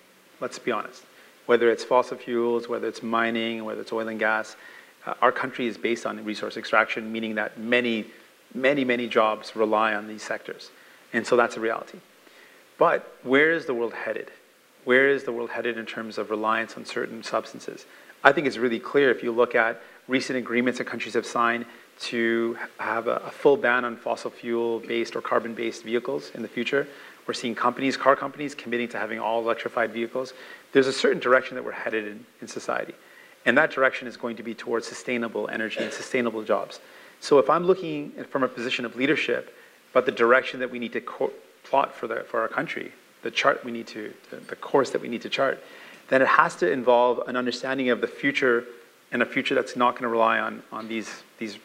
Let's 0.42 0.60
be 0.60 0.72
honest. 0.72 1.04
Whether 1.46 1.70
it's 1.70 1.84
fossil 1.84 2.18
fuels, 2.18 2.68
whether 2.68 2.88
it's 2.88 3.04
mining, 3.04 3.64
whether 3.64 3.82
it's 3.82 3.94
oil 3.94 4.08
and 4.08 4.20
gas, 4.20 4.56
uh, 5.06 5.14
our 5.22 5.32
country 5.32 5.68
is 5.68 5.78
based 5.78 6.06
on 6.06 6.24
resource 6.26 6.58
extraction, 6.58 7.12
meaning 7.12 7.36
that 7.36 7.60
many, 7.60 8.08
many, 8.54 8.84
many 8.84 9.08
jobs 9.08 9.56
rely 9.56 9.94
on 9.94 10.08
these 10.08 10.24
sectors. 10.24 10.72
And 11.14 11.26
so 11.26 11.36
that's 11.36 11.56
a 11.58 11.60
reality. 11.60 12.00
But 12.78 13.16
where 13.24 13.52
is 13.52 13.66
the 13.68 13.74
world 13.74 13.94
headed? 13.94 14.32
Where 14.86 15.10
is 15.10 15.24
the 15.24 15.32
world 15.32 15.50
headed 15.50 15.78
in 15.78 15.86
terms 15.86 16.18
of 16.18 16.30
reliance 16.30 16.78
on 16.78 16.86
certain 16.86 17.24
substances? 17.24 17.86
I 18.24 18.32
think 18.32 18.48
it's 18.48 18.58
really 18.58 18.80
clear 18.80 19.12
if 19.12 19.22
you 19.22 19.32
look 19.32 19.54
at 19.54 19.82
recent 20.08 20.38
agreements 20.38 20.78
that 20.78 20.86
countries 20.86 21.16
have 21.16 21.26
signed 21.26 21.66
to 22.00 22.58
have 22.78 23.08
a, 23.08 23.18
a 23.18 23.32
full 23.32 23.58
ban 23.58 23.86
on 23.86 23.98
fossil 23.98 24.32
fuel 24.32 24.80
based 24.80 25.16
or 25.16 25.22
carbon 25.22 25.54
based 25.54 25.84
vehicles 25.84 26.32
in 26.36 26.42
the 26.42 26.48
future. 26.48 26.88
We're 27.28 27.34
seeing 27.34 27.56
companies, 27.56 27.98
car 27.98 28.16
companies, 28.16 28.54
committing 28.54 28.88
to 28.90 29.00
having 29.00 29.20
all 29.20 29.42
electrified 29.42 29.92
vehicles. 29.92 30.34
There's 30.74 30.88
a 30.88 30.94
certain 30.94 31.20
direction 31.20 31.56
that 31.56 31.64
we're 31.64 31.72
headed 31.72 32.06
in, 32.06 32.26
in 32.42 32.48
society. 32.48 32.94
And 33.46 33.58
that 33.58 33.72
direction 33.72 34.08
is 34.08 34.18
going 34.18 34.36
to 34.38 34.44
be 34.44 34.54
towards 34.54 34.88
sustainable 34.88 35.48
energy 35.50 35.80
and 35.82 35.92
sustainable 35.92 36.44
jobs. 36.44 36.80
So 37.20 37.40
if 37.40 37.50
I'm 37.50 37.66
looking 37.66 38.12
from 38.30 38.44
a 38.44 38.48
position 38.48 38.86
of 38.86 38.96
leadership 38.96 39.56
about 39.92 40.06
the 40.06 40.12
direction 40.12 40.60
that 40.60 40.70
we 40.70 40.80
need 40.80 40.94
to 40.94 41.02
plot 41.64 41.96
for, 41.96 42.08
the, 42.08 42.26
for 42.28 42.42
our 42.42 42.48
country, 42.48 42.92
the 43.26 43.32
chart 43.32 43.66
we 43.66 43.72
need 43.72 43.88
to, 43.88 44.14
the, 44.30 44.56
course 44.56 44.92
that 44.92 45.02
we 45.02 45.08
need 45.10 45.24
to 45.24 45.30
chart, 45.30 45.62
then 46.10 46.22
it 46.22 46.28
has 46.28 46.56
to 46.58 46.72
involve 46.72 47.28
an 47.28 47.36
understanding 47.36 47.90
of 47.90 48.00
the 48.00 48.08
future 48.08 48.66
and 49.12 49.24
a 49.24 49.26
future 49.26 49.56
that's 49.56 49.76
not 49.76 49.94
going 49.94 50.04
to 50.04 50.10
rely 50.10 50.38
on, 50.38 50.62
on 50.72 50.88
these, 50.88 51.10
these 51.40 51.58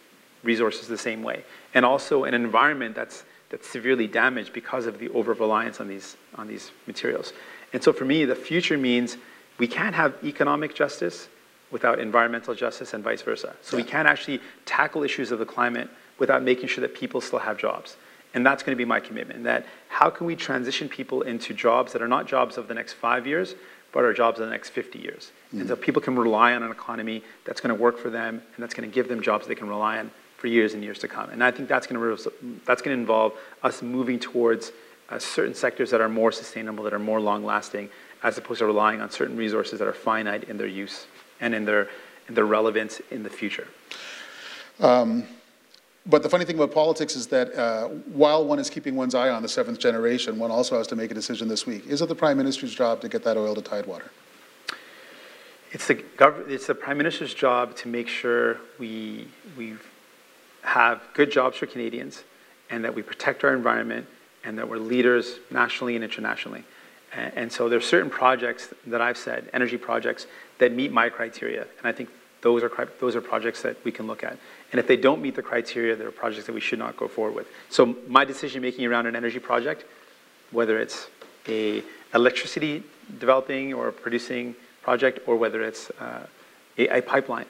resources 0.42 0.88
the 0.88 0.96
same 0.96 1.22
way. 1.22 1.44
And 1.74 1.84
also 1.84 2.24
an 2.24 2.32
environment 2.32 2.94
that's, 2.94 3.24
that's 3.50 3.68
severely 3.68 4.06
damaged 4.06 4.54
because 4.54 4.86
of 4.86 4.98
the 4.98 5.10
over 5.10 5.34
reliance 5.34 5.80
on 5.80 5.86
these, 5.86 6.16
on 6.34 6.48
these 6.48 6.70
materials. 6.86 7.34
And 7.74 7.84
so 7.84 7.92
for 7.92 8.06
me, 8.06 8.24
the 8.24 8.34
future 8.34 8.78
means 8.78 9.18
we 9.58 9.68
can't 9.68 9.94
have 9.94 10.14
economic 10.24 10.74
justice 10.74 11.28
without 11.70 11.98
environmental 11.98 12.54
justice 12.54 12.94
and 12.94 13.04
vice 13.04 13.20
versa. 13.20 13.54
So 13.60 13.76
we 13.76 13.84
can't 13.84 14.08
actually 14.08 14.40
tackle 14.64 15.02
issues 15.02 15.30
of 15.30 15.38
the 15.38 15.46
climate 15.46 15.90
without 16.18 16.42
making 16.42 16.68
sure 16.68 16.80
that 16.80 16.94
people 16.94 17.20
still 17.20 17.38
have 17.38 17.58
jobs. 17.58 17.98
And 18.32 18.46
that's 18.46 18.62
going 18.62 18.76
to 18.76 18.78
be 18.78 18.84
my 18.84 19.00
commitment, 19.00 19.44
that 19.44 19.66
how 19.88 20.08
can 20.08 20.26
we 20.26 20.36
transition 20.36 20.88
people 20.88 21.22
into 21.22 21.52
jobs 21.52 21.92
that 21.92 22.02
are 22.02 22.08
not 22.08 22.28
jobs 22.28 22.56
of 22.56 22.68
the 22.68 22.74
next 22.74 22.92
five 22.92 23.26
years, 23.26 23.54
but 23.92 24.04
are 24.04 24.12
jobs 24.12 24.38
of 24.38 24.46
the 24.46 24.52
next 24.52 24.70
50 24.70 24.98
years. 25.00 25.32
And 25.52 25.66
so 25.66 25.74
people 25.74 26.00
can 26.00 26.16
rely 26.16 26.54
on 26.54 26.62
an 26.62 26.70
economy 26.70 27.24
that's 27.44 27.60
going 27.60 27.74
to 27.74 27.80
work 27.80 27.98
for 27.98 28.08
them 28.08 28.40
and 28.54 28.62
that's 28.62 28.72
going 28.72 28.88
to 28.88 28.94
give 28.94 29.08
them 29.08 29.20
jobs 29.20 29.48
they 29.48 29.56
can 29.56 29.68
rely 29.68 29.98
on 29.98 30.10
for 30.36 30.46
years 30.46 30.74
and 30.74 30.82
years 30.82 30.98
to 31.00 31.08
come. 31.08 31.28
And 31.30 31.42
I 31.42 31.50
think 31.50 31.68
that's 31.68 31.86
going 31.86 32.00
to, 32.00 32.32
that's 32.64 32.82
going 32.82 32.96
to 32.96 33.00
involve 33.00 33.32
us 33.62 33.82
moving 33.82 34.18
towards 34.18 34.72
uh, 35.10 35.18
certain 35.18 35.54
sectors 35.54 35.90
that 35.90 36.00
are 36.00 36.08
more 36.08 36.30
sustainable, 36.30 36.84
that 36.84 36.94
are 36.94 37.00
more 37.00 37.20
long-lasting, 37.20 37.90
as 38.22 38.38
opposed 38.38 38.60
to 38.60 38.66
relying 38.66 39.00
on 39.00 39.10
certain 39.10 39.36
resources 39.36 39.78
that 39.80 39.88
are 39.88 39.92
finite 39.92 40.44
in 40.44 40.56
their 40.56 40.66
use 40.66 41.06
and 41.40 41.54
in 41.54 41.64
their, 41.64 41.88
in 42.28 42.34
their 42.34 42.46
relevance 42.46 43.00
in 43.10 43.22
the 43.22 43.30
future. 43.30 43.66
But 46.06 46.22
the 46.22 46.30
funny 46.30 46.44
thing 46.44 46.56
about 46.56 46.72
politics 46.72 47.14
is 47.14 47.26
that 47.28 47.54
uh, 47.54 47.88
while 48.12 48.44
one 48.44 48.58
is 48.58 48.70
keeping 48.70 48.96
one's 48.96 49.14
eye 49.14 49.28
on 49.28 49.42
the 49.42 49.48
seventh 49.48 49.78
generation, 49.78 50.38
one 50.38 50.50
also 50.50 50.78
has 50.78 50.86
to 50.88 50.96
make 50.96 51.10
a 51.10 51.14
decision 51.14 51.46
this 51.46 51.66
week. 51.66 51.86
Is 51.86 52.00
it 52.00 52.08
the 52.08 52.14
Prime 52.14 52.38
Minister's 52.38 52.74
job 52.74 53.00
to 53.02 53.08
get 53.08 53.22
that 53.24 53.36
oil 53.36 53.54
to 53.54 53.60
Tidewater? 53.60 54.10
It's 55.72 55.86
the, 55.86 56.02
it's 56.48 56.66
the 56.66 56.74
Prime 56.74 56.98
Minister's 56.98 57.34
job 57.34 57.76
to 57.76 57.88
make 57.88 58.08
sure 58.08 58.56
we, 58.78 59.28
we 59.56 59.76
have 60.62 61.02
good 61.14 61.30
jobs 61.30 61.58
for 61.58 61.66
Canadians 61.66 62.24
and 62.70 62.84
that 62.84 62.94
we 62.94 63.02
protect 63.02 63.44
our 63.44 63.54
environment 63.54 64.06
and 64.44 64.58
that 64.58 64.68
we're 64.68 64.78
leaders 64.78 65.38
nationally 65.50 65.94
and 65.94 66.02
internationally. 66.02 66.64
And, 67.12 67.32
and 67.36 67.52
so 67.52 67.68
there's 67.68 67.86
certain 67.86 68.10
projects 68.10 68.72
that 68.86 69.00
I've 69.00 69.18
said, 69.18 69.50
energy 69.52 69.76
projects, 69.76 70.26
that 70.58 70.72
meet 70.72 70.92
my 70.92 71.08
criteria. 71.08 71.62
And 71.62 71.84
I 71.84 71.92
think 71.92 72.08
those 72.42 72.62
are, 72.62 72.88
those 73.00 73.16
are 73.16 73.20
projects 73.20 73.62
that 73.62 73.76
we 73.84 73.92
can 73.92 74.06
look 74.06 74.24
at. 74.24 74.38
And 74.72 74.78
if 74.78 74.86
they 74.86 74.96
don't 74.96 75.20
meet 75.20 75.34
the 75.34 75.42
criteria, 75.42 75.96
they're 75.96 76.10
projects 76.10 76.46
that 76.46 76.54
we 76.54 76.60
should 76.60 76.78
not 76.78 76.96
go 76.96 77.08
forward 77.08 77.34
with. 77.34 77.48
So 77.68 77.96
my 78.08 78.24
decision-making 78.24 78.86
around 78.86 79.06
an 79.06 79.16
energy 79.16 79.38
project, 79.38 79.84
whether 80.50 80.78
it's 80.78 81.08
a 81.48 81.82
electricity 82.14 82.82
developing 83.18 83.74
or 83.74 83.92
producing 83.92 84.54
project, 84.82 85.20
or 85.26 85.36
whether 85.36 85.62
it's 85.62 85.90
uh, 86.00 86.26
a, 86.78 86.98
a 86.98 87.02
pipeline, 87.02 87.46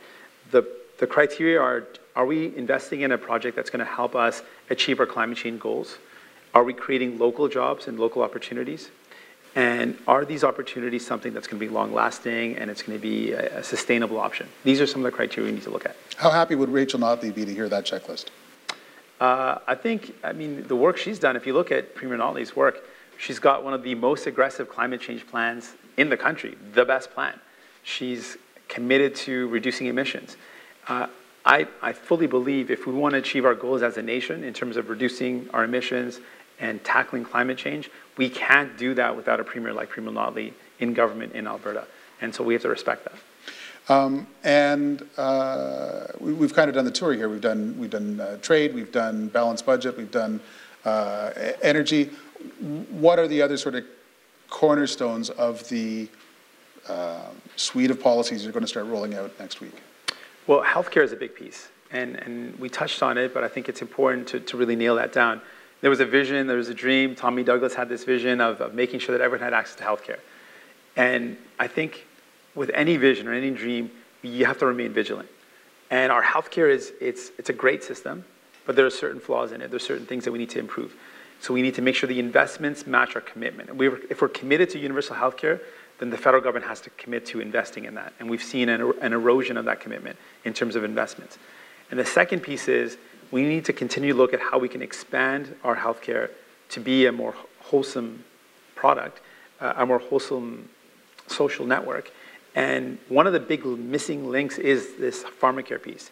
the, 0.50 0.66
the 0.98 1.06
criteria 1.06 1.60
are, 1.60 1.86
are 2.16 2.26
we 2.26 2.56
investing 2.56 3.02
in 3.02 3.12
a 3.12 3.18
project 3.18 3.56
that's 3.56 3.70
going 3.70 3.84
to 3.84 3.90
help 3.90 4.14
us 4.16 4.42
achieve 4.68 5.00
our 5.00 5.06
climate 5.06 5.38
change 5.38 5.60
goals? 5.60 5.98
Are 6.52 6.64
we 6.64 6.74
creating 6.74 7.18
local 7.18 7.48
jobs 7.48 7.86
and 7.86 7.98
local 7.98 8.22
opportunities? 8.22 8.90
And 9.56 9.98
are 10.06 10.24
these 10.24 10.44
opportunities 10.44 11.04
something 11.04 11.32
that's 11.34 11.48
going 11.48 11.58
to 11.58 11.66
be 11.66 11.72
long-lasting 11.72 12.56
and 12.56 12.70
it's 12.70 12.82
going 12.82 12.96
to 12.98 13.02
be 13.02 13.32
a, 13.32 13.58
a 13.58 13.64
sustainable 13.64 14.18
option? 14.18 14.48
These 14.62 14.80
are 14.80 14.86
some 14.86 15.04
of 15.04 15.10
the 15.10 15.16
criteria 15.16 15.50
we 15.50 15.56
need 15.56 15.64
to 15.64 15.70
look 15.70 15.86
at. 15.86 15.96
How 16.16 16.30
happy 16.30 16.54
would 16.54 16.68
Rachel 16.68 17.00
Notley 17.00 17.34
be 17.34 17.44
to 17.44 17.52
hear 17.52 17.68
that 17.68 17.84
checklist? 17.84 18.26
Uh, 19.20 19.58
I 19.66 19.74
think, 19.74 20.14
I 20.22 20.32
mean, 20.32 20.66
the 20.66 20.76
work 20.76 20.96
she's 20.96 21.18
done, 21.18 21.36
if 21.36 21.46
you 21.46 21.52
look 21.52 21.70
at 21.72 21.94
Premier 21.94 22.16
Notley's 22.16 22.54
work, 22.54 22.84
she's 23.18 23.38
got 23.38 23.64
one 23.64 23.74
of 23.74 23.82
the 23.82 23.94
most 23.94 24.26
aggressive 24.26 24.68
climate 24.68 25.00
change 25.00 25.26
plans 25.26 25.74
in 25.96 26.08
the 26.08 26.16
country, 26.16 26.56
the 26.72 26.84
best 26.84 27.10
plan. 27.10 27.38
She's 27.82 28.38
committed 28.68 29.14
to 29.16 29.48
reducing 29.48 29.88
emissions. 29.88 30.36
Uh, 30.88 31.08
I, 31.44 31.66
I 31.82 31.92
fully 31.92 32.26
believe 32.26 32.70
if 32.70 32.86
we 32.86 32.92
want 32.92 33.12
to 33.12 33.18
achieve 33.18 33.44
our 33.44 33.54
goals 33.54 33.82
as 33.82 33.96
a 33.96 34.02
nation 34.02 34.44
in 34.44 34.54
terms 34.54 34.76
of 34.76 34.88
reducing 34.88 35.48
our 35.52 35.64
emissions 35.64 36.20
and 36.58 36.82
tackling 36.84 37.24
climate 37.24 37.58
change, 37.58 37.90
we 38.20 38.28
can't 38.28 38.76
do 38.76 38.92
that 38.92 39.16
without 39.16 39.40
a 39.40 39.44
premier 39.44 39.72
like 39.72 39.88
Premier 39.88 40.12
Notley 40.12 40.52
in 40.78 40.92
government 40.92 41.32
in 41.32 41.46
Alberta. 41.46 41.86
And 42.20 42.34
so 42.34 42.44
we 42.44 42.52
have 42.52 42.60
to 42.64 42.68
respect 42.68 43.08
that. 43.08 43.94
Um, 43.94 44.26
and 44.44 45.02
uh, 45.16 46.08
we, 46.20 46.34
we've 46.34 46.52
kind 46.52 46.68
of 46.68 46.74
done 46.74 46.84
the 46.84 46.90
tour 46.90 47.14
here. 47.14 47.30
We've 47.30 47.40
done 47.40 47.74
we've 47.78 47.88
done 47.98 48.20
uh, 48.20 48.36
trade, 48.42 48.74
we've 48.74 48.92
done 48.92 49.28
balanced 49.28 49.64
budget, 49.64 49.96
we've 49.96 50.10
done 50.10 50.38
uh, 50.84 51.30
energy. 51.62 52.10
What 52.90 53.18
are 53.18 53.26
the 53.26 53.40
other 53.40 53.56
sort 53.56 53.74
of 53.74 53.84
cornerstones 54.50 55.30
of 55.30 55.66
the 55.70 56.06
uh, 56.88 57.30
suite 57.56 57.90
of 57.90 58.02
policies 58.02 58.44
you're 58.44 58.52
going 58.52 58.68
to 58.68 58.68
start 58.68 58.84
rolling 58.84 59.14
out 59.14 59.30
next 59.40 59.62
week? 59.62 59.76
Well, 60.46 60.62
healthcare 60.62 61.04
is 61.04 61.12
a 61.12 61.16
big 61.16 61.34
piece, 61.34 61.68
and, 61.90 62.16
and 62.16 62.58
we 62.58 62.68
touched 62.68 63.02
on 63.02 63.16
it, 63.16 63.32
but 63.32 63.44
I 63.44 63.48
think 63.48 63.70
it's 63.70 63.80
important 63.80 64.28
to, 64.28 64.40
to 64.40 64.58
really 64.58 64.76
nail 64.76 64.96
that 64.96 65.10
down. 65.14 65.40
There 65.80 65.90
was 65.90 66.00
a 66.00 66.06
vision, 66.06 66.46
there 66.46 66.56
was 66.56 66.68
a 66.68 66.74
dream. 66.74 67.14
Tommy 67.14 67.42
Douglas 67.42 67.74
had 67.74 67.88
this 67.88 68.04
vision 68.04 68.40
of, 68.40 68.60
of 68.60 68.74
making 68.74 69.00
sure 69.00 69.16
that 69.16 69.24
everyone 69.24 69.44
had 69.44 69.54
access 69.54 69.76
to 69.76 69.84
healthcare. 69.84 70.18
And 70.96 71.36
I 71.58 71.66
think 71.66 72.06
with 72.54 72.70
any 72.74 72.96
vision 72.96 73.26
or 73.28 73.32
any 73.32 73.50
dream, 73.50 73.90
you 74.22 74.44
have 74.44 74.58
to 74.58 74.66
remain 74.66 74.92
vigilant. 74.92 75.28
And 75.90 76.12
our 76.12 76.22
healthcare 76.22 76.70
is 76.70 76.92
it's, 77.00 77.30
it's 77.38 77.48
a 77.48 77.54
great 77.54 77.82
system, 77.82 78.24
but 78.66 78.76
there 78.76 78.86
are 78.86 78.90
certain 78.90 79.20
flaws 79.20 79.52
in 79.52 79.62
it. 79.62 79.70
There's 79.70 79.86
certain 79.86 80.06
things 80.06 80.24
that 80.24 80.32
we 80.32 80.38
need 80.38 80.50
to 80.50 80.58
improve. 80.58 80.94
So 81.40 81.54
we 81.54 81.62
need 81.62 81.74
to 81.76 81.82
make 81.82 81.94
sure 81.94 82.06
the 82.06 82.20
investments 82.20 82.86
match 82.86 83.14
our 83.14 83.22
commitment. 83.22 83.70
And 83.70 83.78
we 83.78 83.88
were, 83.88 84.00
if 84.10 84.20
we're 84.20 84.28
committed 84.28 84.68
to 84.70 84.78
universal 84.78 85.16
healthcare, 85.16 85.60
then 85.98 86.10
the 86.10 86.18
federal 86.18 86.42
government 86.42 86.66
has 86.66 86.80
to 86.82 86.90
commit 86.90 87.26
to 87.26 87.40
investing 87.40 87.86
in 87.86 87.94
that. 87.94 88.12
And 88.20 88.28
we've 88.28 88.42
seen 88.42 88.68
an, 88.68 88.92
an 89.00 89.12
erosion 89.12 89.56
of 89.56 89.64
that 89.64 89.80
commitment 89.80 90.18
in 90.44 90.52
terms 90.52 90.76
of 90.76 90.84
investments. 90.84 91.38
And 91.90 91.98
the 91.98 92.04
second 92.04 92.40
piece 92.40 92.68
is 92.68 92.98
we 93.30 93.42
need 93.42 93.64
to 93.66 93.72
continue 93.72 94.12
to 94.12 94.18
look 94.18 94.34
at 94.34 94.40
how 94.40 94.58
we 94.58 94.68
can 94.68 94.82
expand 94.82 95.54
our 95.62 95.76
healthcare 95.76 96.30
to 96.70 96.80
be 96.80 97.06
a 97.06 97.12
more 97.12 97.34
wholesome 97.60 98.24
product, 98.74 99.20
uh, 99.60 99.74
a 99.76 99.86
more 99.86 99.98
wholesome 99.98 100.68
social 101.26 101.66
network. 101.66 102.10
And 102.54 102.98
one 103.08 103.26
of 103.26 103.32
the 103.32 103.40
big 103.40 103.64
missing 103.64 104.28
links 104.30 104.58
is 104.58 104.96
this 104.96 105.22
pharmacare 105.22 105.80
piece. 105.80 106.10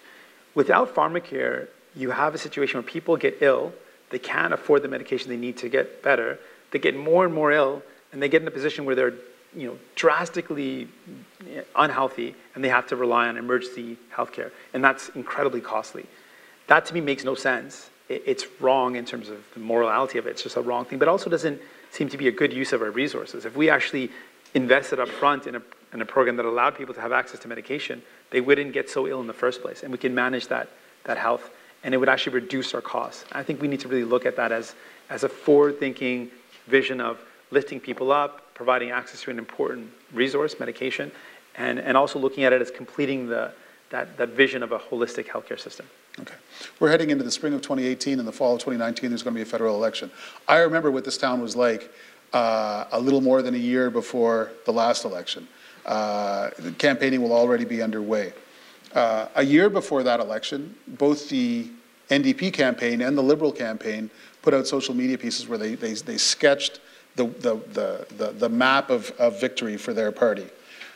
Without 0.55 0.95
pharmacare, 0.95 1.69
you 1.97 2.11
have 2.11 2.35
a 2.35 2.39
situation 2.39 2.79
where 2.79 2.89
people 2.89 3.17
get 3.17 3.39
ill, 3.41 3.73
they 4.11 4.19
can't 4.19 4.53
afford 4.53 4.83
the 4.83 4.89
medication 4.89 5.29
they 5.29 5.37
need 5.37 5.57
to 5.59 5.69
get 5.69 6.03
better, 6.03 6.39
they 6.71 6.79
get 6.79 6.97
more 6.97 7.25
and 7.25 7.35
more 7.35 7.51
ill, 7.53 7.83
and 8.13 8.23
they 8.23 8.29
get 8.29 8.43
in 8.43 8.49
a 8.49 8.53
position 8.53 8.85
where 8.85 8.95
they're 8.95 9.15
you 9.55 9.67
know, 9.67 9.79
drastically 9.95 10.89
unhealthy, 11.75 12.35
and 12.55 12.63
they 12.63 12.69
have 12.69 12.87
to 12.87 12.97
rely 12.97 13.29
on 13.29 13.37
emergency 13.37 13.97
healthcare, 14.15 14.51
and 14.75 14.85
that's 14.85 15.09
incredibly 15.11 15.61
costly. 15.61 16.07
That 16.69 16.87
to 16.87 16.95
me 16.95 17.01
makes 17.01 17.25
no 17.25 17.35
sense. 17.35 17.91
It- 18.09 18.23
It's 18.25 18.47
wrong 18.61 18.97
in 18.97 19.05
terms 19.05 19.29
of 19.29 19.45
the 19.55 19.61
morality 19.61 20.19
of 20.19 20.27
it. 20.27 20.31
It's 20.31 20.43
just 20.43 20.57
a 20.57 20.63
wrong 20.63 20.85
thing, 20.85 20.99
but 20.99 21.09
also 21.09 21.29
doesn't 21.29 21.61
seem 21.91 22.09
to 22.11 22.17
be 22.17 22.29
a 22.29 22.33
good 22.33 22.53
use 22.53 22.73
of 22.73 22.81
our 22.83 22.91
resources. 22.91 23.45
If 23.45 23.57
we 23.57 23.69
actually 23.71 24.11
invested 24.55 24.99
up 25.01 25.09
front 25.09 25.47
in 25.47 25.57
a, 25.57 25.63
in 25.93 26.01
a 26.01 26.07
program 26.07 26.37
that 26.37 26.47
allowed 26.47 26.77
people 26.77 26.95
to 26.95 27.01
have 27.01 27.13
access 27.13 27.41
to 27.41 27.49
medication, 27.49 28.03
they 28.31 28.41
wouldn't 28.41 28.73
get 28.73 28.89
so 28.89 29.07
ill 29.07 29.21
in 29.21 29.27
the 29.27 29.33
first 29.35 29.63
place, 29.63 29.83
and 29.83 29.93
we 29.93 29.99
can 29.99 30.15
manage 30.15 30.49
that, 30.49 30.69
that 31.05 31.17
health, 31.19 31.51
and 31.83 31.95
it 31.95 31.99
would 31.99 32.09
actually 32.09 32.35
reduce 32.35 32.75
our 32.75 32.81
costs. 32.81 33.25
I 33.33 33.43
think 33.43 33.61
we 33.61 33.69
need 33.69 33.81
to 33.81 33.89
really 33.89 34.05
look 34.05 34.27
at 34.27 34.37
that 34.37 34.53
as, 34.53 34.75
as 35.11 35.25
a 35.25 35.29
forward-thinking 35.29 36.31
vision 36.67 37.01
of 37.01 37.19
lifting 37.51 37.81
people 37.81 38.13
up, 38.13 38.53
providing 38.55 38.91
access 38.91 39.23
to 39.23 39.31
an 39.31 39.39
important 39.39 39.91
resource, 40.13 40.59
medication, 40.59 41.11
and, 41.57 41.79
and 41.79 41.97
also 41.97 42.19
looking 42.19 42.45
at 42.45 42.53
it 42.53 42.61
as 42.61 42.71
completing 42.71 43.29
the, 43.29 43.53
that, 43.91 44.17
that 44.19 44.31
vision 44.31 44.63
of 44.63 44.73
a 44.73 44.79
holistic 44.79 45.27
healthcare 45.27 45.59
system. 45.59 45.87
Okay. 46.21 46.35
We're 46.81 46.91
heading 46.91 47.11
into 47.11 47.25
the 47.25 47.31
spring 47.31 47.55
of 47.55 47.63
2018 47.63 48.19
and 48.19 48.27
the 48.27 48.33
fall 48.33 48.55
of 48.55 48.61
2019, 48.61 49.11
there's 49.11 49.23
going 49.23 49.35
to 49.35 49.39
be 49.39 49.43
a 49.43 49.47
federal 49.47 49.77
election. 49.77 50.11
I 50.49 50.59
remember 50.59 50.91
what 50.91 51.05
this 51.05 51.17
town 51.17 51.41
was 51.41 51.55
like 51.55 51.93
uh, 52.33 52.87
a 52.93 52.99
little 53.01 53.21
more 53.21 53.43
than 53.43 53.55
a 53.55 53.59
year 53.59 53.91
before 53.91 54.51
the 54.67 54.73
last 54.73 55.05
election. 55.05 55.47
Uh, 55.87 56.51
the 56.59 56.73
Campaigning 56.73 57.23
will 57.23 57.33
already 57.33 57.65
be 57.65 57.81
underway. 57.83 58.33
Uh, 58.95 59.29
A 59.37 59.43
year 59.45 59.71
before 59.71 60.03
that 60.03 60.19
election, 60.21 60.75
both 60.89 61.29
the 61.29 61.69
NDP 62.11 62.53
campaign 62.53 63.03
and 63.03 63.17
the 63.17 63.23
Liberal 63.23 63.53
campaign 63.53 64.11
put 64.43 64.55
out 64.55 64.67
social 64.67 64.95
media 64.95 65.17
pieces 65.19 65.47
where 65.47 65.59
they, 65.59 65.75
they, 65.75 65.93
they 65.95 66.17
sketched 66.19 66.81
the, 67.17 67.27
the, 67.27 68.07
the, 68.17 68.33
the- 68.39 68.49
map 68.49 68.91
of, 68.91 69.11
of 69.19 69.41
victory 69.41 69.77
for 69.77 69.93
their 69.93 70.11
party. 70.13 70.47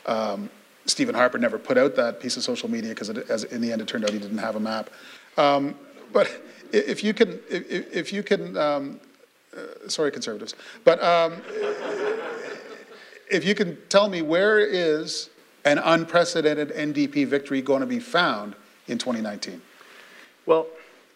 Um, 0.07 0.49
Stephen 0.87 1.15
Harper 1.15 1.39
never 1.39 1.59
put 1.59 1.79
out 1.79 1.95
that 1.97 2.19
piece 2.21 2.37
of 2.37 2.43
social 2.43 2.69
media 2.71 2.91
because 2.91 3.09
in 3.45 3.61
the 3.61 3.73
end, 3.73 3.81
it 3.81 3.89
turned 3.89 4.05
out 4.05 4.11
he 4.11 4.19
didn't 4.19 4.39
have 4.39 4.57
a 4.57 4.61
map. 4.61 4.91
Um, 5.37 5.75
But 6.13 6.31
if 6.73 7.03
you 7.03 7.15
can, 7.15 7.41
if, 7.49 7.95
if- 7.97 8.13
you 8.13 8.23
can, 8.23 8.57
um, 8.57 9.01
uh, 9.57 9.89
sorry, 9.89 10.11
conservatives, 10.11 10.55
but 10.85 11.03
um, 11.03 11.41
if 13.31 13.45
you 13.45 13.55
can 13.55 13.79
tell 13.89 14.09
me 14.09 14.21
where 14.23 14.59
is 14.61 15.31
an 15.65 15.79
unprecedented 15.79 16.71
NDP 16.71 17.27
victory 17.27 17.63
going 17.63 17.81
to 17.81 17.87
be 17.87 17.99
found 18.01 18.55
in 18.89 18.99
2019? 18.99 19.63
Well, 20.45 20.67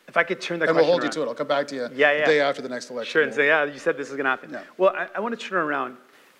if 0.09 0.17
I 0.17 0.23
could 0.23 0.41
turn 0.41 0.61
that 0.61 0.69
And 0.69 0.77
we'll 0.77 0.87
hold 0.87 1.03
you 1.03 1.11
to 1.11 1.23
it. 1.23 1.27
I'll 1.27 1.35
come 1.35 1.49
back 1.49 1.67
to 1.69 1.75
you 1.75 1.83
Yeah, 1.95 2.13
the 2.15 2.19
yeah. 2.21 2.27
day 2.27 2.41
after 2.41 2.63
the 2.63 2.69
next 2.69 2.91
election. 2.91 3.13
Sure, 3.13 3.23
and 3.23 3.35
say, 3.35 3.49
yeah, 3.49 3.65
you 3.65 3.79
said 3.79 3.97
this 3.97 4.09
is 4.09 4.15
going 4.15 4.25
to 4.25 4.31
happen. 4.31 4.51
Yeah. 4.51 4.63
Well, 4.79 4.95
I, 4.97 5.09
I 5.17 5.21
want 5.21 5.39
to 5.39 5.47
turn 5.47 5.59
around 5.59 5.97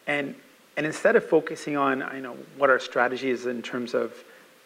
and, 0.07 0.35
and 0.77 0.87
instead 0.87 1.17
of 1.17 1.29
focusing 1.29 1.77
on, 1.77 2.03
I 2.03 2.21
know, 2.21 2.37
what 2.57 2.71
our 2.71 2.79
strategy 2.79 3.29
is 3.31 3.47
in 3.47 3.61
terms 3.63 3.93
of, 3.93 4.15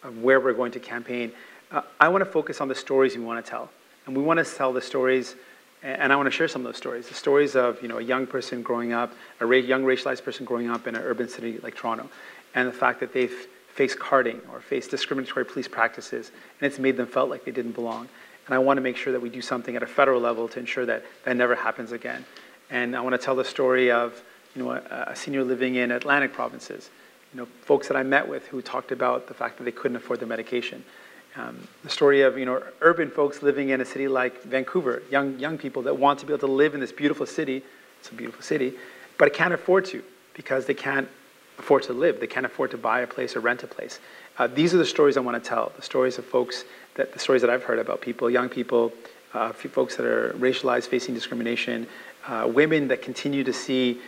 of 0.03 0.19
where 0.19 0.39
we're 0.39 0.53
going 0.53 0.71
to 0.73 0.79
campaign, 0.79 1.31
uh, 1.71 1.81
I 1.99 2.09
want 2.09 2.23
to 2.23 2.29
focus 2.29 2.61
on 2.61 2.67
the 2.67 2.75
stories 2.75 3.15
we 3.15 3.23
want 3.23 3.43
to 3.43 3.49
tell. 3.49 3.69
And 4.05 4.15
we 4.15 4.23
want 4.23 4.45
to 4.45 4.55
tell 4.55 4.73
the 4.73 4.81
stories, 4.81 5.35
and 5.83 6.11
I 6.11 6.15
want 6.15 6.27
to 6.27 6.31
share 6.31 6.47
some 6.47 6.61
of 6.61 6.65
those 6.65 6.77
stories. 6.77 7.07
The 7.07 7.13
stories 7.13 7.55
of, 7.55 7.81
you 7.81 7.87
know, 7.87 7.99
a 7.99 8.03
young 8.03 8.27
person 8.27 8.61
growing 8.61 8.93
up, 8.93 9.13
a 9.39 9.45
ra- 9.45 9.57
young 9.57 9.83
racialized 9.83 10.23
person 10.23 10.45
growing 10.45 10.69
up 10.69 10.87
in 10.87 10.95
an 10.95 11.01
urban 11.01 11.29
city 11.29 11.59
like 11.59 11.75
Toronto, 11.75 12.09
and 12.55 12.67
the 12.67 12.73
fact 12.73 12.99
that 12.99 13.13
they've 13.13 13.47
faced 13.73 13.99
carding 13.99 14.41
or 14.51 14.59
faced 14.59 14.91
discriminatory 14.91 15.45
police 15.45 15.67
practices, 15.67 16.31
and 16.59 16.67
it's 16.67 16.79
made 16.79 16.97
them 16.97 17.07
felt 17.07 17.29
like 17.29 17.45
they 17.45 17.51
didn't 17.51 17.71
belong. 17.71 18.09
And 18.47 18.55
I 18.55 18.57
want 18.59 18.77
to 18.77 18.81
make 18.81 18.97
sure 18.97 19.13
that 19.13 19.21
we 19.21 19.29
do 19.29 19.41
something 19.41 19.75
at 19.75 19.83
a 19.83 19.87
federal 19.87 20.19
level 20.19 20.47
to 20.49 20.59
ensure 20.59 20.85
that 20.87 21.03
that 21.23 21.37
never 21.37 21.55
happens 21.55 21.91
again. 21.91 22.25
And 22.69 22.95
I 22.95 23.01
want 23.01 23.13
to 23.13 23.23
tell 23.23 23.35
the 23.35 23.45
story 23.45 23.91
of 23.91 24.21
you 24.55 24.63
know, 24.63 24.71
a, 24.71 25.05
a 25.07 25.15
senior 25.15 25.43
living 25.43 25.75
in 25.75 25.91
Atlantic 25.91 26.33
provinces, 26.33 26.89
you 27.33 27.39
know, 27.39 27.47
folks 27.61 27.87
that 27.87 27.95
I 27.95 28.03
met 28.03 28.27
with 28.27 28.47
who 28.47 28.61
talked 28.61 28.91
about 28.91 29.27
the 29.27 29.33
fact 29.33 29.57
that 29.57 29.63
they 29.63 29.71
couldn't 29.71 29.97
afford 29.97 30.19
their 30.19 30.27
medication. 30.27 30.83
Um, 31.35 31.65
the 31.83 31.89
story 31.89 32.21
of 32.21 32.37
you 32.37 32.45
know 32.45 32.61
urban 32.81 33.09
folks 33.09 33.41
living 33.41 33.69
in 33.69 33.79
a 33.79 33.85
city 33.85 34.07
like 34.07 34.43
Vancouver, 34.43 35.01
young 35.09 35.39
young 35.39 35.57
people 35.57 35.81
that 35.83 35.97
want 35.97 36.19
to 36.19 36.25
be 36.25 36.33
able 36.33 36.47
to 36.47 36.53
live 36.53 36.73
in 36.73 36.79
this 36.79 36.91
beautiful 36.91 37.25
city. 37.25 37.63
It's 37.99 38.09
a 38.09 38.13
beautiful 38.13 38.41
city, 38.41 38.73
but 39.17 39.33
can't 39.33 39.53
afford 39.53 39.85
to 39.85 40.03
because 40.33 40.65
they 40.65 40.73
can't 40.73 41.07
afford 41.57 41.83
to 41.83 41.93
live. 41.93 42.19
They 42.19 42.27
can't 42.27 42.45
afford 42.45 42.71
to 42.71 42.77
buy 42.77 43.01
a 43.01 43.07
place 43.07 43.35
or 43.35 43.39
rent 43.39 43.63
a 43.63 43.67
place. 43.67 43.99
Uh, 44.37 44.47
these 44.47 44.73
are 44.73 44.77
the 44.77 44.85
stories 44.85 45.15
I 45.15 45.21
want 45.21 45.41
to 45.41 45.47
tell. 45.47 45.71
The 45.75 45.81
stories 45.81 46.17
of 46.17 46.25
folks 46.25 46.65
that 46.95 47.13
the 47.13 47.19
stories 47.19 47.41
that 47.41 47.49
I've 47.49 47.63
heard 47.63 47.79
about 47.79 48.01
people, 48.01 48.29
young 48.29 48.49
people, 48.49 48.91
uh, 49.33 49.53
folks 49.53 49.95
that 49.95 50.05
are 50.05 50.33
racialized, 50.33 50.87
facing 50.87 51.13
discrimination, 51.13 51.87
uh, 52.27 52.49
women 52.53 52.87
that 52.89 53.01
continue 53.01 53.43
to 53.43 53.53
see 53.53 54.01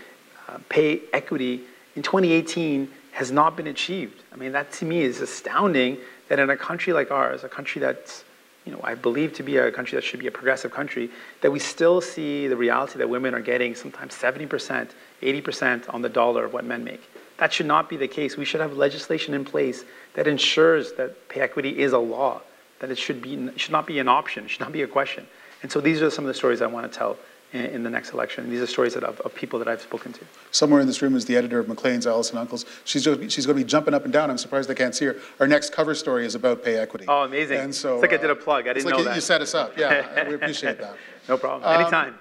uh, 0.50 0.58
pay 0.68 1.02
equity 1.14 1.62
in 1.96 2.04
2018 2.04 2.90
has 3.12 3.32
not 3.32 3.56
been 3.56 3.68
achieved. 3.68 4.24
I 4.34 4.36
mean, 4.36 4.52
that 4.54 4.72
to 4.74 4.86
me 4.86 5.02
is 5.02 5.22
astounding 5.22 5.98
that 6.34 6.42
in 6.42 6.50
a 6.50 6.58
country 6.58 6.94
like 6.94 7.12
ours, 7.12 7.44
a 7.44 7.48
country 7.48 7.80
that's, 7.80 8.24
you 8.66 8.72
know, 8.72 8.80
I 8.84 8.96
believe 8.96 9.34
to 9.34 9.44
be 9.44 9.58
a 9.58 9.72
country 9.72 9.96
that 9.98 10.04
should 10.04 10.20
be 10.20 10.26
a 10.26 10.32
progressive 10.32 10.72
country, 10.72 11.12
that 11.42 11.52
we 11.52 11.60
still 11.60 12.02
see 12.02 12.48
the 12.48 12.58
reality 12.58 12.98
that 12.98 13.08
women 13.08 13.36
are 13.36 13.40
getting 13.40 13.76
sometimes 13.76 14.16
70%, 14.16 14.90
80% 15.22 15.94
on 15.94 16.02
the 16.02 16.10
dollar 16.10 16.44
of 16.44 16.52
what 16.52 16.66
men 16.66 16.84
make. 16.84 17.04
That 17.38 17.54
should 17.54 17.68
not 17.68 17.88
be 17.88 17.98
the 17.98 18.08
case. 18.08 18.36
We 18.36 18.46
should 18.46 18.62
have 18.62 18.74
legislation 18.74 19.36
in 19.36 19.46
place 19.46 19.86
that 20.16 20.26
ensures 20.26 20.94
that 20.94 21.30
pay 21.30 21.42
equity 21.42 21.80
is 21.80 21.94
a 21.94 22.00
law, 22.00 22.42
that 22.80 22.90
it 22.90 22.98
should, 22.98 23.22
be, 23.22 23.56
should 23.56 23.72
not 23.72 23.86
be 23.86 24.00
an 24.00 24.08
option, 24.08 24.48
should 24.48 24.62
not 24.62 24.72
be 24.72 24.82
a 24.82 24.88
question. 24.88 25.28
And 25.62 25.72
so 25.72 25.82
these 25.82 26.02
are 26.02 26.10
some 26.10 26.26
of 26.26 26.30
the 26.30 26.34
stories 26.34 26.64
I 26.64 26.66
want 26.66 26.92
to 26.92 26.98
tell 26.98 27.16
in, 27.54 27.84
the 27.84 27.90
next 27.90 28.14
election. 28.14 28.50
These 28.50 28.62
are 28.62 28.68
stories 28.68 28.96
that 28.96 29.04
of, 29.04 29.20
of 29.22 29.34
people 29.36 29.60
that 29.60 29.68
I've 29.68 29.82
spoken 29.82 30.12
to. 30.14 30.22
Somewhere 30.52 30.82
in 30.82 30.88
this 30.88 31.02
room 31.02 31.16
is 31.16 31.26
the 31.26 31.38
editor 31.38 31.60
of 31.60 31.68
Maclean's, 31.68 32.08
Alison 32.08 32.38
Uncles. 32.38 32.66
She's, 32.84 33.04
she's 33.04 33.46
going 33.46 33.58
to 33.58 33.64
be 33.64 33.64
jumping 33.64 33.94
up 33.94 34.04
and 34.06 34.12
down. 34.12 34.32
I'm 34.32 34.38
surprised 34.38 34.70
I 34.72 34.74
can't 34.74 34.96
see 34.96 35.06
her. 35.06 35.18
Our 35.40 35.48
next 35.48 35.72
cover 35.72 35.94
story 35.94 36.26
is 36.26 36.34
about 36.36 36.64
pay 36.64 36.78
equity. 36.78 37.06
Oh, 37.08 37.24
amazing. 37.24 37.60
And 37.60 37.76
so, 37.76 37.96
it's 37.96 38.02
like 38.02 38.14
I 38.14 38.16
uh, 38.16 38.22
did 38.22 38.30
a 38.32 38.36
plug. 38.36 38.68
I 38.68 38.74
didn't 38.74 38.86
like 38.86 38.94
know 38.94 39.00
you, 39.00 39.06
that. 39.06 39.16
You 39.16 39.22
set 39.22 39.42
us 39.42 39.54
up. 39.54 39.78
Yeah, 39.78 40.28
we 40.28 40.36
appreciate 40.36 40.80
that. 40.80 40.98
no 41.30 41.38
problem. 41.38 41.70
Um, 41.70 41.82
Anytime. 41.82 42.16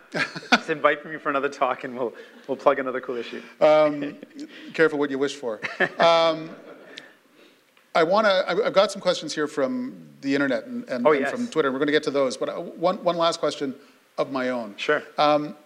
Just 0.53 0.70
invite 0.70 1.05
me 1.07 1.16
for 1.16 1.30
another 1.30 1.49
talk 1.49 1.85
and 1.85 1.97
we'll, 1.97 2.12
we'll 2.47 2.57
plug 2.57 2.78
another 2.78 3.01
cool 3.01 3.16
issue. 3.16 3.43
Um, 3.61 4.16
careful 4.74 4.99
what 4.99 5.11
you 5.11 5.18
wish 5.18 5.35
for. 5.35 5.61
Um, 5.99 6.51
I 7.95 8.05
want 8.05 8.26
to, 8.26 8.66
I've 8.66 8.72
got 8.72 8.91
some 8.91 9.03
questions 9.03 9.35
here 9.35 9.47
from 9.47 10.09
the 10.22 10.35
internet 10.35 10.64
and, 10.64 10.89
and, 10.89 11.07
Oh, 11.07 11.12
and 11.12 11.26
from 11.26 11.47
Twitter. 11.49 11.70
We're 11.70 11.78
going 11.78 11.89
to 11.89 11.93
get 11.93 12.03
to 12.05 12.11
those, 12.11 12.39
but 12.39 12.49
uh, 12.49 12.55
one, 12.55 13.05
one 13.05 13.18
last 13.18 13.39
question 13.39 13.74
of 14.18 14.30
my 14.30 14.50
own. 14.50 14.74
Sure. 14.76 15.02
Um, 15.18 15.56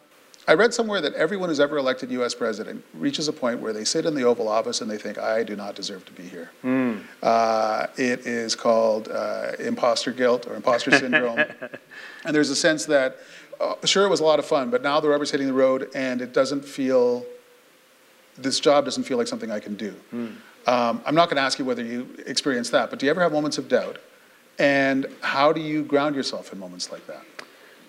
I 0.48 0.54
read 0.54 0.72
somewhere 0.72 1.00
that 1.00 1.12
everyone 1.14 1.48
who's 1.48 1.58
ever 1.58 1.76
elected 1.76 2.10
US 2.12 2.34
president 2.34 2.84
reaches 2.94 3.26
a 3.26 3.32
point 3.32 3.60
where 3.60 3.72
they 3.72 3.84
sit 3.84 4.06
in 4.06 4.14
the 4.14 4.22
Oval 4.22 4.46
Office 4.46 4.80
and 4.80 4.88
they 4.88 4.96
think, 4.96 5.18
I 5.18 5.42
do 5.42 5.56
not 5.56 5.74
deserve 5.74 6.04
to 6.06 6.12
be 6.12 6.22
here. 6.22 6.50
Hmm. 6.62 6.98
Uh, 7.20 7.88
it 7.96 8.20
is 8.26 8.54
called 8.54 9.08
uh, 9.08 9.52
imposter 9.58 10.12
guilt 10.12 10.46
or 10.46 10.54
imposter 10.54 10.92
syndrome. 10.92 11.38
and 12.24 12.34
there's 12.34 12.50
a 12.50 12.56
sense 12.56 12.86
that, 12.86 13.16
uh, 13.60 13.74
sure, 13.84 14.04
it 14.04 14.08
was 14.08 14.20
a 14.20 14.24
lot 14.24 14.38
of 14.38 14.46
fun, 14.46 14.70
but 14.70 14.82
now 14.82 15.00
the 15.00 15.08
rubber's 15.08 15.32
hitting 15.32 15.48
the 15.48 15.52
road 15.52 15.90
and 15.96 16.22
it 16.22 16.32
doesn't 16.32 16.64
feel, 16.64 17.26
this 18.38 18.60
job 18.60 18.84
doesn't 18.84 19.02
feel 19.02 19.18
like 19.18 19.26
something 19.26 19.50
I 19.50 19.58
can 19.58 19.74
do. 19.74 19.96
Um, 20.66 21.00
I'm 21.04 21.14
not 21.14 21.28
going 21.28 21.36
to 21.36 21.42
ask 21.42 21.58
you 21.58 21.64
whether 21.64 21.82
you 21.84 22.08
experience 22.26 22.70
that, 22.70 22.90
but 22.90 22.98
do 23.00 23.06
you 23.06 23.10
ever 23.10 23.20
have 23.20 23.32
moments 23.32 23.58
of 23.58 23.68
doubt? 23.68 23.98
And 24.58 25.06
how 25.20 25.52
do 25.52 25.60
you 25.60 25.82
ground 25.82 26.14
yourself 26.14 26.52
in 26.52 26.58
moments 26.58 26.90
like 26.90 27.06
that? 27.08 27.24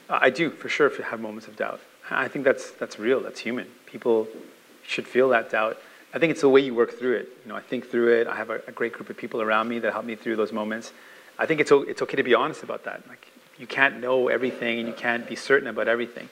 I 0.09 0.29
do, 0.29 0.49
for 0.49 0.69
sure, 0.69 0.87
if 0.87 0.97
you 0.97 1.03
have 1.03 1.19
moments 1.19 1.47
of 1.47 1.55
doubt. 1.55 1.81
I 2.09 2.27
think 2.27 2.45
that's, 2.45 2.71
that's 2.71 2.97
real, 2.97 3.19
that's 3.19 3.39
human. 3.39 3.67
People 3.85 4.27
should 4.83 5.07
feel 5.07 5.29
that 5.29 5.49
doubt. 5.49 5.77
I 6.13 6.19
think 6.19 6.31
it's 6.31 6.41
the 6.41 6.49
way 6.49 6.61
you 6.61 6.73
work 6.73 6.97
through 6.97 7.17
it. 7.17 7.29
You 7.43 7.49
know, 7.49 7.55
I 7.55 7.61
think 7.61 7.89
through 7.89 8.21
it. 8.21 8.27
I 8.27 8.35
have 8.35 8.49
a, 8.49 8.61
a 8.67 8.71
great 8.71 8.93
group 8.93 9.09
of 9.09 9.17
people 9.17 9.41
around 9.41 9.67
me 9.67 9.79
that 9.79 9.91
help 9.91 10.05
me 10.05 10.15
through 10.15 10.37
those 10.37 10.53
moments. 10.53 10.93
I 11.37 11.45
think 11.45 11.59
it's, 11.59 11.71
it's 11.71 12.01
okay 12.01 12.15
to 12.15 12.23
be 12.23 12.33
honest 12.33 12.63
about 12.63 12.85
that. 12.85 13.07
Like, 13.09 13.27
you 13.57 13.67
can't 13.67 13.99
know 13.99 14.29
everything 14.29 14.79
and 14.79 14.87
you 14.87 14.93
can't 14.93 15.27
be 15.27 15.35
certain 15.35 15.67
about 15.67 15.87
everything. 15.87 16.29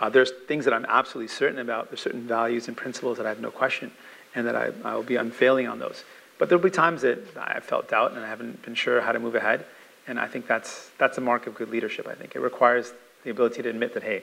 Uh, 0.00 0.08
there's 0.08 0.30
things 0.46 0.64
that 0.64 0.72
I'm 0.72 0.86
absolutely 0.86 1.28
certain 1.28 1.58
about. 1.58 1.90
There's 1.90 2.00
certain 2.00 2.26
values 2.26 2.68
and 2.68 2.76
principles 2.76 3.18
that 3.18 3.26
I 3.26 3.28
have 3.30 3.40
no 3.40 3.50
question, 3.50 3.90
and 4.34 4.46
that 4.46 4.54
I, 4.54 4.70
I 4.84 4.94
will 4.94 5.02
be 5.02 5.16
unfailing 5.16 5.66
on 5.66 5.78
those. 5.78 6.04
But 6.38 6.48
there'll 6.48 6.62
be 6.62 6.70
times 6.70 7.02
that 7.02 7.18
I've 7.36 7.64
felt 7.64 7.88
doubt 7.88 8.12
and 8.12 8.24
I 8.24 8.28
haven't 8.28 8.62
been 8.62 8.76
sure 8.76 9.00
how 9.00 9.12
to 9.12 9.18
move 9.18 9.34
ahead. 9.34 9.66
And 10.06 10.18
I 10.18 10.28
think 10.28 10.46
that's, 10.46 10.90
that's 10.98 11.18
a 11.18 11.20
mark 11.20 11.46
of 11.46 11.54
good 11.54 11.68
leadership, 11.68 12.06
I 12.06 12.14
think. 12.14 12.36
It 12.36 12.40
requires 12.40 12.92
the 13.28 13.32
ability 13.32 13.62
to 13.62 13.68
admit 13.68 13.92
that, 13.92 14.02
hey, 14.02 14.22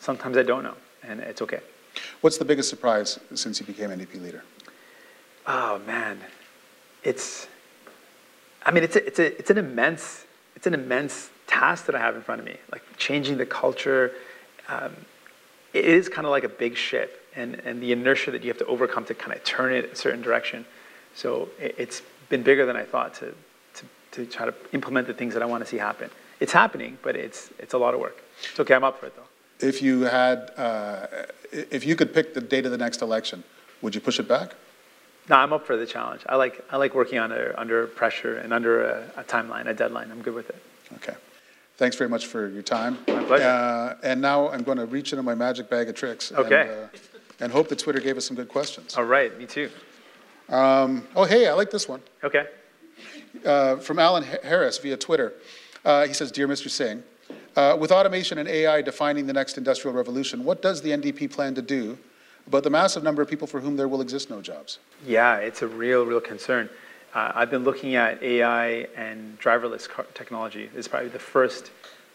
sometimes 0.00 0.36
I 0.36 0.42
don't 0.42 0.62
know, 0.62 0.74
and 1.02 1.18
it's 1.20 1.40
okay. 1.40 1.60
What's 2.20 2.36
the 2.36 2.44
biggest 2.44 2.68
surprise 2.68 3.18
since 3.34 3.58
you 3.58 3.64
became 3.64 3.88
NDP 3.88 4.20
leader? 4.20 4.44
Oh 5.46 5.78
man, 5.86 6.18
it's. 7.02 7.48
I 8.66 8.70
mean, 8.70 8.84
it's 8.84 8.96
a, 8.96 9.06
it's 9.06 9.18
a, 9.18 9.38
it's 9.38 9.50
an 9.50 9.58
immense 9.58 10.26
it's 10.56 10.66
an 10.66 10.74
immense 10.74 11.30
task 11.46 11.86
that 11.86 11.94
I 11.94 11.98
have 11.98 12.16
in 12.16 12.22
front 12.22 12.40
of 12.40 12.46
me. 12.46 12.56
Like 12.70 12.82
changing 12.98 13.38
the 13.38 13.46
culture, 13.46 14.12
um, 14.68 14.94
it 15.72 15.86
is 15.86 16.08
kind 16.08 16.26
of 16.26 16.30
like 16.30 16.44
a 16.44 16.48
big 16.48 16.76
ship, 16.76 17.26
and 17.34 17.54
and 17.64 17.82
the 17.82 17.92
inertia 17.92 18.30
that 18.32 18.42
you 18.42 18.48
have 18.48 18.58
to 18.58 18.66
overcome 18.66 19.06
to 19.06 19.14
kind 19.14 19.32
of 19.32 19.42
turn 19.42 19.72
it 19.72 19.90
a 19.90 19.96
certain 19.96 20.20
direction. 20.20 20.66
So 21.14 21.48
it, 21.58 21.76
it's 21.78 22.02
been 22.28 22.42
bigger 22.42 22.66
than 22.66 22.76
I 22.76 22.84
thought 22.84 23.14
to, 23.14 23.34
to 23.76 23.86
to 24.12 24.26
try 24.26 24.44
to 24.44 24.54
implement 24.72 25.06
the 25.06 25.14
things 25.14 25.32
that 25.32 25.42
I 25.42 25.46
want 25.46 25.64
to 25.64 25.66
see 25.66 25.78
happen. 25.78 26.10
It's 26.40 26.52
happening, 26.52 26.98
but 27.02 27.16
it's 27.16 27.50
it's 27.58 27.72
a 27.72 27.78
lot 27.78 27.94
of 27.94 28.00
work. 28.00 28.23
It's 28.50 28.60
okay. 28.60 28.74
I'm 28.74 28.84
up 28.84 28.98
for 28.98 29.06
it 29.06 29.14
though. 29.16 29.66
If 29.66 29.80
you 29.82 30.02
had, 30.02 30.50
uh, 30.56 31.06
if 31.52 31.86
you 31.86 31.96
could 31.96 32.12
pick 32.12 32.34
the 32.34 32.40
date 32.40 32.66
of 32.66 32.72
the 32.72 32.78
next 32.78 33.02
election, 33.02 33.44
would 33.82 33.94
you 33.94 34.00
push 34.00 34.18
it 34.18 34.28
back? 34.28 34.54
No, 35.28 35.36
I'm 35.36 35.52
up 35.52 35.66
for 35.66 35.76
the 35.76 35.86
challenge. 35.86 36.22
I 36.28 36.36
like 36.36 36.62
I 36.70 36.76
like 36.76 36.94
working 36.94 37.18
under 37.18 37.54
under 37.56 37.86
pressure 37.86 38.36
and 38.36 38.52
under 38.52 38.84
a, 38.84 39.10
a 39.16 39.24
timeline, 39.24 39.66
a 39.66 39.74
deadline. 39.74 40.10
I'm 40.10 40.22
good 40.22 40.34
with 40.34 40.50
it. 40.50 40.56
Okay. 40.96 41.14
Thanks 41.76 41.96
very 41.96 42.08
much 42.10 42.26
for 42.26 42.48
your 42.48 42.62
time. 42.62 42.98
My 43.08 43.24
pleasure. 43.24 43.44
Uh, 43.44 43.96
and 44.04 44.20
now 44.20 44.48
I'm 44.50 44.62
going 44.62 44.78
to 44.78 44.86
reach 44.86 45.12
into 45.12 45.24
my 45.24 45.34
magic 45.34 45.68
bag 45.68 45.88
of 45.88 45.96
tricks. 45.96 46.30
Okay. 46.30 46.60
And, 46.60 46.70
uh, 46.70 46.88
and 47.40 47.52
hope 47.52 47.68
that 47.68 47.80
Twitter 47.80 47.98
gave 48.00 48.16
us 48.16 48.24
some 48.26 48.36
good 48.36 48.48
questions. 48.48 48.96
All 48.96 49.04
right, 49.04 49.36
me 49.36 49.44
too. 49.44 49.70
Um, 50.48 51.08
oh, 51.16 51.24
hey, 51.24 51.48
I 51.48 51.52
like 51.54 51.70
this 51.72 51.88
one. 51.88 52.00
Okay. 52.22 52.46
Uh, 53.44 53.76
from 53.76 53.98
Alan 53.98 54.22
Ha- 54.22 54.36
Harris 54.44 54.78
via 54.78 54.96
Twitter. 54.96 55.32
Uh, 55.84 56.06
he 56.06 56.12
says, 56.14 56.30
Dear 56.30 56.46
Mr. 56.46 56.70
Singh, 56.70 57.02
uh, 57.56 57.76
with 57.78 57.92
automation 57.92 58.38
and 58.38 58.48
AI 58.48 58.82
defining 58.82 59.26
the 59.26 59.32
next 59.32 59.58
industrial 59.58 59.94
revolution, 59.96 60.44
what 60.44 60.62
does 60.62 60.82
the 60.82 60.90
NDP 60.90 61.30
plan 61.30 61.54
to 61.54 61.62
do 61.62 61.98
about 62.46 62.62
the 62.62 62.70
massive 62.70 63.02
number 63.02 63.22
of 63.22 63.28
people 63.28 63.46
for 63.46 63.60
whom 63.60 63.76
there 63.76 63.88
will 63.88 64.00
exist 64.00 64.30
no 64.30 64.40
jobs? 64.40 64.78
Yeah, 65.06 65.36
it's 65.36 65.62
a 65.62 65.68
real, 65.68 66.04
real 66.04 66.20
concern. 66.20 66.68
Uh, 67.14 67.32
I've 67.34 67.50
been 67.50 67.64
looking 67.64 67.94
at 67.94 68.22
AI 68.22 68.88
and 68.96 69.38
driverless 69.38 69.88
car 69.88 70.04
technology. 70.14 70.68
It's 70.74 70.88
probably 70.88 71.10
the 71.10 71.18
first. 71.18 71.70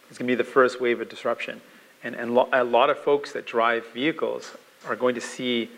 It's 0.09 0.17
going 0.17 0.27
to 0.27 0.31
be 0.31 0.35
the 0.35 0.43
first 0.43 0.81
wave 0.81 0.99
of 0.99 1.07
disruption, 1.07 1.61
and 2.03 2.15
and 2.15 2.35
lo- 2.35 2.49
a 2.51 2.63
lot 2.63 2.89
of 2.89 2.99
folks 2.99 3.31
that 3.31 3.45
drive 3.45 3.87
vehicles 3.93 4.57
are 4.87 4.95
going 4.95 5.15
to 5.15 5.21
see 5.21 5.69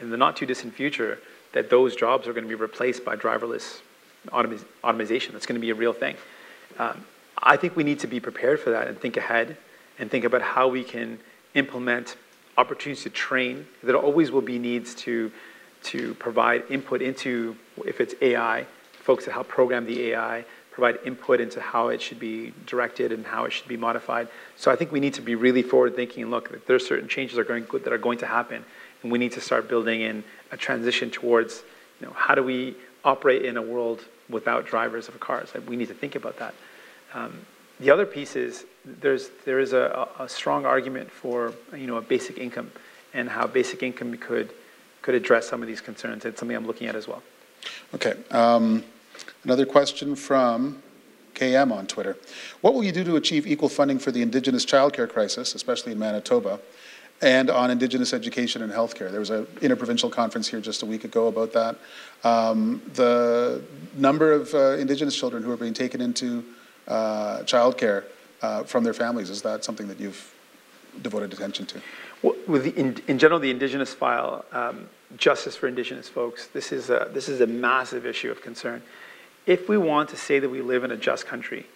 in 0.00 0.10
the 0.10 0.16
not 0.16 0.36
too 0.36 0.44
distant 0.44 0.74
future 0.74 1.18
that 1.52 1.70
those 1.70 1.96
jobs 1.96 2.28
are 2.28 2.34
going 2.34 2.44
to 2.44 2.48
be 2.48 2.54
replaced 2.54 3.02
by 3.02 3.16
driverless 3.16 3.80
automi- 4.28 4.64
automation. 4.84 5.32
That's 5.32 5.46
going 5.46 5.54
to 5.58 5.60
be 5.60 5.70
a 5.70 5.74
real 5.74 5.94
thing. 5.94 6.16
Um, 6.78 7.04
I 7.42 7.56
think 7.56 7.76
we 7.76 7.84
need 7.84 8.00
to 8.00 8.06
be 8.06 8.20
prepared 8.20 8.60
for 8.60 8.70
that 8.70 8.88
and 8.88 8.98
think 8.98 9.16
ahead 9.16 9.56
and 9.98 10.10
think 10.10 10.24
about 10.24 10.42
how 10.42 10.68
we 10.68 10.84
can 10.84 11.18
implement 11.54 12.16
opportunities 12.58 13.04
to 13.04 13.10
train. 13.10 13.66
There 13.82 13.96
always 13.96 14.30
will 14.30 14.42
be 14.42 14.58
needs 14.58 14.94
to, 14.96 15.30
to 15.84 16.14
provide 16.14 16.64
input 16.70 17.02
into, 17.02 17.56
if 17.84 18.00
it's 18.00 18.14
AI, 18.20 18.66
folks 18.92 19.26
that 19.26 19.32
help 19.32 19.48
program 19.48 19.86
the 19.86 20.12
AI, 20.12 20.44
provide 20.70 20.98
input 21.06 21.40
into 21.40 21.60
how 21.60 21.88
it 21.88 22.02
should 22.02 22.18
be 22.18 22.52
directed 22.66 23.10
and 23.10 23.24
how 23.24 23.44
it 23.44 23.52
should 23.52 23.68
be 23.68 23.76
modified. 23.76 24.28
So 24.56 24.70
I 24.70 24.76
think 24.76 24.92
we 24.92 25.00
need 25.00 25.14
to 25.14 25.22
be 25.22 25.34
really 25.34 25.62
forward 25.62 25.96
thinking 25.96 26.22
and 26.22 26.30
look, 26.30 26.50
that 26.50 26.74
are 26.74 26.78
certain 26.78 27.08
changes 27.08 27.38
are 27.38 27.44
going, 27.44 27.66
that 27.72 27.92
are 27.92 27.98
going 27.98 28.18
to 28.18 28.26
happen, 28.26 28.64
and 29.02 29.10
we 29.10 29.18
need 29.18 29.32
to 29.32 29.40
start 29.40 29.68
building 29.68 30.02
in 30.02 30.24
a 30.52 30.56
transition 30.56 31.10
towards, 31.10 31.62
you 32.00 32.06
know, 32.06 32.12
how 32.12 32.34
do 32.34 32.42
we 32.42 32.76
operate 33.04 33.44
in 33.44 33.56
a 33.56 33.62
world 33.62 34.04
without 34.28 34.66
drivers 34.66 35.08
of 35.08 35.18
cars? 35.20 35.54
Like, 35.54 35.68
we 35.68 35.76
need 35.76 35.88
to 35.88 35.94
think 35.94 36.14
about 36.14 36.38
that. 36.40 36.54
Um, 37.14 37.40
the 37.80 37.90
other 37.90 38.06
piece 38.06 38.36
is 38.36 38.64
there's 38.84 39.30
there 39.44 39.58
is 39.58 39.72
a, 39.72 40.08
a 40.18 40.28
strong 40.28 40.64
argument 40.64 41.10
for 41.10 41.52
you 41.74 41.86
know 41.86 41.96
a 41.96 42.02
basic 42.02 42.38
income 42.38 42.70
and 43.12 43.28
how 43.28 43.46
basic 43.46 43.82
income 43.82 44.16
could 44.16 44.50
could 45.02 45.14
address 45.14 45.48
some 45.48 45.62
of 45.62 45.68
these 45.68 45.80
concerns. 45.80 46.24
It's 46.24 46.38
something 46.38 46.56
I'm 46.56 46.66
looking 46.66 46.86
at 46.86 46.96
as 46.96 47.06
well. 47.06 47.22
Okay. 47.94 48.14
Um, 48.30 48.84
another 49.44 49.66
question 49.66 50.16
from 50.16 50.82
KM 51.34 51.72
on 51.72 51.86
Twitter. 51.86 52.16
What 52.60 52.74
will 52.74 52.82
you 52.82 52.92
do 52.92 53.04
to 53.04 53.16
achieve 53.16 53.46
equal 53.46 53.68
funding 53.68 53.98
for 53.98 54.10
the 54.10 54.22
Indigenous 54.22 54.64
childcare 54.64 55.08
crisis, 55.08 55.54
especially 55.54 55.92
in 55.92 55.98
Manitoba? 55.98 56.60
and 57.22 57.48
on 57.48 57.70
Indigenous 57.70 58.12
education 58.12 58.62
and 58.62 58.70
healthcare. 58.70 59.10
There 59.10 59.20
was 59.20 59.30
an 59.30 59.46
interprovincial 59.62 60.10
conference 60.10 60.48
here 60.48 60.60
just 60.60 60.82
a 60.82 60.86
week 60.86 61.04
ago 61.04 61.28
about 61.28 61.52
that. 61.54 61.76
Um, 62.24 62.82
the 62.92 63.62
number 63.96 64.32
of 64.32 64.52
uh, 64.54 64.72
Indigenous 64.72 65.16
children 65.16 65.42
who 65.42 65.50
are 65.50 65.56
being 65.56 65.72
taken 65.72 66.00
into 66.00 66.44
uh, 66.88 67.38
childcare 67.40 68.04
uh, 68.42 68.64
from 68.64 68.84
their 68.84 68.94
families, 68.94 69.30
is 69.30 69.42
that 69.42 69.64
something 69.64 69.88
that 69.88 70.00
you've 70.00 70.32
devoted 71.02 71.32
attention 71.32 71.66
to? 71.66 71.80
Well, 72.22 72.60
the, 72.60 72.70
in, 72.70 72.96
in 73.06 73.18
general, 73.18 73.40
the 73.40 73.50
Indigenous 73.50 73.92
file, 73.92 74.44
um, 74.52 74.88
justice 75.16 75.54
for 75.56 75.68
Indigenous 75.68 76.08
folks, 76.08 76.46
this 76.48 76.72
is, 76.72 76.90
a, 76.90 77.08
this 77.12 77.28
is 77.28 77.40
a 77.40 77.46
massive 77.46 78.06
issue 78.06 78.30
of 78.30 78.42
concern. 78.42 78.82
If 79.46 79.68
we 79.68 79.76
want 79.76 80.08
to 80.10 80.16
say 80.16 80.38
that 80.38 80.48
we 80.48 80.62
live 80.62 80.82
in 80.84 80.90
a 80.90 80.96
just 80.96 81.26
country, 81.26 81.66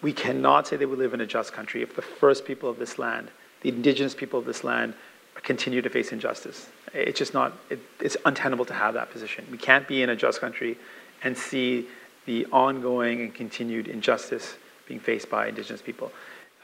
we 0.00 0.12
cannot 0.12 0.66
say 0.66 0.76
that 0.76 0.88
we 0.88 0.96
live 0.96 1.12
in 1.12 1.20
a 1.20 1.26
just 1.26 1.52
country 1.52 1.82
if 1.82 1.96
the 1.96 2.02
first 2.02 2.44
people 2.44 2.70
of 2.70 2.78
this 2.78 2.98
land 2.98 3.30
the 3.62 3.68
indigenous 3.68 4.14
people 4.14 4.38
of 4.38 4.44
this 4.44 4.64
land 4.64 4.94
continue 5.42 5.82
to 5.82 5.90
face 5.90 6.12
injustice. 6.12 6.68
It's 6.92 7.18
just 7.18 7.34
not, 7.34 7.52
it, 7.70 7.80
it's 8.00 8.16
untenable 8.24 8.64
to 8.66 8.74
have 8.74 8.94
that 8.94 9.10
position. 9.10 9.46
We 9.50 9.58
can't 9.58 9.86
be 9.86 10.02
in 10.02 10.10
a 10.10 10.16
just 10.16 10.40
country 10.40 10.76
and 11.22 11.36
see 11.36 11.86
the 12.28 12.44
ongoing 12.52 13.22
and 13.22 13.34
continued 13.34 13.88
injustice 13.88 14.56
being 14.86 15.00
faced 15.00 15.30
by 15.30 15.48
indigenous 15.48 15.80
people. 15.80 16.12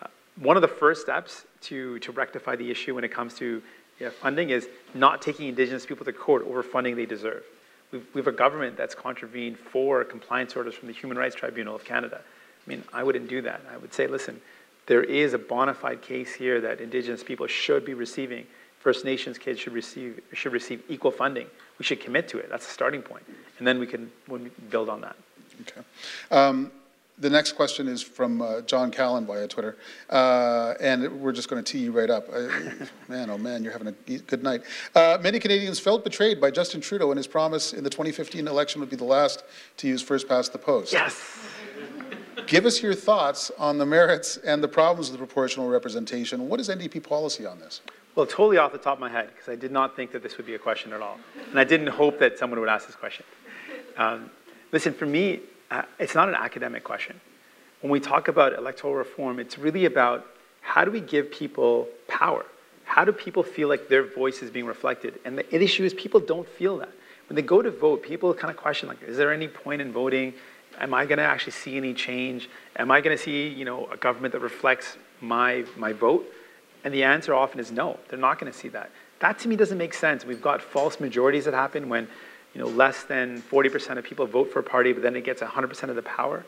Uh, 0.02 0.08
one 0.36 0.56
of 0.56 0.60
the 0.60 0.68
first 0.68 1.00
steps 1.00 1.46
to, 1.62 1.98
to 2.00 2.12
rectify 2.12 2.54
the 2.54 2.70
issue 2.70 2.94
when 2.94 3.02
it 3.02 3.10
comes 3.10 3.32
to 3.32 3.62
funding 4.20 4.50
is 4.50 4.68
not 4.92 5.22
taking 5.22 5.48
indigenous 5.48 5.86
people 5.86 6.04
to 6.04 6.12
court 6.12 6.44
over 6.46 6.62
funding 6.62 6.96
they 6.96 7.06
deserve. 7.06 7.42
We've, 7.92 8.06
we 8.12 8.18
have 8.18 8.26
a 8.26 8.32
government 8.32 8.76
that's 8.76 8.94
contravened 8.94 9.58
four 9.58 10.04
compliance 10.04 10.54
orders 10.54 10.74
from 10.74 10.88
the 10.88 10.92
Human 10.92 11.16
Rights 11.16 11.34
Tribunal 11.34 11.74
of 11.74 11.82
Canada. 11.82 12.20
I 12.20 12.68
mean, 12.68 12.84
I 12.92 13.02
wouldn't 13.02 13.30
do 13.30 13.40
that. 13.40 13.62
I 13.72 13.78
would 13.78 13.94
say, 13.94 14.06
listen, 14.06 14.42
there 14.84 15.02
is 15.02 15.32
a 15.32 15.38
bona 15.38 15.72
fide 15.72 16.02
case 16.02 16.34
here 16.34 16.60
that 16.60 16.82
Indigenous 16.82 17.24
people 17.24 17.46
should 17.46 17.86
be 17.86 17.94
receiving. 17.94 18.46
First 18.80 19.06
Nations 19.06 19.38
kids 19.38 19.60
should 19.60 19.72
receive, 19.72 20.20
should 20.34 20.52
receive 20.52 20.82
equal 20.90 21.10
funding. 21.10 21.46
We 21.78 21.86
should 21.86 22.00
commit 22.00 22.28
to 22.28 22.38
it. 22.38 22.50
That's 22.50 22.66
the 22.66 22.72
starting 22.72 23.00
point. 23.00 23.24
And 23.58 23.66
then 23.66 23.78
we 23.78 23.86
can 23.86 24.10
build 24.68 24.90
on 24.90 25.00
that. 25.00 25.16
Okay. 25.62 25.80
Um, 26.30 26.70
the 27.18 27.30
next 27.30 27.52
question 27.52 27.86
is 27.86 28.02
from 28.02 28.42
uh, 28.42 28.60
John 28.62 28.90
Callan 28.90 29.24
via 29.24 29.46
Twitter, 29.46 29.76
uh, 30.10 30.74
and 30.80 31.20
we're 31.20 31.32
just 31.32 31.48
going 31.48 31.62
to 31.62 31.72
tee 31.72 31.78
you 31.78 31.92
right 31.92 32.10
up. 32.10 32.28
Uh, 32.28 32.48
man, 33.08 33.30
oh 33.30 33.38
man, 33.38 33.62
you're 33.62 33.72
having 33.72 33.88
a 33.88 34.18
good 34.18 34.42
night. 34.42 34.62
Uh, 34.94 35.18
many 35.20 35.38
Canadians 35.38 35.78
felt 35.78 36.02
betrayed 36.02 36.40
by 36.40 36.50
Justin 36.50 36.80
Trudeau 36.80 37.10
and 37.12 37.18
his 37.18 37.28
promise 37.28 37.72
in 37.72 37.84
the 37.84 37.90
2015 37.90 38.48
election 38.48 38.80
would 38.80 38.90
be 38.90 38.96
the 38.96 39.04
last 39.04 39.44
to 39.76 39.86
use 39.86 40.02
first 40.02 40.28
past 40.28 40.52
the 40.52 40.58
post. 40.58 40.92
Yes. 40.92 41.38
Give 42.46 42.66
us 42.66 42.82
your 42.82 42.94
thoughts 42.94 43.50
on 43.58 43.78
the 43.78 43.86
merits 43.86 44.36
and 44.38 44.62
the 44.62 44.68
problems 44.68 45.08
of 45.08 45.12
the 45.12 45.18
proportional 45.18 45.68
representation. 45.68 46.48
What 46.48 46.60
is 46.60 46.68
NDP 46.68 47.02
policy 47.02 47.46
on 47.46 47.58
this? 47.58 47.80
Well, 48.16 48.26
totally 48.26 48.58
off 48.58 48.72
the 48.72 48.78
top 48.78 48.94
of 48.94 49.00
my 49.00 49.08
head, 49.08 49.28
because 49.28 49.48
I 49.48 49.56
did 49.56 49.72
not 49.72 49.96
think 49.96 50.12
that 50.12 50.22
this 50.22 50.36
would 50.36 50.46
be 50.46 50.54
a 50.54 50.58
question 50.58 50.92
at 50.92 51.00
all. 51.00 51.18
And 51.50 51.58
I 51.58 51.64
didn't 51.64 51.88
hope 51.88 52.18
that 52.18 52.38
someone 52.38 52.60
would 52.60 52.68
ask 52.68 52.86
this 52.86 52.96
question. 52.96 53.24
Um, 53.96 54.30
listen, 54.74 54.92
for 54.92 55.06
me, 55.06 55.40
uh, 55.70 55.82
it's 55.98 56.14
not 56.14 56.28
an 56.28 56.34
academic 56.34 56.84
question. 56.84 57.18
When 57.80 57.90
we 57.90 58.00
talk 58.00 58.28
about 58.28 58.52
electoral 58.52 58.94
reform, 58.94 59.38
it's 59.38 59.56
really 59.56 59.86
about 59.86 60.26
how 60.60 60.84
do 60.84 60.90
we 60.90 61.00
give 61.00 61.30
people 61.30 61.88
power? 62.08 62.44
How 62.84 63.04
do 63.04 63.12
people 63.12 63.42
feel 63.42 63.68
like 63.68 63.88
their 63.88 64.02
voice 64.02 64.42
is 64.42 64.50
being 64.50 64.66
reflected? 64.66 65.18
And 65.24 65.38
the 65.38 65.54
issue 65.54 65.84
is 65.84 65.94
people 65.94 66.20
don't 66.20 66.48
feel 66.48 66.76
that. 66.78 66.90
When 67.28 67.36
they 67.36 67.42
go 67.42 67.62
to 67.62 67.70
vote, 67.70 68.02
people 68.02 68.34
kind 68.34 68.50
of 68.50 68.56
question, 68.56 68.88
like, 68.88 69.02
is 69.02 69.16
there 69.16 69.32
any 69.32 69.48
point 69.48 69.80
in 69.80 69.92
voting? 69.92 70.34
am 70.80 70.94
I 70.94 71.06
going 71.06 71.18
to 71.18 71.24
actually 71.24 71.52
see 71.52 71.76
any 71.76 71.94
change? 71.94 72.48
Am 72.76 72.90
I 72.90 73.00
going 73.00 73.16
to 73.16 73.22
see, 73.22 73.48
you 73.48 73.64
know, 73.64 73.86
a 73.86 73.96
government 73.96 74.32
that 74.32 74.40
reflects 74.40 74.96
my, 75.20 75.64
my 75.76 75.92
vote? 75.92 76.26
And 76.84 76.92
the 76.92 77.04
answer 77.04 77.34
often 77.34 77.60
is 77.60 77.72
no, 77.72 77.98
they're 78.08 78.18
not 78.18 78.38
going 78.38 78.52
to 78.52 78.58
see 78.58 78.68
that. 78.68 78.90
That 79.20 79.38
to 79.40 79.48
me 79.48 79.56
doesn't 79.56 79.78
make 79.78 79.94
sense. 79.94 80.24
We've 80.24 80.42
got 80.42 80.60
false 80.60 81.00
majorities 81.00 81.46
that 81.46 81.54
happen 81.54 81.88
when, 81.88 82.08
you 82.54 82.60
know, 82.60 82.68
less 82.68 83.04
than 83.04 83.42
40% 83.42 83.98
of 83.98 84.04
people 84.04 84.26
vote 84.26 84.52
for 84.52 84.60
a 84.60 84.62
party, 84.62 84.92
but 84.92 85.02
then 85.02 85.16
it 85.16 85.24
gets 85.24 85.42
100% 85.42 85.88
of 85.88 85.96
the 85.96 86.02
power. 86.02 86.44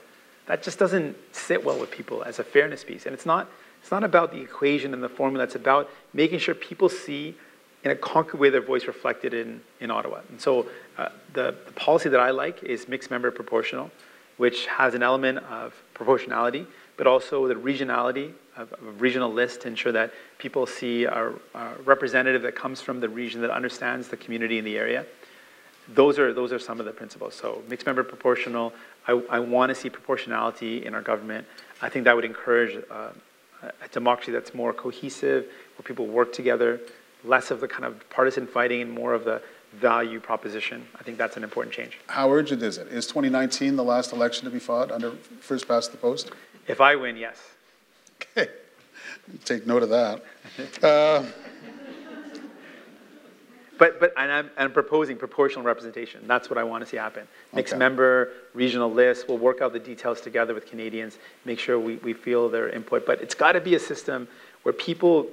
That 0.47 0.63
just 0.63 0.79
doesn't 0.79 1.17
sit 1.33 1.65
well 1.65 1.79
with 1.79 1.91
people 1.91 2.23
as 2.23 2.39
a 2.39 2.45
fairness 2.45 2.85
piece. 2.85 3.07
And 3.07 3.15
it's 3.15 3.27
not, 3.27 3.49
it's 3.83 3.91
not 3.91 4.05
about 4.05 4.33
the 4.33 4.41
equation 4.41 4.95
and 4.95 5.03
the 5.03 5.09
formula. 5.09 5.45
It's 5.45 5.57
about 5.57 5.91
making 6.15 6.39
sure 6.39 6.55
people 6.55 6.89
see 6.89 7.35
in 7.83 7.91
a 7.91 7.97
concrete 7.97 8.41
way 8.41 8.51
their 8.51 8.61
voice 8.61 8.87
reflected 8.87 9.35
in, 9.35 9.61
in 9.81 9.91
Ottawa. 9.91 10.21
And 10.29 10.41
so 10.41 10.67
uh, 10.97 11.09
the, 11.33 11.55
the 11.67 11.73
policy 11.73 12.09
that 12.09 12.21
I 12.21 12.31
like 12.31 12.63
is 12.63 12.89
mixed 12.89 13.11
member 13.11 13.31
proportional 13.31 13.91
which 14.37 14.67
has 14.67 14.95
an 14.95 15.03
element 15.03 15.39
of 15.51 15.75
proportionality, 15.95 16.67
but 16.97 17.07
also 17.07 17.47
the 17.49 17.55
regionality 17.55 18.33
of 18.57 18.73
a 18.73 18.91
regional 18.93 19.33
list 19.33 19.63
to 19.63 19.69
ensure 19.69 19.93
that 19.93 20.13
people 20.39 20.67
see 20.67 21.05
a, 21.05 21.33
a, 21.55 21.75
representative 21.85 22.43
that 22.43 22.55
comes 22.55 22.81
from 22.81 23.01
the 23.01 23.09
region 23.09 23.41
that 23.43 23.51
understands 23.51 24.09
the 24.09 24.17
community 24.17 24.59
in 24.59 24.65
the 24.65 24.77
area. 24.77 25.05
Those 25.95 26.19
are, 26.19 26.33
those 26.33 26.53
are 26.53 26.59
some 26.59 26.81
of 26.81 26.87
the 26.87 26.93
principles. 26.93 27.35
So 27.35 27.63
mixed 27.69 27.87
member 27.87 28.03
proportional, 28.03 28.73
I, 29.07 29.13
I 29.31 29.39
want 29.39 29.71
to 29.71 29.75
see 29.75 29.89
proportionality 29.89 30.85
in 30.85 30.95
our 30.95 31.03
government. 31.03 31.47
I 31.81 31.89
think 31.89 32.05
that 32.05 32.17
would 32.17 32.25
encourage 32.25 32.83
uh, 32.91 33.11
a 33.63 33.89
democracy 33.93 34.33
that's 34.33 34.55
more 34.55 34.73
cohesive, 34.73 35.45
where 35.77 35.85
people 35.85 36.07
work 36.07 36.33
together, 36.33 36.81
less 37.25 37.51
of 37.51 37.61
the 37.61 37.69
kind 37.69 37.85
of 37.85 38.09
partisan 38.11 38.47
fighting 38.47 38.83
and 38.83 38.91
more 38.91 39.15
of 39.15 39.25
the 39.25 39.43
value 39.75 40.21
proposition. 40.21 40.87
I 40.99 41.03
think 41.03 41.19
that's 41.19 41.37
an 41.37 41.45
important 41.45 41.75
change. 41.75 41.99
How 42.07 42.31
urgent 42.31 42.63
is 42.63 42.79
it? 42.79 42.89
Is 42.89 43.07
2019 43.07 43.77
the 43.77 43.85
last 43.85 44.13
election 44.13 44.45
to 44.45 44.51
be 44.51 44.59
fought 44.59 44.91
under 44.91 45.13
first 45.41 45.69
past 45.69 45.93
the 45.93 45.99
post? 45.99 46.31
If 46.67 46.81
I 46.81 46.97
win, 46.97 47.17
yes. 47.17 47.37
Okay, 48.37 48.51
take 49.45 49.67
note 49.67 49.83
of 49.83 49.91
that. 49.91 50.23
Uh, 50.83 51.25
but 53.79 54.01
but 54.01 54.13
and 54.17 54.31
I'm, 54.31 54.51
I'm, 54.57 54.73
proposing 54.73 55.17
proportional 55.17 55.65
representation. 55.65 56.27
That's 56.27 56.49
what 56.51 56.59
I 56.59 56.65
want 56.65 56.85
to 56.85 56.91
see 56.91 56.97
happen. 56.97 57.27
Mixed 57.53 57.75
okay. 57.75 57.79
member, 57.79 58.31
regional 58.55 58.91
list. 58.91 59.29
We'll 59.29 59.39
work 59.39 59.61
out 59.61 59.73
the 59.73 59.79
details 59.79 60.21
together 60.21 60.55
with 60.55 60.67
Canadians. 60.67 61.19
Make 61.45 61.59
sure 61.59 61.79
we, 61.79 61.97
we 61.97 62.13
feel 62.13 62.49
their 62.49 62.69
input. 62.69 63.07
But 63.07 63.21
it's 63.21 63.35
got 63.35 63.53
to 63.53 63.61
be 63.61 63.75
a 63.75 63.81
system 63.81 64.29
where 64.63 64.73
people 64.73 65.29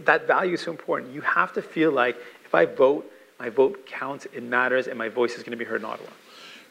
that 0.00 0.26
value 0.26 0.54
is 0.54 0.62
so 0.62 0.70
important. 0.70 1.12
You 1.12 1.20
have 1.22 1.52
to 1.54 1.62
feel 1.62 1.92
like 1.92 2.16
if 2.44 2.54
I 2.54 2.64
vote 2.64 3.10
my 3.42 3.48
vote 3.48 3.86
counts, 3.86 4.26
it 4.32 4.44
matters, 4.44 4.86
and 4.86 4.96
my 4.96 5.08
voice 5.08 5.34
is 5.34 5.42
going 5.42 5.50
to 5.50 5.56
be 5.56 5.64
heard 5.64 5.80
in 5.80 5.84
Ottawa. 5.84 6.10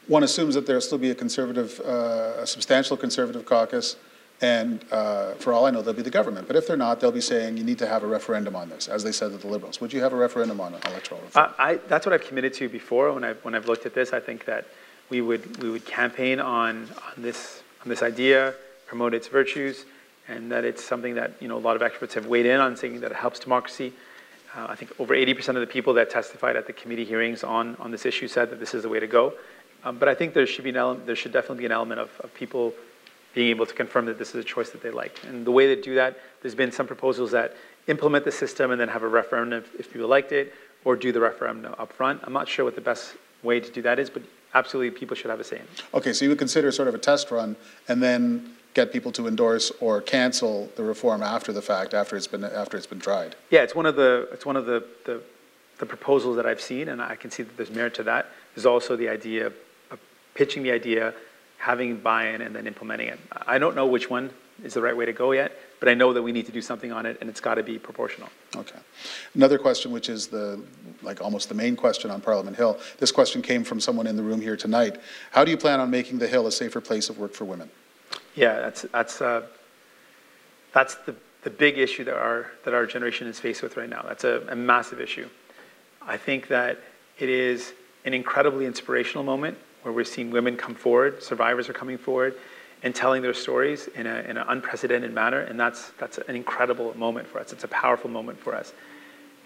One 0.07 0.23
assumes 0.23 0.55
that 0.55 0.65
there'll 0.65 0.81
still 0.81 0.97
be 0.97 1.11
a 1.11 1.15
conservative, 1.15 1.81
uh, 1.81 2.33
a 2.39 2.47
substantial 2.47 2.95
conservative 2.95 3.45
caucus, 3.45 3.97
and 4.41 4.83
uh, 4.91 5.33
for 5.33 5.53
all 5.53 5.67
I 5.67 5.71
know, 5.71 5.83
they'll 5.83 5.93
be 5.93 6.01
the 6.01 6.09
government. 6.09 6.47
But 6.47 6.55
if 6.55 6.67
they're 6.67 6.75
not, 6.75 6.99
they'll 6.99 7.11
be 7.11 7.21
saying 7.21 7.57
you 7.57 7.63
need 7.63 7.77
to 7.77 7.87
have 7.87 8.01
a 8.03 8.07
referendum 8.07 8.55
on 8.55 8.69
this, 8.69 8.87
as 8.87 9.03
they 9.03 9.11
said 9.11 9.31
to 9.31 9.37
the 9.37 9.47
Liberals. 9.47 9.79
Would 9.79 9.93
you 9.93 10.01
have 10.01 10.13
a 10.13 10.15
referendum 10.15 10.59
on 10.59 10.73
electoral 10.73 11.21
reform? 11.21 11.53
I, 11.59 11.75
that's 11.87 12.07
what 12.07 12.13
I've 12.13 12.25
committed 12.25 12.53
to 12.55 12.67
before. 12.67 13.13
When 13.13 13.23
I've, 13.23 13.43
when 13.45 13.53
I've 13.53 13.67
looked 13.67 13.85
at 13.85 13.93
this, 13.93 14.13
I 14.13 14.19
think 14.19 14.45
that 14.45 14.65
we 15.11 15.21
would, 15.21 15.61
we 15.61 15.69
would 15.69 15.85
campaign 15.85 16.39
on, 16.39 16.89
on, 17.15 17.21
this, 17.21 17.61
on 17.83 17.89
this 17.89 18.01
idea, 18.01 18.55
promote 18.87 19.13
its 19.13 19.27
virtues, 19.27 19.85
and 20.27 20.51
that 20.51 20.65
it's 20.65 20.83
something 20.83 21.15
that 21.15 21.33
you 21.39 21.47
know, 21.47 21.57
a 21.57 21.59
lot 21.59 21.75
of 21.75 21.83
experts 21.83 22.15
have 22.15 22.25
weighed 22.25 22.47
in 22.47 22.59
on, 22.59 22.75
saying 22.75 23.01
that 23.01 23.11
it 23.11 23.17
helps 23.17 23.39
democracy. 23.39 23.93
Uh, 24.55 24.67
I 24.69 24.75
think 24.75 24.99
over 24.99 25.13
80% 25.13 25.49
of 25.49 25.61
the 25.61 25.67
people 25.67 25.93
that 25.93 26.09
testified 26.09 26.55
at 26.55 26.65
the 26.65 26.73
committee 26.73 27.05
hearings 27.05 27.43
on, 27.43 27.75
on 27.75 27.91
this 27.91 28.07
issue 28.07 28.27
said 28.27 28.49
that 28.49 28.59
this 28.59 28.73
is 28.73 28.81
the 28.83 28.89
way 28.89 28.99
to 28.99 29.07
go. 29.07 29.33
Um, 29.83 29.97
but 29.97 30.07
I 30.07 30.15
think 30.15 30.33
there 30.33 30.47
should 30.47 30.63
be 30.63 30.71
an 30.71 30.77
element, 30.77 31.05
there 31.05 31.15
should 31.15 31.31
definitely 31.31 31.59
be 31.59 31.65
an 31.65 31.71
element 31.71 31.99
of, 31.99 32.09
of 32.21 32.33
people 32.33 32.73
being 33.33 33.49
able 33.49 33.65
to 33.65 33.73
confirm 33.73 34.05
that 34.05 34.17
this 34.17 34.29
is 34.29 34.35
a 34.35 34.43
choice 34.43 34.71
that 34.71 34.81
they 34.81 34.91
like. 34.91 35.19
And 35.25 35.45
the 35.45 35.51
way 35.51 35.73
they 35.73 35.81
do 35.81 35.95
that, 35.95 36.19
there's 36.41 36.55
been 36.55 36.71
some 36.71 36.87
proposals 36.87 37.31
that 37.31 37.55
implement 37.87 38.25
the 38.25 38.31
system 38.31 38.71
and 38.71 38.79
then 38.79 38.89
have 38.89 39.03
a 39.03 39.07
referendum 39.07 39.63
if, 39.63 39.79
if 39.79 39.93
people 39.93 40.07
liked 40.07 40.31
it, 40.31 40.53
or 40.83 40.95
do 40.95 41.11
the 41.11 41.19
referendum 41.19 41.75
up 41.77 41.93
front. 41.93 42.19
I'm 42.23 42.33
not 42.33 42.47
sure 42.47 42.65
what 42.65 42.75
the 42.75 42.81
best 42.81 43.15
way 43.43 43.59
to 43.59 43.71
do 43.71 43.81
that 43.83 43.99
is, 43.99 44.09
but 44.09 44.23
absolutely 44.53 44.97
people 44.97 45.15
should 45.15 45.29
have 45.29 45.39
a 45.39 45.43
say 45.43 45.57
in 45.57 45.63
it. 45.63 45.83
Okay, 45.93 46.13
so 46.13 46.25
you 46.25 46.29
would 46.29 46.39
consider 46.39 46.71
sort 46.71 46.87
of 46.87 46.95
a 46.95 46.97
test 46.97 47.31
run 47.31 47.55
and 47.87 48.01
then 48.01 48.53
get 48.73 48.93
people 48.93 49.11
to 49.11 49.27
endorse 49.27 49.71
or 49.79 50.01
cancel 50.01 50.69
the 50.75 50.83
reform 50.83 51.21
after 51.21 51.51
the 51.51 51.61
fact, 51.61 51.93
after 51.93 52.15
it's 52.15 52.27
been 52.27 52.43
after 52.43 52.77
it's 52.77 52.87
been 52.87 52.99
tried. 52.99 53.35
Yeah, 53.49 53.63
it's 53.63 53.75
one 53.75 53.85
of 53.85 53.95
the 53.95 54.29
it's 54.31 54.45
one 54.45 54.55
of 54.55 54.65
the, 54.65 54.85
the, 55.05 55.21
the 55.79 55.85
proposals 55.85 56.35
that 56.37 56.45
I've 56.45 56.61
seen, 56.61 56.89
and 56.89 57.01
I 57.01 57.15
can 57.15 57.31
see 57.31 57.43
that 57.43 57.57
there's 57.57 57.71
merit 57.71 57.93
to 57.95 58.03
that. 58.03 58.27
There's 58.55 58.65
also 58.65 58.95
the 58.95 59.09
idea 59.09 59.47
of, 59.47 59.53
of 59.91 59.99
pitching 60.35 60.63
the 60.63 60.71
idea, 60.71 61.13
having 61.61 61.97
buy-in, 61.97 62.41
and 62.41 62.55
then 62.55 62.65
implementing 62.65 63.07
it. 63.07 63.19
I 63.45 63.59
don't 63.59 63.75
know 63.75 63.85
which 63.85 64.09
one 64.09 64.31
is 64.63 64.73
the 64.73 64.81
right 64.81 64.97
way 64.97 65.05
to 65.05 65.13
go 65.13 65.31
yet, 65.31 65.51
but 65.79 65.87
I 65.89 65.93
know 65.93 66.11
that 66.11 66.23
we 66.23 66.31
need 66.31 66.47
to 66.47 66.51
do 66.51 66.61
something 66.61 66.91
on 66.91 67.05
it, 67.05 67.19
and 67.21 67.29
it's 67.29 67.39
got 67.39 67.55
to 67.55 67.63
be 67.63 67.77
proportional. 67.77 68.29
Okay. 68.55 68.79
Another 69.35 69.59
question, 69.59 69.91
which 69.91 70.09
is 70.09 70.25
the 70.25 70.59
like 71.03 71.21
almost 71.21 71.49
the 71.49 71.55
main 71.55 71.75
question 71.75 72.09
on 72.09 72.19
Parliament 72.19 72.57
Hill. 72.57 72.79
This 72.97 73.11
question 73.11 73.43
came 73.43 73.63
from 73.63 73.79
someone 73.79 74.07
in 74.07 74.15
the 74.15 74.23
room 74.23 74.41
here 74.41 74.57
tonight. 74.57 74.99
How 75.29 75.45
do 75.45 75.51
you 75.51 75.57
plan 75.57 75.79
on 75.79 75.91
making 75.91 76.17
the 76.17 76.27
Hill 76.27 76.47
a 76.47 76.51
safer 76.51 76.81
place 76.81 77.09
of 77.09 77.19
work 77.19 77.33
for 77.33 77.45
women? 77.45 77.69
Yeah, 78.35 78.59
that's, 78.59 78.81
that's, 78.91 79.21
uh, 79.21 79.43
that's 80.73 80.95
the, 80.95 81.15
the 81.43 81.51
big 81.51 81.77
issue 81.77 82.03
that 82.05 82.15
our, 82.15 82.51
that 82.65 82.73
our 82.73 82.87
generation 82.87 83.27
is 83.27 83.39
faced 83.39 83.61
with 83.61 83.77
right 83.77 83.89
now. 83.89 84.03
That's 84.07 84.23
a, 84.23 84.47
a 84.49 84.55
massive 84.55 84.99
issue. 84.99 85.29
I 86.01 86.17
think 86.17 86.47
that 86.47 86.79
it 87.19 87.29
is 87.29 87.73
an 88.03 88.15
incredibly 88.15 88.65
inspirational 88.65 89.23
moment 89.23 89.59
where 89.83 89.93
we're 89.93 90.03
seeing 90.05 90.31
women 90.31 90.57
come 90.57 90.75
forward, 90.75 91.23
survivors 91.23 91.69
are 91.69 91.73
coming 91.73 91.97
forward, 91.97 92.35
and 92.83 92.95
telling 92.95 93.21
their 93.21 93.33
stories 93.33 93.87
in, 93.89 94.07
a, 94.07 94.21
in 94.21 94.37
an 94.37 94.45
unprecedented 94.47 95.13
manner, 95.13 95.41
and 95.41 95.59
that's, 95.59 95.89
that's 95.99 96.17
an 96.17 96.35
incredible 96.35 96.97
moment 96.97 97.27
for 97.27 97.39
us. 97.39 97.53
It's 97.53 97.63
a 97.63 97.67
powerful 97.67 98.09
moment 98.09 98.39
for 98.39 98.55
us. 98.55 98.73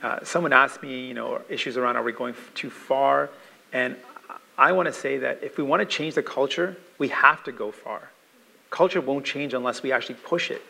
uh, 0.06 0.24
someone 0.24 0.54
asked 0.54 0.84
me, 0.84 1.08
you 1.08 1.14
know, 1.14 1.42
issues 1.50 1.78
around 1.78 1.96
are 1.96 2.04
we 2.04 2.12
going 2.12 2.36
too 2.54 2.70
far? 2.70 3.30
And 3.74 3.96
I 4.58 4.72
want 4.72 4.88
to 4.88 4.94
say 4.94 5.18
that 5.18 5.44
if 5.44 5.58
we 5.58 5.64
want 5.64 5.82
to 5.82 5.86
change 5.86 6.14
the 6.14 6.24
culture, 6.24 6.78
we 6.98 7.08
have 7.10 7.44
to 7.46 7.52
go 7.52 7.72
far. 7.72 8.10
Culture 8.70 9.02
won't 9.02 9.26
change 9.26 9.54
unless 9.54 9.82
we 9.84 9.92
actually 9.92 10.16
push 10.16 10.52
it. 10.52 10.62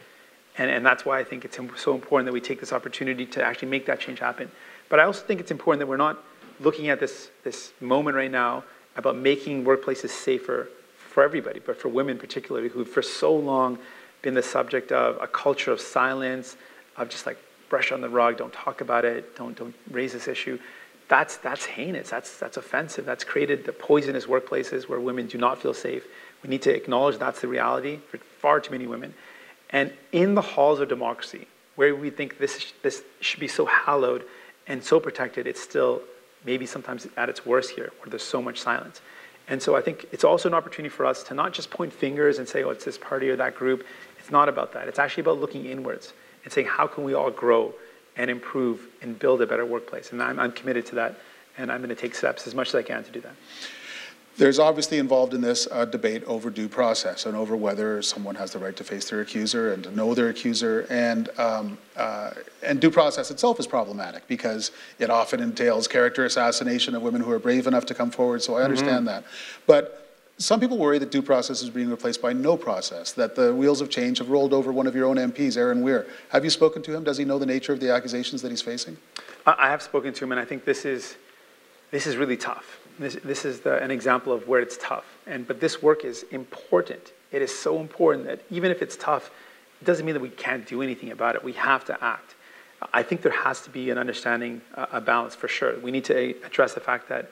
And, 0.58 0.72
and 0.72 0.86
that's 0.86 1.06
why 1.06 1.20
I 1.20 1.24
think 1.24 1.44
it's 1.44 1.58
so 1.76 1.94
important 1.94 2.28
that 2.28 2.32
we 2.34 2.40
take 2.40 2.62
this 2.62 2.72
opportunity 2.72 3.26
to 3.26 3.44
actually 3.44 3.68
make 3.70 3.86
that 3.88 4.00
change 4.00 4.20
happen. 4.20 4.50
But 4.88 5.00
I 5.00 5.04
also 5.04 5.22
think 5.26 5.42
it's 5.42 5.52
important 5.52 5.80
that 5.80 5.88
we're 5.88 5.98
not 5.98 6.24
looking 6.62 6.88
at 6.88 7.00
this, 7.02 7.30
this 7.44 7.74
moment 7.82 8.16
right 8.16 8.32
now 8.32 8.64
about 8.96 9.16
making 9.16 9.66
workplaces 9.66 10.10
safer 10.10 10.70
for 10.96 11.24
everybody, 11.24 11.60
but 11.60 11.80
for 11.80 11.90
women 11.90 12.18
particularly, 12.18 12.70
who 12.70 12.86
for 12.86 13.02
so 13.02 13.36
long 13.36 13.78
been 14.22 14.34
the 14.34 14.44
subject 14.44 14.92
of 14.92 15.18
a 15.22 15.28
culture 15.28 15.72
of 15.72 15.80
silence, 15.80 16.58
of 16.98 17.10
just 17.10 17.26
like 17.26 17.38
brush 17.70 17.92
on 17.92 18.02
the 18.02 18.10
rug, 18.10 18.38
don't 18.38 18.54
talk 18.54 18.82
about 18.82 19.06
it, 19.06 19.36
don't, 19.36 19.58
don't 19.58 19.76
raise 19.92 20.14
this 20.14 20.28
issue. 20.28 20.60
That's, 21.08 21.38
that's 21.38 21.66
heinous, 21.66 22.10
that's, 22.10 22.38
that's 22.38 22.58
offensive. 22.58 23.06
That's 23.06 23.24
created 23.24 23.66
the 23.66 23.72
poisonous 23.72 24.26
workplaces 24.26 24.90
where 24.90 25.00
women 25.00 25.28
do 25.28 25.38
not 25.38 25.62
feel 25.62 25.74
safe. 25.74 26.06
We 26.42 26.50
need 26.50 26.64
to 26.64 26.74
acknowledge 26.74 27.18
that's 27.18 27.42
the 27.42 27.48
reality 27.48 28.00
for 28.10 28.18
far 28.18 28.60
too 28.60 28.72
many 28.72 28.88
women. 28.88 29.14
And 29.70 29.94
in 30.12 30.36
the 30.36 30.42
halls 30.42 30.80
of 30.80 30.90
democracy, 30.90 31.48
where 31.76 31.96
we 31.96 32.10
think 32.10 32.38
this, 32.38 32.74
this 32.82 33.04
should 33.20 33.40
be 33.40 33.48
so 33.48 33.66
hallowed 33.66 34.26
and 34.68 34.84
so 34.84 35.00
protected, 35.00 35.46
it's 35.48 35.62
still 35.62 36.02
maybe 36.46 36.66
sometimes 36.66 37.08
at 37.18 37.30
its 37.30 37.46
worst 37.46 37.72
here, 37.72 37.92
where 38.00 38.10
there's 38.10 38.24
so 38.24 38.42
much 38.42 38.60
silence. 38.60 39.02
And 39.48 39.62
so 39.62 39.76
I 39.76 39.82
think 39.82 40.08
it's 40.12 40.24
also 40.24 40.50
an 40.50 40.56
opportunity 40.56 40.90
for 40.90 41.06
us 41.06 41.24
to 41.24 41.34
not 41.34 41.54
just 41.54 41.70
point 41.70 41.94
fingers 41.94 42.40
and 42.40 42.48
say, 42.48 42.64
oh, 42.64 42.72
it's 42.72 42.86
this 42.86 42.98
party 42.98 43.30
or 43.30 43.36
that 43.36 43.56
group. 43.56 43.86
It's 44.20 44.32
not 44.32 44.50
about 44.50 44.74
that. 44.74 44.88
It's 44.88 45.00
actually 45.00 45.22
about 45.22 45.40
looking 45.40 45.66
inwards 45.66 46.14
and 46.44 46.52
saying, 46.52 46.68
how 46.68 46.88
can 46.88 47.04
we 47.04 47.14
all 47.14 47.30
grow 47.30 47.74
and 48.18 48.32
improve 48.32 48.88
and 49.02 49.18
build 49.20 49.42
a 49.42 49.46
better 49.46 49.66
workplace? 49.66 50.12
And 50.12 50.22
I'm, 50.22 50.40
I'm 50.40 50.52
committed 50.52 50.86
to 50.88 50.96
that, 50.96 51.20
and 51.58 51.72
I'm 51.72 51.80
going 51.80 51.90
to 51.90 51.96
take 51.96 52.16
steps 52.16 52.48
as 52.48 52.56
much 52.56 52.70
as 52.70 52.76
I 52.76 52.82
can 52.82 53.04
to 53.04 53.12
do 53.12 53.22
that. 53.22 53.36
There's 54.38 54.60
obviously 54.60 54.98
involved 54.98 55.34
in 55.34 55.40
this 55.40 55.66
a 55.72 55.86
debate 55.86 56.26
over 56.26 56.50
due 56.50 56.68
process 56.68 57.26
and 57.26 57.38
over 57.38 57.56
whether 57.56 58.02
someone 58.02 58.36
has 58.36 58.52
the 58.52 58.60
right 58.60 58.76
to 58.76 58.84
face 58.84 59.10
their 59.10 59.22
accuser 59.22 59.72
and 59.72 59.82
to 59.86 59.92
know 59.96 60.14
their 60.14 60.28
accuser. 60.28 60.86
And, 60.90 61.30
um, 61.40 61.78
uh, 61.96 62.32
and 62.62 62.82
due 62.82 62.92
process 62.92 63.32
itself 63.32 63.62
is 63.62 63.68
problematic 63.68 64.28
because 64.28 64.72
it 65.00 65.10
often 65.10 65.40
entails 65.40 65.88
character 65.88 66.26
assassination 66.26 66.96
of 66.96 67.02
women 67.02 67.22
who 67.22 67.32
are 67.32 67.40
brave 67.40 67.66
enough 67.66 67.86
to 67.86 67.94
come 67.94 68.12
forward. 68.12 68.44
So 68.44 68.58
I 68.58 68.64
understand 68.64 69.08
that. 69.08 69.24
But 69.68 70.06
some 70.38 70.60
people 70.60 70.78
worry 70.78 71.00
that 71.00 71.12
due 71.12 71.22
process 71.22 71.62
is 71.62 71.70
being 71.70 71.90
replaced 71.90 72.22
by 72.22 72.34
no 72.34 72.58
process, 72.58 73.14
that 73.14 73.36
the 73.36 73.56
wheels 73.56 73.80
of 73.80 73.90
change 73.90 74.18
have 74.18 74.30
rolled 74.30 74.52
over 74.54 74.74
one 74.74 74.86
of 74.86 74.94
your 74.94 75.06
own 75.06 75.16
MPs, 75.16 75.56
Erin 75.56 75.82
Weir. 75.82 76.08
Have 76.30 76.44
you 76.44 76.50
spoken 76.50 76.82
to 76.82 76.94
him? 76.94 77.06
Does 77.06 77.18
he 77.18 77.24
know 77.24 77.40
the 77.40 77.46
nature 77.46 77.72
of 77.72 77.80
the 77.80 77.90
accusations 77.90 78.42
that 78.42 78.50
he's 78.50 78.62
facing? 78.62 78.98
I 79.46 79.56
I 79.58 79.70
have 79.70 79.82
spoken 79.82 80.14
to 80.14 80.26
him, 80.26 80.34
and 80.34 80.42
I 80.42 80.44
think 80.44 80.66
this 80.66 80.84
is, 80.84 81.16
this 81.92 82.06
is 82.06 82.18
really 82.18 82.36
tough. 82.36 82.85
This, 82.98 83.18
this 83.24 83.46
is 83.46 83.60
the, 83.62 83.82
an 83.84 83.92
example 83.92 84.32
of 84.32 84.48
where 84.48 84.62
it's 84.62 84.78
tough. 84.78 85.06
And, 85.28 85.48
but 85.48 85.60
this 85.60 85.82
work 85.82 86.06
is 86.06 86.24
important. 86.32 87.12
It 87.32 87.42
is 87.42 87.54
so 87.54 87.80
important 87.80 88.26
that 88.26 88.42
even 88.50 88.72
if 88.72 88.82
it's 88.82 88.96
tough, 88.96 89.32
it 89.82 89.86
doesn't 89.86 90.06
mean 90.06 90.14
that 90.14 90.22
we 90.22 90.30
can't 90.30 90.66
do 90.66 90.82
anything 90.82 91.12
about 91.12 91.36
it. 91.36 91.44
We 91.44 91.54
have 91.54 91.84
to 91.86 92.04
act. 92.04 92.36
I 92.94 93.04
think 93.04 93.22
there 93.22 93.32
has 93.32 93.62
to 93.62 93.70
be 93.70 93.90
an 93.90 93.98
understanding, 93.98 94.62
uh, 94.76 94.86
a 94.92 95.02
balance 95.02 95.36
for 95.36 95.48
sure. 95.48 95.78
We 95.80 95.92
need 95.92 96.06
to 96.06 96.36
address 96.46 96.74
the 96.74 96.80
fact 96.80 97.10
that, 97.10 97.32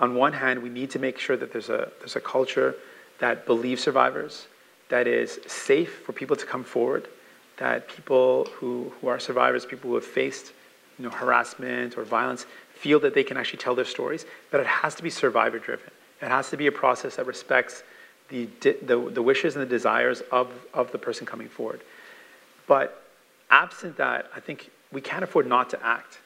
on 0.00 0.14
one 0.14 0.32
hand, 0.32 0.62
we 0.62 0.68
need 0.68 0.90
to 0.90 0.98
make 0.98 1.18
sure 1.18 1.36
that 1.36 1.52
there's 1.52 1.68
a, 1.68 1.90
there's 2.00 2.16
a 2.16 2.20
culture 2.20 2.74
that 3.18 3.46
believes 3.46 3.82
survivors, 3.82 4.46
that 4.88 5.06
is 5.06 5.40
safe 5.46 6.02
for 6.04 6.12
people 6.12 6.36
to 6.36 6.46
come 6.46 6.64
forward, 6.64 7.08
that 7.56 7.88
people 7.88 8.46
who, 8.56 8.92
who 9.00 9.08
are 9.08 9.18
survivors, 9.18 9.64
people 9.64 9.90
who 9.90 9.94
have 9.94 10.04
faced 10.04 10.52
you 10.98 11.04
know, 11.04 11.10
harassment 11.10 11.96
or 11.96 12.04
violence, 12.04 12.46
feel 12.76 13.00
that 13.00 13.14
they 13.14 13.24
can 13.24 13.36
actually 13.36 13.58
tell 13.58 13.74
their 13.74 13.84
stories, 13.84 14.26
but 14.50 14.60
it 14.60 14.66
has 14.66 14.94
to 14.94 15.02
be 15.02 15.10
survivor 15.10 15.58
driven. 15.58 15.90
It 16.20 16.28
has 16.28 16.50
to 16.50 16.56
be 16.56 16.66
a 16.66 16.72
process 16.72 17.16
that 17.16 17.26
respects 17.26 17.82
the, 18.28 18.48
the, 18.60 19.10
the 19.12 19.22
wishes 19.22 19.56
and 19.56 19.62
the 19.62 19.68
desires 19.68 20.22
of, 20.32 20.50
of 20.74 20.92
the 20.92 20.98
person 20.98 21.26
coming 21.26 21.48
forward. 21.48 21.80
But 22.66 23.02
absent 23.50 23.96
that, 23.98 24.30
I 24.34 24.40
think 24.40 24.70
we 24.92 25.00
can't 25.00 25.24
afford 25.24 25.46
not 25.46 25.70
to 25.70 25.86
act. 25.86 26.18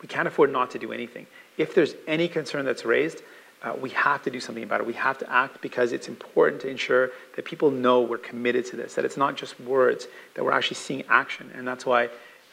We 0.00 0.08
can't 0.08 0.28
afford 0.28 0.52
not 0.52 0.70
to 0.72 0.78
do 0.78 0.92
anything. 0.92 1.26
If 1.56 1.74
there's 1.74 1.94
any 2.06 2.28
concern 2.28 2.64
that's 2.64 2.84
raised, 2.84 3.22
uh, 3.62 3.74
we 3.80 3.90
have 3.90 4.22
to 4.22 4.30
do 4.30 4.38
something 4.38 4.62
about 4.62 4.80
it. 4.80 4.86
We 4.86 4.92
have 4.94 5.18
to 5.18 5.32
act 5.32 5.60
because 5.60 5.92
it's 5.92 6.06
important 6.08 6.60
to 6.62 6.68
ensure 6.68 7.10
that 7.34 7.44
people 7.44 7.70
know 7.70 8.00
we're 8.02 8.18
committed 8.18 8.64
to 8.66 8.76
this, 8.76 8.94
that 8.94 9.04
it's 9.04 9.16
not 9.16 9.36
just 9.36 9.58
words, 9.60 10.06
that 10.34 10.44
we're 10.44 10.52
actually 10.52 10.76
seeing 10.76 11.02
action. 11.08 11.50
And 11.54 11.66
that's 11.66 11.84
why, 11.84 12.08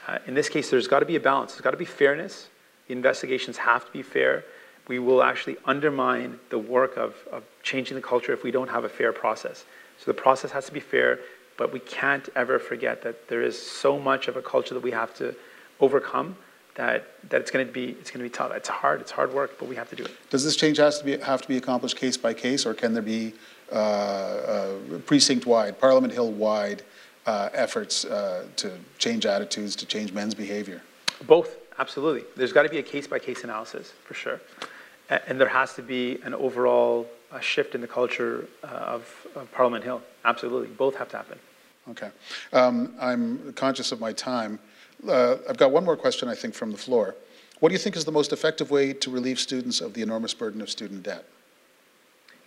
uh, 0.08 0.18
in 0.26 0.34
this 0.34 0.50
case, 0.50 0.72
there's 0.72 0.88
got 0.88 1.02
to 1.02 1.06
be 1.06 1.16
a 1.16 1.20
balance. 1.20 1.54
There's 1.54 1.62
got 1.62 1.72
to 1.72 1.78
be 1.78 1.86
fairness. 1.86 2.48
Investigations 2.90 3.58
have 3.58 3.86
to 3.86 3.92
be 3.92 4.02
fair. 4.02 4.44
We 4.88 5.00
will 5.00 5.24
actually 5.24 5.58
undermine 5.66 6.40
the 6.50 6.60
work 6.60 6.98
of, 6.98 7.16
of 7.32 7.44
changing 7.64 7.96
the 7.96 8.02
culture 8.02 8.32
if 8.34 8.44
we 8.44 8.52
don't 8.52 8.70
have 8.70 8.84
a 8.84 8.90
fair 8.90 9.12
process. 9.12 9.66
So 9.98 10.12
the 10.12 10.14
process 10.14 10.52
has 10.52 10.66
to 10.68 10.72
be 10.72 10.80
fair, 10.80 11.20
but 11.58 11.74
we 11.74 11.80
can't 11.80 12.30
ever 12.36 12.60
forget 12.60 13.02
that 13.04 13.28
there 13.28 13.42
is 13.42 13.60
so 13.60 13.98
much 13.98 14.28
of 14.28 14.38
a 14.38 14.42
culture 14.42 14.74
that 14.74 14.84
we 14.84 14.92
have 14.92 15.16
to 15.16 15.36
overcome 15.80 16.36
that, 16.76 17.08
that 17.30 17.42
it's 17.42 17.52
going 17.52 17.66
to 17.66 17.72
be 17.72 17.92
it's 17.92 18.12
going 18.12 18.24
to 18.24 18.30
be 18.30 18.30
tough. 18.30 18.52
It's 18.52 18.68
hard. 18.68 19.02
It's 19.02 19.12
hard 19.12 19.34
work, 19.34 19.58
but 19.58 19.68
we 19.68 19.76
have 19.76 19.90
to 19.90 19.96
do 19.96 20.04
it. 20.04 20.12
Does 20.30 20.44
this 20.44 20.56
change 20.56 20.78
has 20.78 21.00
to 21.00 21.06
be, 21.06 21.18
have 21.18 21.42
to 21.42 21.48
be 21.48 21.58
accomplished 21.58 21.96
case 21.96 22.18
by 22.18 22.34
case, 22.34 22.66
or 22.66 22.74
can 22.74 22.94
there 22.94 23.02
be 23.02 23.34
uh, 23.72 23.76
uh, 23.76 24.74
precinct-wide, 25.06 25.80
Parliament 25.80 26.14
Hill-wide 26.14 26.84
uh, 27.26 27.50
efforts 27.54 28.06
uh, 28.06 28.46
to 28.58 28.74
change 28.98 29.26
attitudes, 29.26 29.76
to 29.78 29.86
change 29.86 30.12
men's 30.12 30.36
behavior? 30.36 30.82
Both, 31.26 31.56
absolutely. 31.80 32.24
There's 32.36 32.54
got 32.54 32.64
to 32.64 32.70
be 32.70 32.78
a 32.80 32.84
case 32.84 33.08
by 33.08 33.20
case 33.20 33.44
analysis 33.44 33.94
for 34.04 34.14
sure, 34.14 34.42
and 35.10 35.40
there 35.40 35.48
has 35.48 35.74
to 35.76 35.82
be 35.82 36.20
an 36.24 36.34
overall 36.34 37.08
uh, 37.32 37.40
shift 37.40 37.76
in 37.76 37.82
the 37.82 37.88
culture 37.88 38.48
uh, 38.64 38.68
of, 38.68 39.28
of 39.36 39.52
Parliament 39.52 39.84
Hill. 39.84 40.02
Absolutely, 40.24 40.68
both 40.70 40.96
have 40.96 41.10
to 41.10 41.18
happen. 41.18 41.40
Okay. 41.90 42.10
Um, 42.54 42.96
I'm 43.00 43.54
conscious 43.54 43.92
of 43.92 44.00
my 44.00 44.12
time. 44.14 44.60
Uh, 45.08 45.38
I've 45.48 45.58
got 45.58 45.72
one 45.72 45.86
more 45.86 45.98
question, 45.98 46.28
I 46.28 46.36
think, 46.36 46.54
from 46.56 46.72
the 46.72 46.78
floor. 46.78 47.16
What 47.60 47.70
do 47.70 47.74
you 47.74 47.80
think 47.80 47.96
is 47.96 48.06
the 48.06 48.12
most 48.12 48.34
effective 48.34 48.72
way 48.72 48.94
to 48.94 49.10
relieve 49.12 49.40
students 49.40 49.82
of 49.82 49.94
the 49.94 50.02
enormous 50.02 50.34
burden 50.34 50.62
of 50.62 50.70
student 50.70 51.04
debt? 51.04 51.26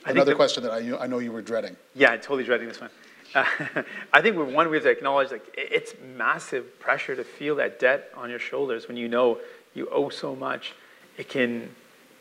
Another 0.05 0.33
that- 0.33 0.37
question 0.37 0.63
that 0.65 0.73
I, 0.73 1.05
I 1.05 1.07
know 1.07 1.19
you 1.19 1.33
were 1.33 1.43
dreading. 1.43 1.77
Yeah, 1.95 2.11
I'm 2.11 2.21
totally 2.21 2.45
dreading 2.45 2.69
this 2.69 2.81
one. 2.81 2.91
Uh, 3.35 3.45
I 4.13 4.21
think 4.21 4.37
one 4.37 4.71
we 4.71 4.77
have 4.77 4.85
to 4.85 4.91
acknowledge 4.91 5.31
like 5.31 5.45
it's 5.57 5.95
massive 6.17 6.79
pressure 6.81 7.15
to 7.17 7.25
feel 7.25 7.57
that 7.57 7.79
debt 7.79 8.11
on 8.17 8.31
your 8.31 8.39
shoulders 8.39 8.89
when 8.89 8.97
you 8.97 9.09
know 9.09 9.39
you 9.75 9.89
owe 9.91 10.09
so 10.09 10.35
much. 10.35 10.75
It 11.17 11.29
can 11.29 11.69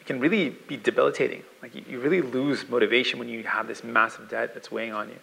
it 0.01 0.05
can 0.05 0.20
really 0.20 0.49
be 0.49 0.78
debilitating. 0.78 1.43
Like 1.62 1.76
you, 1.76 1.84
you 1.88 1.99
really 1.99 2.22
lose 2.22 2.68
motivation 2.70 3.20
when 3.20 3.30
you 3.30 3.43
have 3.43 3.68
this 3.68 3.84
massive 3.84 4.30
debt 4.30 4.53
that's 4.53 4.72
weighing 4.72 4.93
on 4.93 5.10
you. 5.10 5.18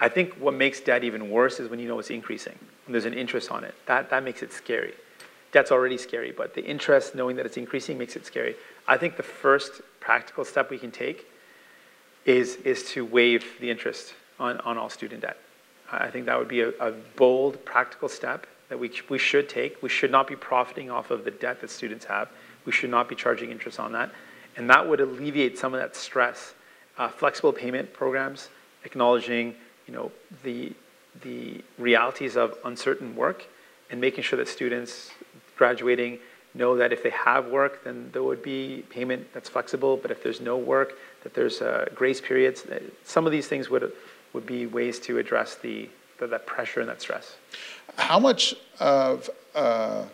I 0.00 0.08
think 0.08 0.34
what 0.34 0.54
makes 0.54 0.80
debt 0.80 1.04
even 1.04 1.30
worse 1.30 1.60
is 1.60 1.68
when 1.68 1.78
you 1.78 1.86
know 1.86 1.98
it's 1.98 2.10
increasing, 2.10 2.58
when 2.86 2.92
there's 2.92 3.04
an 3.04 3.14
interest 3.14 3.50
on 3.50 3.64
it. 3.64 3.74
That 3.86 4.10
that 4.10 4.24
makes 4.24 4.42
it 4.42 4.52
scary. 4.52 4.94
Debt's 5.52 5.70
already 5.70 5.98
scary, 5.98 6.32
but 6.32 6.54
the 6.54 6.64
interest, 6.64 7.14
knowing 7.14 7.36
that 7.36 7.44
it's 7.44 7.58
increasing, 7.58 7.98
makes 7.98 8.16
it 8.16 8.24
scary. 8.24 8.56
I 8.88 8.96
think 8.96 9.18
the 9.18 9.22
first 9.22 9.82
practical 10.00 10.46
step 10.46 10.70
we 10.70 10.78
can 10.78 10.90
take 10.90 11.26
is, 12.24 12.56
is 12.56 12.84
to 12.92 13.04
waive 13.04 13.44
the 13.60 13.70
interest 13.70 14.14
on, 14.42 14.58
on 14.60 14.76
all 14.76 14.90
student 14.90 15.22
debt. 15.22 15.38
I 15.90 16.10
think 16.10 16.26
that 16.26 16.38
would 16.38 16.48
be 16.48 16.60
a, 16.62 16.70
a 16.80 16.92
bold, 17.16 17.64
practical 17.64 18.08
step 18.08 18.46
that 18.68 18.78
we, 18.78 18.90
we 19.08 19.18
should 19.18 19.48
take. 19.48 19.82
We 19.82 19.88
should 19.88 20.10
not 20.10 20.26
be 20.26 20.36
profiting 20.36 20.90
off 20.90 21.10
of 21.10 21.24
the 21.24 21.30
debt 21.30 21.60
that 21.60 21.70
students 21.70 22.04
have. 22.06 22.28
We 22.64 22.72
should 22.72 22.90
not 22.90 23.08
be 23.08 23.14
charging 23.14 23.50
interest 23.50 23.78
on 23.78 23.92
that. 23.92 24.10
And 24.56 24.68
that 24.70 24.86
would 24.88 25.00
alleviate 25.00 25.58
some 25.58 25.74
of 25.74 25.80
that 25.80 25.94
stress. 25.94 26.54
Uh, 26.98 27.08
flexible 27.08 27.52
payment 27.52 27.92
programs, 27.92 28.48
acknowledging 28.84 29.54
you 29.86 29.94
know, 29.94 30.12
the, 30.42 30.72
the 31.22 31.62
realities 31.78 32.36
of 32.36 32.56
uncertain 32.64 33.14
work 33.14 33.46
and 33.90 34.00
making 34.00 34.24
sure 34.24 34.38
that 34.38 34.48
students 34.48 35.10
graduating 35.56 36.18
know 36.54 36.76
that 36.76 36.92
if 36.92 37.02
they 37.02 37.10
have 37.10 37.46
work, 37.46 37.84
then 37.84 38.10
there 38.12 38.22
would 38.22 38.42
be 38.42 38.84
payment 38.90 39.26
that's 39.32 39.48
flexible, 39.48 39.96
but 39.96 40.10
if 40.10 40.22
there's 40.22 40.40
no 40.40 40.56
work, 40.56 40.94
that 41.22 41.34
there's 41.34 41.62
uh, 41.62 41.86
grace 41.94 42.20
periods. 42.20 42.64
Some 43.04 43.26
of 43.26 43.32
these 43.32 43.46
things 43.48 43.70
would, 43.70 43.92
would 44.32 44.46
be 44.46 44.66
ways 44.66 44.98
to 45.00 45.18
address 45.18 45.56
the, 45.56 45.88
the, 46.18 46.26
that 46.26 46.46
pressure 46.46 46.80
and 46.80 46.88
that 46.88 47.00
stress. 47.00 47.36
How 47.96 48.18
much 48.18 48.54
of 48.80 49.28
uh, 49.54 50.04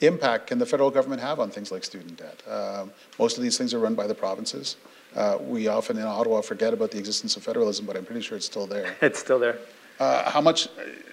impact 0.00 0.48
can 0.48 0.58
the 0.58 0.66
federal 0.66 0.90
government 0.90 1.20
have 1.20 1.40
on 1.40 1.50
things 1.50 1.70
like 1.70 1.84
student 1.84 2.16
debt? 2.16 2.42
Um, 2.48 2.92
most 3.18 3.36
of 3.36 3.42
these 3.42 3.56
things 3.56 3.72
are 3.74 3.78
run 3.78 3.94
by 3.94 4.06
the 4.06 4.14
provinces. 4.14 4.76
Uh, 5.14 5.38
we 5.40 5.68
often 5.68 5.98
in 5.98 6.04
Ottawa 6.04 6.40
forget 6.40 6.72
about 6.72 6.90
the 6.90 6.98
existence 6.98 7.36
of 7.36 7.42
federalism, 7.42 7.86
but 7.86 7.96
I'm 7.96 8.04
pretty 8.04 8.22
sure 8.22 8.36
it's 8.36 8.46
still 8.46 8.66
there. 8.66 8.94
It's 9.02 9.18
still 9.18 9.38
there. 9.38 9.58
Uh, 10.00 10.28
how 10.30 10.40
much, 10.40 10.68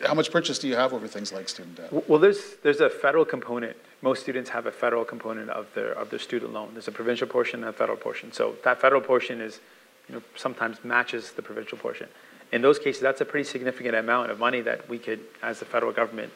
how 0.06 0.14
much 0.14 0.32
purchase 0.32 0.58
do 0.58 0.68
you 0.68 0.76
have 0.76 0.93
over 0.93 1.08
things 1.08 1.32
like 1.32 1.50
student 1.50 1.76
debt? 1.76 2.10
Well, 2.10 2.18
there's, 2.18 2.56
there's 2.64 2.80
a 2.80 2.89
federal 2.89 3.26
component. 3.26 3.76
Most 4.02 4.22
students 4.22 4.50
have 4.50 4.66
a 4.66 4.72
federal 4.72 5.04
component 5.04 5.50
of 5.50 5.68
their, 5.76 5.91
of 5.91 6.10
their 6.10 6.20
student 6.20 6.54
loan. 6.54 6.70
There's 6.74 6.88
a 6.88 6.91
provincial 6.91 7.28
portion 7.28 7.60
and 7.60 7.70
a 7.70 7.74
federal 7.74 7.97
portion. 7.97 8.32
So 8.32 8.56
that 8.64 8.80
federal 8.80 9.02
portion 9.02 9.41
is, 9.41 9.60
you 10.08 10.16
know, 10.16 10.22
sometimes 10.36 10.84
matches 10.84 11.34
the 11.34 11.41
provincial 11.41 11.78
portion. 11.78 12.08
In 12.52 12.62
those 12.62 12.80
cases, 12.80 13.02
that's 13.02 13.22
a 13.22 13.26
pretty 13.26 13.47
significant 13.47 13.95
amount 13.95 14.32
of 14.32 14.39
money 14.39 14.62
that 14.62 14.88
we 14.89 14.97
could, 14.97 15.20
as 15.41 15.60
the 15.60 15.66
federal 15.66 15.91
government, 15.91 16.32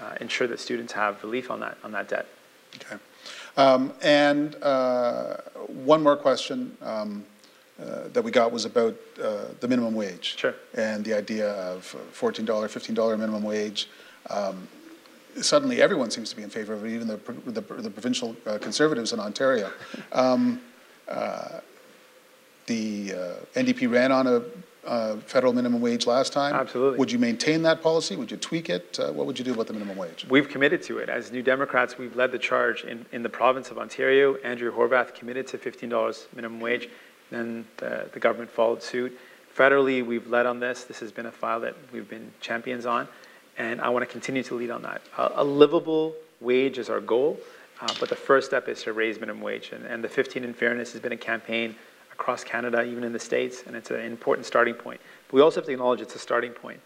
uh, 0.00 0.14
ensure 0.20 0.46
that 0.46 0.58
students 0.58 0.92
have 0.94 1.22
relief 1.22 1.50
on 1.50 1.60
that, 1.60 1.76
on 1.84 1.92
that 1.92 2.08
debt. 2.08 2.26
Okay. 2.76 2.96
Um, 3.56 3.92
and 4.02 4.56
uh, 4.62 5.36
one 5.66 6.02
more 6.02 6.16
question 6.16 6.76
um, 6.80 7.24
uh, 7.80 8.08
that 8.12 8.22
we 8.22 8.30
got 8.30 8.52
was 8.52 8.64
about 8.64 8.96
uh, 9.22 9.46
the 9.60 9.68
minimum 9.68 9.94
wage. 9.94 10.36
Sure. 10.38 10.54
And 10.74 11.04
the 11.04 11.14
idea 11.14 11.52
of 11.52 11.94
$14, 12.14 12.44
$15 12.44 13.18
minimum 13.18 13.42
wage. 13.42 13.88
Um, 14.30 14.68
suddenly, 15.40 15.82
everyone 15.82 16.10
seems 16.10 16.30
to 16.30 16.36
be 16.36 16.42
in 16.42 16.50
favor 16.50 16.74
of 16.74 16.84
it, 16.84 16.94
even 16.94 17.06
the, 17.06 17.16
the, 17.46 17.60
the 17.60 17.90
provincial 17.90 18.36
uh, 18.46 18.58
conservatives 18.58 19.12
in 19.12 19.20
Ontario. 19.20 19.70
Um, 20.12 20.60
uh, 21.08 21.60
the 22.66 23.12
uh, 23.12 23.58
NDP 23.58 23.90
ran 23.90 24.12
on 24.12 24.26
a 24.26 24.42
uh, 24.86 25.16
federal 25.18 25.52
minimum 25.52 25.80
wage 25.80 26.06
last 26.06 26.32
time. 26.32 26.54
Absolutely. 26.54 26.98
Would 26.98 27.12
you 27.12 27.18
maintain 27.18 27.62
that 27.62 27.82
policy? 27.82 28.16
Would 28.16 28.30
you 28.30 28.36
tweak 28.36 28.70
it? 28.70 28.98
Uh, 28.98 29.12
what 29.12 29.26
would 29.26 29.38
you 29.38 29.44
do 29.44 29.52
about 29.52 29.66
the 29.66 29.72
minimum 29.72 29.96
wage? 29.96 30.26
We've 30.28 30.48
committed 30.48 30.82
to 30.84 30.98
it. 30.98 31.08
As 31.08 31.30
New 31.30 31.42
Democrats, 31.42 31.98
we've 31.98 32.16
led 32.16 32.32
the 32.32 32.38
charge 32.38 32.84
in, 32.84 33.04
in 33.12 33.22
the 33.22 33.28
province 33.28 33.70
of 33.70 33.78
Ontario. 33.78 34.36
Andrea 34.38 34.70
Horwath 34.70 35.14
committed 35.14 35.46
to 35.48 35.58
$15 35.58 36.34
minimum 36.34 36.60
wage. 36.60 36.88
Then 37.30 37.66
the, 37.76 38.08
the 38.12 38.20
government 38.20 38.50
followed 38.50 38.82
suit. 38.82 39.16
Federally, 39.56 40.04
we've 40.04 40.26
led 40.28 40.46
on 40.46 40.60
this. 40.60 40.84
This 40.84 41.00
has 41.00 41.12
been 41.12 41.26
a 41.26 41.32
file 41.32 41.60
that 41.60 41.74
we've 41.92 42.08
been 42.08 42.32
champions 42.40 42.86
on, 42.86 43.08
and 43.58 43.80
I 43.80 43.88
want 43.88 44.02
to 44.06 44.10
continue 44.10 44.42
to 44.44 44.54
lead 44.54 44.70
on 44.70 44.82
that. 44.82 45.02
A, 45.18 45.32
a 45.36 45.44
livable 45.44 46.14
wage 46.40 46.78
is 46.78 46.88
our 46.88 47.00
goal, 47.00 47.38
uh, 47.80 47.92
but 47.98 48.08
the 48.08 48.16
first 48.16 48.46
step 48.46 48.68
is 48.68 48.82
to 48.84 48.92
raise 48.92 49.20
minimum 49.20 49.42
wage. 49.42 49.70
And, 49.72 49.84
and 49.84 50.02
the 50.02 50.08
15 50.08 50.44
and 50.44 50.56
Fairness 50.56 50.92
has 50.92 51.00
been 51.00 51.12
a 51.12 51.16
campaign 51.16 51.74
across 52.20 52.44
Canada, 52.44 52.82
even 52.82 53.02
in 53.02 53.12
the 53.12 53.18
States, 53.18 53.62
and 53.66 53.74
it's 53.74 53.90
an 53.90 54.00
important 54.00 54.46
starting 54.46 54.74
point. 54.74 55.00
But 55.26 55.34
we 55.34 55.40
also 55.40 55.60
have 55.60 55.66
to 55.66 55.72
acknowledge 55.72 56.02
it's 56.02 56.14
a 56.14 56.18
starting 56.18 56.52
point. 56.52 56.78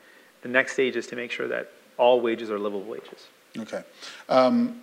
The 0.42 0.48
next 0.48 0.74
stage 0.74 0.94
is 0.94 1.08
to 1.08 1.16
make 1.16 1.32
sure 1.32 1.48
that 1.48 1.72
all 1.98 2.20
wages 2.20 2.50
are 2.50 2.58
livable 2.58 2.84
wages. 2.84 3.26
Okay. 3.58 3.82
Um, 4.28 4.80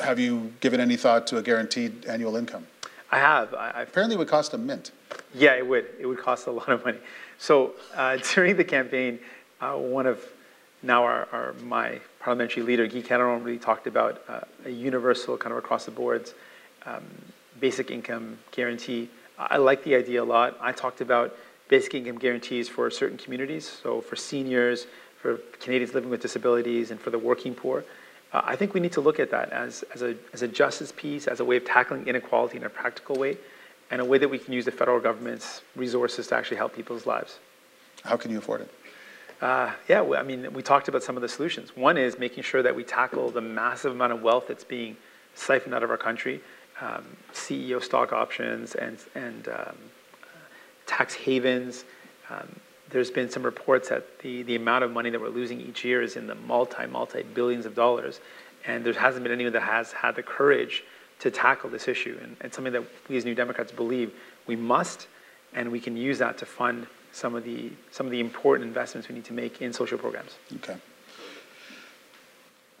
have 0.00 0.18
you 0.18 0.52
given 0.60 0.80
any 0.80 0.96
thought 0.96 1.26
to 1.28 1.38
a 1.38 1.42
guaranteed 1.42 2.04
annual 2.06 2.34
income? 2.36 2.66
I 3.12 3.18
have. 3.18 3.54
I, 3.54 3.82
Apparently, 3.82 4.16
it 4.16 4.18
would 4.18 4.28
cost 4.28 4.54
a 4.54 4.58
mint. 4.58 4.90
yeah, 5.34 5.54
it 5.54 5.66
would. 5.66 5.86
It 6.00 6.06
would 6.06 6.18
cost 6.18 6.46
a 6.48 6.50
lot 6.50 6.68
of 6.68 6.84
money. 6.84 6.98
So 7.38 7.72
uh, 7.94 8.18
during 8.34 8.56
the 8.56 8.64
campaign, 8.64 9.20
uh, 9.60 9.74
one 9.74 10.06
of 10.06 10.20
now 10.82 11.04
our, 11.04 11.28
our, 11.32 11.52
my 11.64 12.00
parliamentary 12.20 12.64
leader, 12.64 12.86
Guy 12.86 13.02
Caron, 13.02 13.44
really 13.44 13.58
talked 13.58 13.86
about 13.86 14.22
uh, 14.28 14.40
a 14.64 14.70
universal 14.70 15.36
kind 15.36 15.52
of 15.52 15.58
across 15.58 15.84
the 15.84 15.90
boards 15.92 16.34
um, 16.86 17.04
basic 17.60 17.90
income 17.90 18.38
guarantee. 18.50 19.08
I 19.38 19.56
like 19.56 19.84
the 19.84 19.94
idea 19.94 20.22
a 20.22 20.24
lot. 20.24 20.56
I 20.60 20.72
talked 20.72 21.00
about 21.00 21.34
basic 21.68 21.94
income 21.94 22.18
guarantees 22.18 22.68
for 22.68 22.90
certain 22.90 23.18
communities, 23.18 23.68
so 23.82 24.00
for 24.00 24.16
seniors, 24.16 24.86
for 25.20 25.36
Canadians 25.60 25.94
living 25.94 26.10
with 26.10 26.20
disabilities, 26.20 26.90
and 26.90 27.00
for 27.00 27.10
the 27.10 27.18
working 27.18 27.54
poor. 27.54 27.84
Uh, 28.32 28.42
I 28.44 28.56
think 28.56 28.74
we 28.74 28.80
need 28.80 28.92
to 28.92 29.00
look 29.00 29.20
at 29.20 29.30
that 29.30 29.50
as, 29.52 29.84
as, 29.94 30.02
a, 30.02 30.16
as 30.32 30.42
a 30.42 30.48
justice 30.48 30.92
piece, 30.94 31.26
as 31.26 31.40
a 31.40 31.44
way 31.44 31.56
of 31.56 31.64
tackling 31.64 32.06
inequality 32.06 32.56
in 32.56 32.64
a 32.64 32.68
practical 32.68 33.16
way, 33.16 33.36
and 33.90 34.00
a 34.00 34.04
way 34.04 34.18
that 34.18 34.28
we 34.28 34.38
can 34.38 34.52
use 34.52 34.64
the 34.64 34.70
federal 34.70 35.00
government's 35.00 35.62
resources 35.76 36.26
to 36.26 36.36
actually 36.36 36.56
help 36.56 36.74
people's 36.74 37.06
lives. 37.06 37.38
How 38.04 38.16
can 38.16 38.30
you 38.30 38.38
afford 38.38 38.62
it? 38.62 38.70
Uh, 39.40 39.72
yeah, 39.88 40.00
well, 40.00 40.20
I 40.20 40.24
mean, 40.24 40.52
we 40.52 40.62
talked 40.62 40.88
about 40.88 41.02
some 41.02 41.16
of 41.16 41.22
the 41.22 41.28
solutions. 41.28 41.76
One 41.76 41.96
is 41.96 42.18
making 42.18 42.42
sure 42.42 42.62
that 42.62 42.74
we 42.74 42.82
tackle 42.82 43.30
the 43.30 43.40
massive 43.40 43.92
amount 43.92 44.12
of 44.12 44.20
wealth 44.20 44.46
that's 44.48 44.64
being 44.64 44.96
siphoned 45.34 45.74
out 45.74 45.82
of 45.82 45.90
our 45.90 45.96
country, 45.96 46.40
um, 46.80 47.04
CEO 47.32 47.82
stock 47.82 48.12
options 48.12 48.74
and, 48.74 48.98
and 49.14 49.48
um, 49.48 49.76
tax 50.86 51.14
havens. 51.14 51.84
Um, 52.30 52.60
there's 52.90 53.10
been 53.10 53.30
some 53.30 53.42
reports 53.42 53.88
that 53.90 54.18
the, 54.20 54.42
the 54.42 54.56
amount 54.56 54.84
of 54.84 54.90
money 54.90 55.10
that 55.10 55.20
we're 55.20 55.28
losing 55.28 55.60
each 55.60 55.84
year 55.84 56.02
is 56.02 56.16
in 56.16 56.26
the 56.26 56.34
multi, 56.34 56.86
multi 56.86 57.22
billions 57.22 57.66
of 57.66 57.74
dollars. 57.74 58.20
And 58.66 58.84
there 58.84 58.92
hasn't 58.92 59.22
been 59.22 59.32
anyone 59.32 59.52
that 59.52 59.62
has 59.62 59.92
had 59.92 60.14
the 60.16 60.22
courage 60.22 60.84
to 61.20 61.30
tackle 61.30 61.70
this 61.70 61.88
issue. 61.88 62.18
And 62.22 62.36
it's 62.40 62.54
something 62.54 62.72
that 62.72 62.84
we 63.08 63.16
as 63.16 63.24
New 63.24 63.34
Democrats 63.34 63.72
believe 63.72 64.12
we 64.46 64.56
must, 64.56 65.08
and 65.54 65.70
we 65.70 65.80
can 65.80 65.96
use 65.96 66.18
that 66.18 66.38
to 66.38 66.46
fund 66.46 66.86
some 67.12 67.34
of 67.34 67.44
the, 67.44 67.70
some 67.90 68.06
of 68.06 68.12
the 68.12 68.20
important 68.20 68.66
investments 68.66 69.08
we 69.08 69.14
need 69.14 69.24
to 69.24 69.32
make 69.32 69.60
in 69.60 69.72
social 69.72 69.98
programs. 69.98 70.36
Okay. 70.56 70.76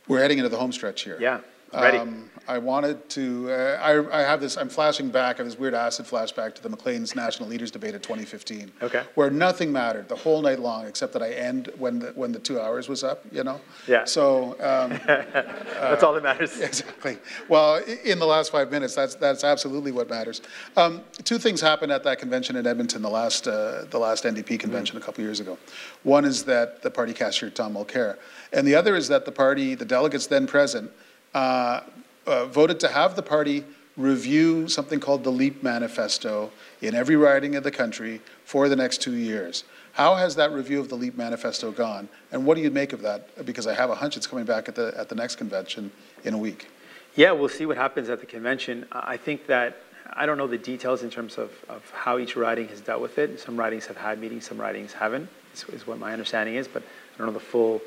We're 0.06 0.20
heading 0.20 0.38
into 0.38 0.48
the 0.48 0.56
home 0.56 0.72
stretch 0.72 1.02
here. 1.02 1.18
Yeah. 1.20 1.40
Ready. 1.72 1.98
Um, 1.98 2.28
I 2.48 2.56
wanted 2.56 3.06
to, 3.10 3.50
uh, 3.52 3.78
I, 3.78 4.20
I 4.20 4.22
have 4.22 4.40
this, 4.40 4.56
I'm 4.56 4.70
flashing 4.70 5.10
back, 5.10 5.36
I 5.36 5.38
have 5.40 5.46
this 5.46 5.58
weird 5.58 5.74
acid 5.74 6.06
flashback 6.06 6.54
to 6.54 6.62
the 6.62 6.70
Maclean's 6.70 7.14
National 7.14 7.46
Leaders 7.46 7.70
Debate 7.70 7.94
of 7.94 8.00
2015. 8.00 8.72
Okay. 8.80 9.02
Where 9.16 9.28
nothing 9.28 9.70
mattered 9.70 10.08
the 10.08 10.16
whole 10.16 10.40
night 10.40 10.58
long, 10.58 10.86
except 10.86 11.12
that 11.12 11.22
I 11.22 11.32
end 11.32 11.70
when 11.76 11.98
the, 11.98 12.06
when 12.14 12.32
the 12.32 12.38
two 12.38 12.58
hours 12.58 12.88
was 12.88 13.04
up, 13.04 13.22
you 13.30 13.44
know? 13.44 13.60
Yeah. 13.86 14.06
So, 14.06 14.52
um, 14.60 14.98
That's 15.06 16.02
all 16.02 16.14
that 16.14 16.22
matters. 16.22 16.58
Exactly. 16.68 17.18
Well, 17.48 17.82
in 18.04 18.18
the 18.18 18.26
last 18.26 18.52
five 18.52 18.70
minutes, 18.70 18.94
that's, 18.94 19.14
that's 19.14 19.42
absolutely 19.42 19.90
what 19.90 20.08
matters. 20.08 20.42
Um, 20.76 21.02
two 21.24 21.38
things 21.38 21.60
happened 21.60 21.92
at 21.92 22.02
that 22.04 22.18
convention 22.18 22.56
in 22.56 22.66
Edmonton, 22.66 23.02
the 23.02 23.10
last, 23.10 23.46
uh, 23.46 23.84
the 23.90 23.98
last 23.98 24.24
NDP 24.24 24.58
convention 24.60 24.96
a 24.96 25.00
couple 25.00 25.22
years 25.22 25.40
ago. 25.40 25.58
One 26.02 26.24
is 26.24 26.44
that 26.44 26.82
the 26.82 26.90
party 26.90 27.12
cashier 27.12 27.50
Tom 27.50 27.74
Mulcair, 27.74 28.16
and 28.52 28.66
the 28.66 28.74
other 28.74 28.96
is 28.96 29.08
that 29.08 29.24
the 29.24 29.32
party, 29.32 29.74
the 29.74 29.84
delegates 29.84 30.26
then 30.26 30.46
present, 30.46 30.90
uh, 31.34 31.80
uh, 32.26 32.46
voted 32.46 32.80
to 32.80 32.88
have 32.88 33.16
the 33.16 33.22
party 33.22 33.64
review 33.96 34.68
something 34.68 35.00
called 35.00 35.24
the 35.24 35.30
LEAP 35.30 35.62
Manifesto 35.62 36.50
in 36.80 36.94
every 36.94 37.16
riding 37.16 37.56
of 37.56 37.64
the 37.64 37.70
country 37.70 38.20
for 38.44 38.68
the 38.68 38.76
next 38.76 39.02
two 39.02 39.14
years. 39.14 39.64
How 39.92 40.14
has 40.14 40.36
that 40.36 40.52
review 40.52 40.78
of 40.78 40.88
the 40.88 40.94
LEAP 40.94 41.16
Manifesto 41.16 41.72
gone, 41.72 42.08
and 42.30 42.46
what 42.46 42.56
do 42.56 42.62
you 42.62 42.70
make 42.70 42.92
of 42.92 43.02
that? 43.02 43.44
Because 43.44 43.66
I 43.66 43.74
have 43.74 43.90
a 43.90 43.96
hunch 43.96 44.16
it's 44.16 44.28
coming 44.28 44.44
back 44.44 44.68
at 44.68 44.76
the, 44.76 44.94
at 44.96 45.08
the 45.08 45.16
next 45.16 45.36
convention 45.36 45.90
in 46.24 46.34
a 46.34 46.38
week. 46.38 46.68
Yeah, 47.16 47.32
we'll 47.32 47.48
see 47.48 47.66
what 47.66 47.76
happens 47.76 48.08
at 48.08 48.20
the 48.20 48.26
convention. 48.26 48.86
I 48.92 49.16
think 49.16 49.46
that, 49.48 49.78
I 50.12 50.24
don't 50.24 50.38
know 50.38 50.46
the 50.46 50.58
details 50.58 51.02
in 51.02 51.10
terms 51.10 51.36
of, 51.36 51.50
of 51.68 51.90
how 51.90 52.18
each 52.18 52.36
riding 52.36 52.68
has 52.68 52.80
dealt 52.80 53.02
with 53.02 53.18
it. 53.18 53.40
Some 53.40 53.56
ridings 53.56 53.86
have 53.86 53.96
had 53.96 54.20
meetings, 54.20 54.46
some 54.46 54.60
ridings 54.60 54.92
haven't, 54.92 55.28
is, 55.52 55.64
is 55.64 55.86
what 55.86 55.98
my 55.98 56.12
understanding 56.12 56.54
is, 56.54 56.68
but 56.68 56.82
I 56.82 57.18
don't 57.18 57.26
know 57.26 57.32
the 57.32 57.40
full 57.40 57.80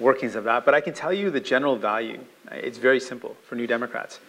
workings 0.00 0.34
of 0.34 0.44
that. 0.44 0.64
But 0.64 0.74
I 0.74 0.80
can 0.80 0.94
tell 0.94 1.12
you 1.12 1.30
the 1.30 1.40
general 1.40 1.76
value. 1.76 2.20
It's 2.52 2.78
very 2.78 3.00
simple 3.00 3.36
for 3.48 3.54
New 3.54 3.66
Democrats. 3.66 4.20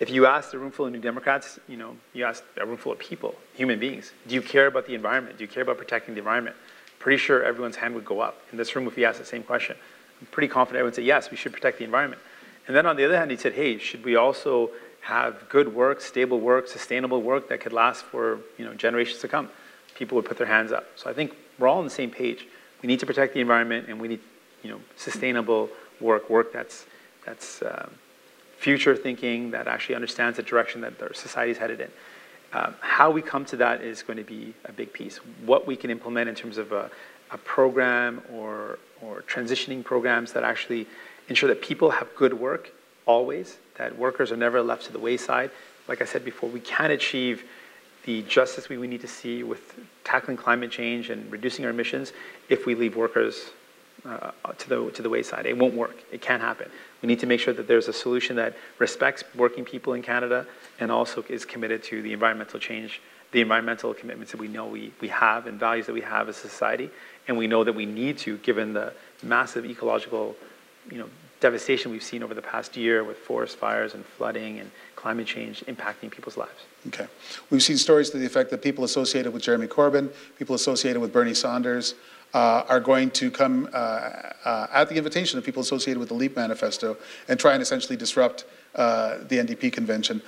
If 0.00 0.10
you 0.10 0.26
ask 0.26 0.52
a 0.54 0.58
room 0.58 0.72
full 0.72 0.86
of 0.86 0.92
New 0.92 1.00
Democrats, 1.00 1.60
you 1.68 1.76
know, 1.76 1.96
you 2.12 2.24
ask 2.24 2.42
a 2.56 2.66
room 2.66 2.76
full 2.76 2.92
of 2.92 2.98
people, 2.98 3.34
human 3.54 3.78
beings, 3.78 4.12
do 4.26 4.34
you 4.34 4.42
care 4.42 4.66
about 4.66 4.86
the 4.86 4.94
environment? 4.94 5.38
Do 5.38 5.44
you 5.44 5.48
care 5.48 5.62
about 5.62 5.78
protecting 5.78 6.14
the 6.14 6.18
environment? 6.18 6.56
Pretty 6.98 7.18
sure 7.18 7.44
everyone's 7.44 7.76
hand 7.76 7.94
would 7.94 8.04
go 8.04 8.20
up 8.20 8.40
in 8.50 8.58
this 8.58 8.74
room 8.74 8.88
if 8.88 8.98
you 8.98 9.04
asked 9.04 9.20
the 9.20 9.24
same 9.24 9.44
question. 9.44 9.76
I'm 10.20 10.26
pretty 10.28 10.48
confident 10.48 10.78
everyone 10.78 10.88
would 10.88 10.96
say, 10.96 11.02
yes, 11.02 11.30
we 11.30 11.36
should 11.36 11.52
protect 11.52 11.78
the 11.78 11.84
environment. 11.84 12.20
And 12.66 12.74
then 12.74 12.86
on 12.86 12.96
the 12.96 13.04
other 13.04 13.16
hand, 13.16 13.30
he 13.30 13.36
said, 13.36 13.52
hey, 13.52 13.78
should 13.78 14.04
we 14.04 14.16
also 14.16 14.70
have 15.02 15.48
good 15.48 15.72
work, 15.74 16.00
stable 16.00 16.40
work, 16.40 16.66
sustainable 16.66 17.20
work 17.20 17.48
that 17.50 17.60
could 17.60 17.72
last 17.72 18.04
for 18.04 18.40
you 18.58 18.64
know, 18.64 18.74
generations 18.74 19.20
to 19.20 19.28
come? 19.28 19.48
People 19.94 20.16
would 20.16 20.24
put 20.24 20.38
their 20.38 20.46
hands 20.46 20.72
up. 20.72 20.86
So 20.96 21.08
I 21.08 21.12
think 21.12 21.36
we're 21.58 21.68
all 21.68 21.78
on 21.78 21.84
the 21.84 21.90
same 21.90 22.10
page. 22.10 22.46
We 22.82 22.88
need 22.88 23.00
to 23.00 23.06
protect 23.06 23.34
the 23.34 23.40
environment 23.40 23.86
and 23.88 24.00
we 24.00 24.08
need 24.08 24.20
you 24.64 24.70
know, 24.70 24.80
sustainable 24.96 25.68
work, 26.00 26.28
work 26.28 26.52
that's, 26.52 26.86
that's 27.24 27.62
um, 27.62 27.90
future 28.58 28.96
thinking, 28.96 29.50
that 29.52 29.68
actually 29.68 29.94
understands 29.94 30.38
the 30.38 30.42
direction 30.42 30.80
that 30.80 31.00
our 31.00 31.14
society 31.14 31.52
is 31.52 31.58
headed 31.58 31.80
in. 31.80 31.90
Um, 32.52 32.74
how 32.80 33.10
we 33.10 33.20
come 33.20 33.44
to 33.46 33.56
that 33.56 33.82
is 33.82 34.02
going 34.02 34.16
to 34.16 34.24
be 34.24 34.54
a 34.64 34.72
big 34.72 34.92
piece. 34.92 35.18
What 35.44 35.66
we 35.66 35.76
can 35.76 35.90
implement 35.90 36.28
in 36.28 36.34
terms 36.34 36.56
of 36.56 36.72
a, 36.72 36.90
a 37.30 37.38
program 37.38 38.22
or, 38.32 38.78
or 39.02 39.22
transitioning 39.22 39.84
programs 39.84 40.32
that 40.32 40.44
actually 40.44 40.86
ensure 41.28 41.48
that 41.48 41.62
people 41.62 41.90
have 41.90 42.08
good 42.16 42.32
work 42.32 42.72
always, 43.06 43.58
that 43.76 43.96
workers 43.98 44.32
are 44.32 44.36
never 44.36 44.62
left 44.62 44.86
to 44.86 44.92
the 44.92 44.98
wayside. 44.98 45.50
Like 45.88 46.00
I 46.00 46.04
said 46.04 46.24
before, 46.24 46.48
we 46.48 46.60
can 46.60 46.90
achieve 46.90 47.44
the 48.04 48.22
justice 48.22 48.68
we, 48.68 48.78
we 48.78 48.86
need 48.86 49.00
to 49.00 49.08
see 49.08 49.42
with 49.42 49.74
tackling 50.04 50.36
climate 50.36 50.70
change 50.70 51.10
and 51.10 51.30
reducing 51.30 51.64
our 51.64 51.70
emissions 51.70 52.12
if 52.48 52.66
we 52.66 52.74
leave 52.74 52.96
workers 52.96 53.50
uh, 54.08 54.30
to, 54.58 54.68
the, 54.68 54.90
to 54.90 55.02
the 55.02 55.08
wayside. 55.08 55.46
It 55.46 55.56
won't 55.56 55.74
work. 55.74 55.96
It 56.12 56.20
can't 56.20 56.42
happen. 56.42 56.70
We 57.02 57.06
need 57.06 57.20
to 57.20 57.26
make 57.26 57.40
sure 57.40 57.54
that 57.54 57.66
there's 57.66 57.88
a 57.88 57.92
solution 57.92 58.36
that 58.36 58.54
respects 58.78 59.24
working 59.34 59.64
people 59.64 59.94
in 59.94 60.02
Canada 60.02 60.46
and 60.80 60.90
also 60.90 61.24
is 61.28 61.44
committed 61.44 61.82
to 61.84 62.02
the 62.02 62.12
environmental 62.12 62.60
change, 62.60 63.00
the 63.32 63.40
environmental 63.40 63.94
commitments 63.94 64.32
that 64.32 64.40
we 64.40 64.48
know 64.48 64.66
we, 64.66 64.92
we 65.00 65.08
have 65.08 65.46
and 65.46 65.58
values 65.58 65.86
that 65.86 65.92
we 65.92 66.00
have 66.00 66.28
as 66.28 66.36
a 66.36 66.48
society. 66.48 66.90
And 67.28 67.38
we 67.38 67.46
know 67.46 67.64
that 67.64 67.74
we 67.74 67.86
need 67.86 68.18
to, 68.18 68.36
given 68.38 68.72
the 68.72 68.92
massive 69.22 69.64
ecological 69.64 70.36
you 70.90 70.98
know, 70.98 71.08
devastation 71.40 71.90
we've 71.90 72.02
seen 72.02 72.22
over 72.22 72.34
the 72.34 72.42
past 72.42 72.76
year 72.76 73.04
with 73.04 73.18
forest 73.18 73.56
fires 73.56 73.94
and 73.94 74.04
flooding 74.04 74.60
and 74.60 74.70
climate 74.96 75.26
change 75.26 75.64
impacting 75.66 76.10
people's 76.10 76.36
lives. 76.36 76.64
Okay. 76.86 77.06
We've 77.50 77.62
seen 77.62 77.76
stories 77.78 78.10
to 78.10 78.18
the 78.18 78.26
effect 78.26 78.50
that 78.50 78.62
people 78.62 78.84
associated 78.84 79.32
with 79.32 79.42
Jeremy 79.42 79.66
Corbyn, 79.66 80.10
people 80.38 80.54
associated 80.54 81.00
with 81.00 81.12
Bernie 81.12 81.34
Sanders, 81.34 81.94
uh, 82.34 82.64
are 82.68 82.80
going 82.80 83.10
to 83.12 83.30
come 83.30 83.68
uh, 83.72 84.10
uh, 84.44 84.66
at 84.72 84.88
the 84.88 84.96
invitation 84.96 85.38
of 85.38 85.44
people 85.44 85.62
associated 85.62 85.98
with 85.98 86.08
the 86.08 86.14
LEAP 86.14 86.36
manifesto 86.36 86.96
and 87.28 87.38
try 87.38 87.54
and 87.54 87.62
essentially 87.62 87.96
disrupt 87.96 88.44
uh, 88.74 89.18
the 89.28 89.38
NDP 89.38 89.72
convention. 89.72 90.20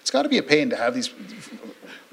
It's 0.00 0.10
got 0.10 0.22
to 0.22 0.28
be 0.28 0.38
a 0.38 0.42
pain 0.42 0.68
to 0.70 0.76
have 0.76 0.94
these 0.94 1.08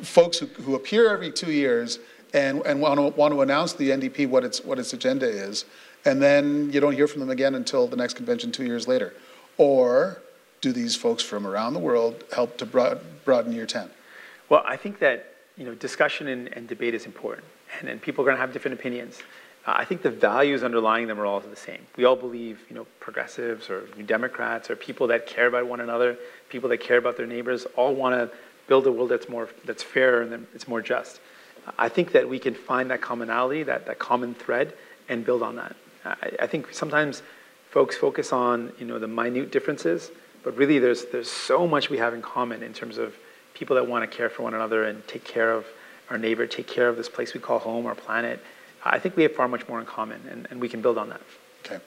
folks 0.01 0.39
who, 0.39 0.45
who 0.45 0.75
appear 0.75 1.11
every 1.11 1.31
two 1.31 1.51
years 1.51 1.99
and, 2.33 2.61
and 2.65 2.79
want, 2.79 2.97
to, 2.99 3.07
want 3.19 3.33
to 3.33 3.41
announce 3.41 3.73
the 3.73 3.89
NDP 3.89 4.29
what 4.29 4.43
its, 4.43 4.63
what 4.63 4.79
its 4.79 4.93
agenda 4.93 5.27
is, 5.27 5.65
and 6.05 6.21
then 6.21 6.71
you 6.71 6.79
don't 6.79 6.93
hear 6.93 7.07
from 7.07 7.19
them 7.19 7.29
again 7.29 7.55
until 7.55 7.87
the 7.87 7.97
next 7.97 8.13
convention 8.13 8.51
two 8.51 8.65
years 8.65 8.87
later. 8.87 9.13
Or 9.57 10.21
do 10.61 10.71
these 10.71 10.95
folks 10.95 11.23
from 11.23 11.45
around 11.45 11.73
the 11.73 11.79
world 11.79 12.23
help 12.33 12.57
to 12.59 12.65
broad- 12.65 13.01
broaden 13.25 13.51
your 13.51 13.65
tent? 13.65 13.91
Well, 14.47 14.63
I 14.65 14.77
think 14.77 14.99
that, 14.99 15.33
you 15.57 15.65
know, 15.65 15.75
discussion 15.75 16.27
and, 16.27 16.47
and 16.53 16.67
debate 16.67 16.93
is 16.93 17.05
important, 17.05 17.45
and, 17.79 17.89
and 17.89 18.01
people 18.01 18.23
are 18.23 18.25
going 18.25 18.37
to 18.37 18.41
have 18.41 18.53
different 18.53 18.79
opinions. 18.79 19.19
Uh, 19.65 19.73
I 19.77 19.85
think 19.85 20.01
the 20.01 20.09
values 20.09 20.63
underlying 20.63 21.07
them 21.07 21.19
are 21.19 21.25
all 21.25 21.39
the 21.39 21.55
same. 21.55 21.85
We 21.97 22.05
all 22.05 22.15
believe, 22.15 22.59
you 22.69 22.75
know, 22.75 22.87
progressives 22.99 23.69
or 23.69 23.87
New 23.97 24.03
Democrats 24.03 24.69
or 24.69 24.75
people 24.75 25.07
that 25.07 25.27
care 25.27 25.47
about 25.47 25.67
one 25.67 25.81
another, 25.81 26.17
people 26.49 26.69
that 26.69 26.79
care 26.79 26.97
about 26.97 27.17
their 27.17 27.27
neighbors, 27.27 27.65
all 27.75 27.93
want 27.93 28.15
to 28.15 28.35
build 28.67 28.87
a 28.87 28.91
world 28.91 29.09
that's 29.09 29.27
more, 29.27 29.49
that's 29.65 29.83
fairer 29.83 30.21
and 30.21 30.47
it's 30.53 30.67
more 30.67 30.81
just. 30.81 31.19
I 31.77 31.89
think 31.89 32.13
that 32.13 32.27
we 32.27 32.39
can 32.39 32.53
find 32.53 32.89
that 32.91 33.01
commonality, 33.01 33.63
that, 33.63 33.85
that 33.85 33.99
common 33.99 34.33
thread, 34.33 34.73
and 35.09 35.25
build 35.25 35.43
on 35.43 35.55
that. 35.57 35.75
I, 36.05 36.31
I 36.41 36.47
think 36.47 36.73
sometimes 36.73 37.21
folks 37.69 37.95
focus 37.95 38.31
on, 38.31 38.71
you 38.79 38.85
know, 38.85 38.97
the 38.97 39.07
minute 39.07 39.51
differences, 39.51 40.11
but 40.43 40.55
really 40.55 40.79
there's, 40.79 41.05
there's 41.05 41.29
so 41.29 41.67
much 41.67 41.89
we 41.89 41.97
have 41.97 42.13
in 42.13 42.21
common 42.21 42.63
in 42.63 42.73
terms 42.73 42.97
of 42.97 43.15
people 43.53 43.75
that 43.75 43.87
want 43.87 44.09
to 44.09 44.17
care 44.17 44.29
for 44.29 44.43
one 44.43 44.53
another 44.53 44.85
and 44.85 45.05
take 45.07 45.23
care 45.23 45.51
of 45.51 45.65
our 46.09 46.17
neighbor, 46.17 46.47
take 46.47 46.67
care 46.67 46.87
of 46.87 46.97
this 46.97 47.09
place 47.09 47.33
we 47.33 47.39
call 47.39 47.59
home, 47.59 47.85
our 47.85 47.95
planet. 47.95 48.43
I 48.83 48.99
think 48.99 49.15
we 49.15 49.23
have 49.23 49.35
far 49.35 49.47
much 49.47 49.67
more 49.67 49.79
in 49.79 49.85
common, 49.85 50.21
and, 50.29 50.47
and 50.49 50.61
we 50.61 50.69
can 50.69 50.81
build 50.81 50.97
on 50.97 51.09
that. 51.09 51.21
Okay. 51.65 51.79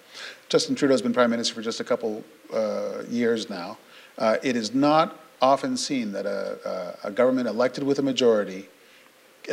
Justin 0.48 0.74
Trudeau's 0.74 1.02
been 1.02 1.14
prime 1.14 1.30
minister 1.30 1.54
for 1.54 1.62
just 1.62 1.80
a 1.80 1.84
couple 1.84 2.22
uh, 2.52 3.02
years 3.08 3.48
now. 3.48 3.78
Uh, 4.18 4.36
it 4.42 4.56
is 4.56 4.74
not 4.74 5.18
often 5.40 5.76
seen 5.76 6.12
that 6.12 6.26
a, 6.26 6.96
a, 7.02 7.10
government 7.10 7.48
elected 7.48 7.82
with 7.82 7.98
a 7.98 8.02
majority 8.02 8.68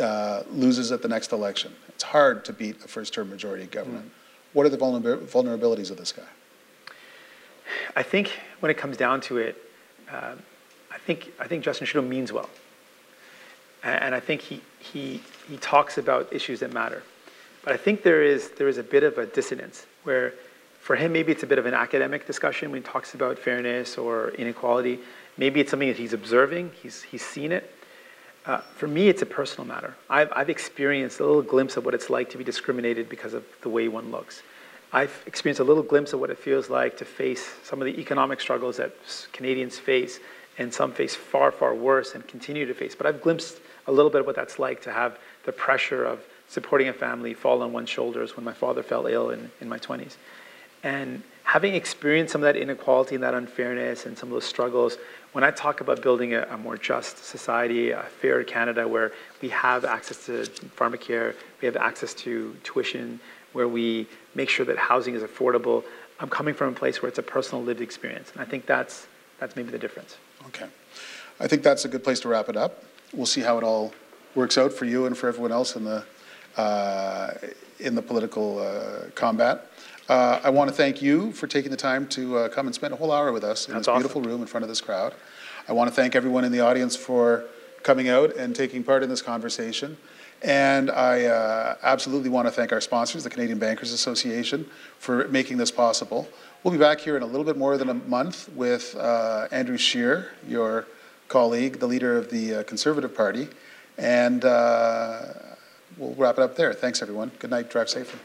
uh, 0.00 0.42
loses 0.50 0.92
at 0.92 1.02
the 1.02 1.08
next 1.08 1.32
election. 1.32 1.74
It's 1.88 2.04
hard 2.04 2.44
to 2.44 2.52
beat 2.52 2.76
a 2.84 2.88
first-term 2.88 3.28
majority 3.28 3.66
government. 3.66 4.06
Mm. 4.06 4.10
What 4.52 4.66
are 4.66 4.68
the 4.68 4.78
vulner- 4.78 5.18
vulnerabilities 5.26 5.90
of 5.90 5.96
this 5.96 6.12
guy? 6.12 6.22
I 7.96 8.02
think 8.02 8.38
when 8.60 8.70
it 8.70 8.76
comes 8.76 8.96
down 8.96 9.20
to 9.22 9.38
it, 9.38 9.56
uh, 10.10 10.34
I 10.92 10.98
think 10.98 11.32
I 11.38 11.46
think 11.46 11.64
Justin 11.64 11.86
Trudeau 11.86 12.06
means 12.06 12.32
well, 12.32 12.50
and, 13.82 14.14
I 14.14 14.20
think 14.20 14.40
he 14.40 14.60
he 14.78 15.20
he 15.48 15.56
talks 15.58 15.98
about 15.98 16.32
issues 16.32 16.60
that 16.60 16.72
matter. 16.72 17.02
But 17.64 17.72
I 17.72 17.76
think 17.76 18.02
there 18.02 18.22
is 18.22 18.50
there 18.52 18.68
is 18.68 18.78
a 18.78 18.82
bit 18.82 19.02
of 19.02 19.18
a 19.18 19.26
dissonance 19.26 19.86
where, 20.04 20.34
for 20.80 20.96
him, 20.96 21.12
maybe 21.12 21.32
it's 21.32 21.42
a 21.42 21.46
bit 21.46 21.58
of 21.58 21.66
an 21.66 21.74
academic 21.74 22.26
discussion 22.26 22.70
when 22.70 22.82
he 22.82 22.86
talks 22.86 23.14
about 23.14 23.38
fairness 23.38 23.98
or 23.98 24.30
inequality. 24.30 24.98
Maybe 25.36 25.60
it's 25.60 25.70
something 25.70 25.88
that 25.88 25.96
he's 25.96 26.12
observing, 26.12 26.72
he's 26.82 27.02
he's 27.02 27.24
seen 27.24 27.52
it. 27.52 27.74
Uh, 28.46 28.58
for 28.58 28.88
me, 28.88 29.08
it's 29.08 29.20
a 29.20 29.26
personal 29.26 29.66
matter. 29.66 29.94
I've, 30.08 30.32
I've 30.34 30.48
experienced 30.48 31.20
a 31.20 31.26
little 31.26 31.42
glimpse 31.42 31.76
of 31.76 31.84
what 31.84 31.92
it's 31.92 32.08
like 32.08 32.30
to 32.30 32.38
be 32.38 32.44
discriminated 32.44 33.10
because 33.10 33.34
of 33.34 33.44
the 33.60 33.68
way 33.68 33.86
one 33.86 34.10
looks. 34.10 34.42
I've 34.94 35.22
experienced 35.26 35.60
a 35.60 35.64
little 35.64 35.82
glimpse 35.82 36.14
of 36.14 36.20
what 36.20 36.30
it 36.30 36.38
feels 36.38 36.70
like 36.70 36.96
to 36.96 37.04
face 37.04 37.46
some 37.62 37.82
of 37.82 37.86
the 37.86 38.00
economic 38.00 38.40
struggles 38.40 38.78
that 38.78 38.94
Canadians 39.32 39.78
face, 39.78 40.20
and 40.60 40.72
some 40.72 40.92
face 40.92 41.14
far, 41.14 41.50
far 41.50 41.74
worse 41.74 42.14
and 42.14 42.26
continue 42.28 42.66
to 42.66 42.74
face. 42.74 42.94
But 42.94 43.06
I've 43.06 43.22
glimpsed 43.22 43.60
a 43.90 43.92
little 43.92 44.10
bit 44.10 44.20
of 44.20 44.26
what 44.26 44.36
that's 44.36 44.58
like 44.58 44.80
to 44.82 44.92
have 44.92 45.18
the 45.44 45.52
pressure 45.52 46.04
of 46.04 46.24
supporting 46.48 46.88
a 46.88 46.92
family 46.92 47.34
fall 47.34 47.60
on 47.62 47.72
one's 47.72 47.88
shoulders 47.88 48.36
when 48.36 48.44
my 48.44 48.52
father 48.52 48.82
fell 48.82 49.06
ill 49.06 49.30
in, 49.30 49.50
in 49.60 49.68
my 49.68 49.78
20s. 49.78 50.16
And 50.82 51.22
having 51.42 51.74
experienced 51.74 52.32
some 52.32 52.42
of 52.42 52.44
that 52.44 52.56
inequality 52.56 53.16
and 53.16 53.24
that 53.24 53.34
unfairness 53.34 54.06
and 54.06 54.16
some 54.16 54.28
of 54.28 54.32
those 54.32 54.44
struggles, 54.44 54.96
when 55.32 55.44
I 55.44 55.50
talk 55.50 55.80
about 55.80 56.02
building 56.02 56.34
a, 56.34 56.42
a 56.50 56.56
more 56.56 56.76
just 56.76 57.24
society, 57.24 57.90
a 57.90 58.02
fairer 58.02 58.44
Canada 58.44 58.86
where 58.86 59.12
we 59.42 59.48
have 59.50 59.84
access 59.84 60.24
to 60.26 60.44
pharmacare, 60.76 61.34
we 61.60 61.66
have 61.66 61.76
access 61.76 62.14
to 62.14 62.56
tuition, 62.62 63.20
where 63.52 63.68
we 63.68 64.06
make 64.34 64.48
sure 64.48 64.64
that 64.64 64.78
housing 64.78 65.14
is 65.14 65.22
affordable, 65.22 65.82
I'm 66.20 66.28
coming 66.28 66.54
from 66.54 66.68
a 66.68 66.76
place 66.76 67.02
where 67.02 67.08
it's 67.08 67.18
a 67.18 67.22
personal 67.22 67.62
lived 67.64 67.80
experience. 67.80 68.30
And 68.32 68.40
I 68.40 68.44
think 68.44 68.66
that's, 68.66 69.06
that's 69.40 69.56
maybe 69.56 69.70
the 69.70 69.78
difference. 69.78 70.16
Okay. 70.46 70.66
I 71.40 71.48
think 71.48 71.62
that's 71.62 71.84
a 71.84 71.88
good 71.88 72.04
place 72.04 72.20
to 72.20 72.28
wrap 72.28 72.48
it 72.48 72.56
up. 72.56 72.84
We'll 73.12 73.26
see 73.26 73.40
how 73.40 73.58
it 73.58 73.64
all 73.64 73.92
works 74.34 74.56
out 74.56 74.72
for 74.72 74.84
you 74.84 75.06
and 75.06 75.16
for 75.16 75.28
everyone 75.28 75.50
else 75.50 75.74
in 75.74 75.84
the, 75.84 76.04
uh, 76.56 77.32
in 77.80 77.94
the 77.94 78.02
political 78.02 78.60
uh, 78.60 79.10
combat. 79.14 79.66
Uh, 80.08 80.40
I 80.42 80.50
want 80.50 80.70
to 80.70 80.74
thank 80.74 81.02
you 81.02 81.32
for 81.32 81.46
taking 81.46 81.70
the 81.70 81.76
time 81.76 82.06
to 82.08 82.36
uh, 82.36 82.48
come 82.48 82.66
and 82.66 82.74
spend 82.74 82.94
a 82.94 82.96
whole 82.96 83.12
hour 83.12 83.32
with 83.32 83.44
us 83.44 83.66
in 83.66 83.74
That's 83.74 83.86
this 83.86 83.88
awesome. 83.88 84.02
beautiful 84.02 84.22
room 84.22 84.40
in 84.40 84.46
front 84.46 84.62
of 84.62 84.68
this 84.68 84.80
crowd. 84.80 85.14
I 85.68 85.72
want 85.72 85.88
to 85.88 85.94
thank 85.94 86.14
everyone 86.14 86.44
in 86.44 86.52
the 86.52 86.60
audience 86.60 86.94
for 86.96 87.44
coming 87.82 88.08
out 88.08 88.36
and 88.36 88.54
taking 88.54 88.84
part 88.84 89.02
in 89.02 89.08
this 89.08 89.22
conversation. 89.22 89.96
And 90.42 90.90
I 90.90 91.24
uh, 91.24 91.76
absolutely 91.82 92.30
want 92.30 92.46
to 92.46 92.52
thank 92.52 92.72
our 92.72 92.80
sponsors, 92.80 93.24
the 93.24 93.30
Canadian 93.30 93.58
Bankers 93.58 93.92
Association, 93.92 94.68
for 94.98 95.28
making 95.28 95.58
this 95.58 95.70
possible. 95.70 96.28
We'll 96.62 96.72
be 96.72 96.78
back 96.78 97.00
here 97.00 97.16
in 97.16 97.22
a 97.22 97.26
little 97.26 97.44
bit 97.44 97.56
more 97.56 97.76
than 97.76 97.88
a 97.88 97.94
month 97.94 98.48
with 98.54 98.96
uh, 98.96 99.48
Andrew 99.50 99.76
Scheer, 99.76 100.30
your 100.48 100.86
colleague, 101.30 101.78
the 101.78 101.86
leader 101.86 102.18
of 102.18 102.28
the 102.28 102.56
uh, 102.56 102.62
Conservative 102.64 103.14
Party. 103.16 103.48
And 103.96 104.44
uh, 104.44 105.22
we'll 105.96 106.14
wrap 106.14 106.36
it 106.36 106.42
up 106.42 106.56
there. 106.56 106.74
Thanks, 106.74 107.00
everyone. 107.00 107.30
Good 107.38 107.50
night. 107.50 107.70
Drive 107.70 107.88
safely. 107.88 108.20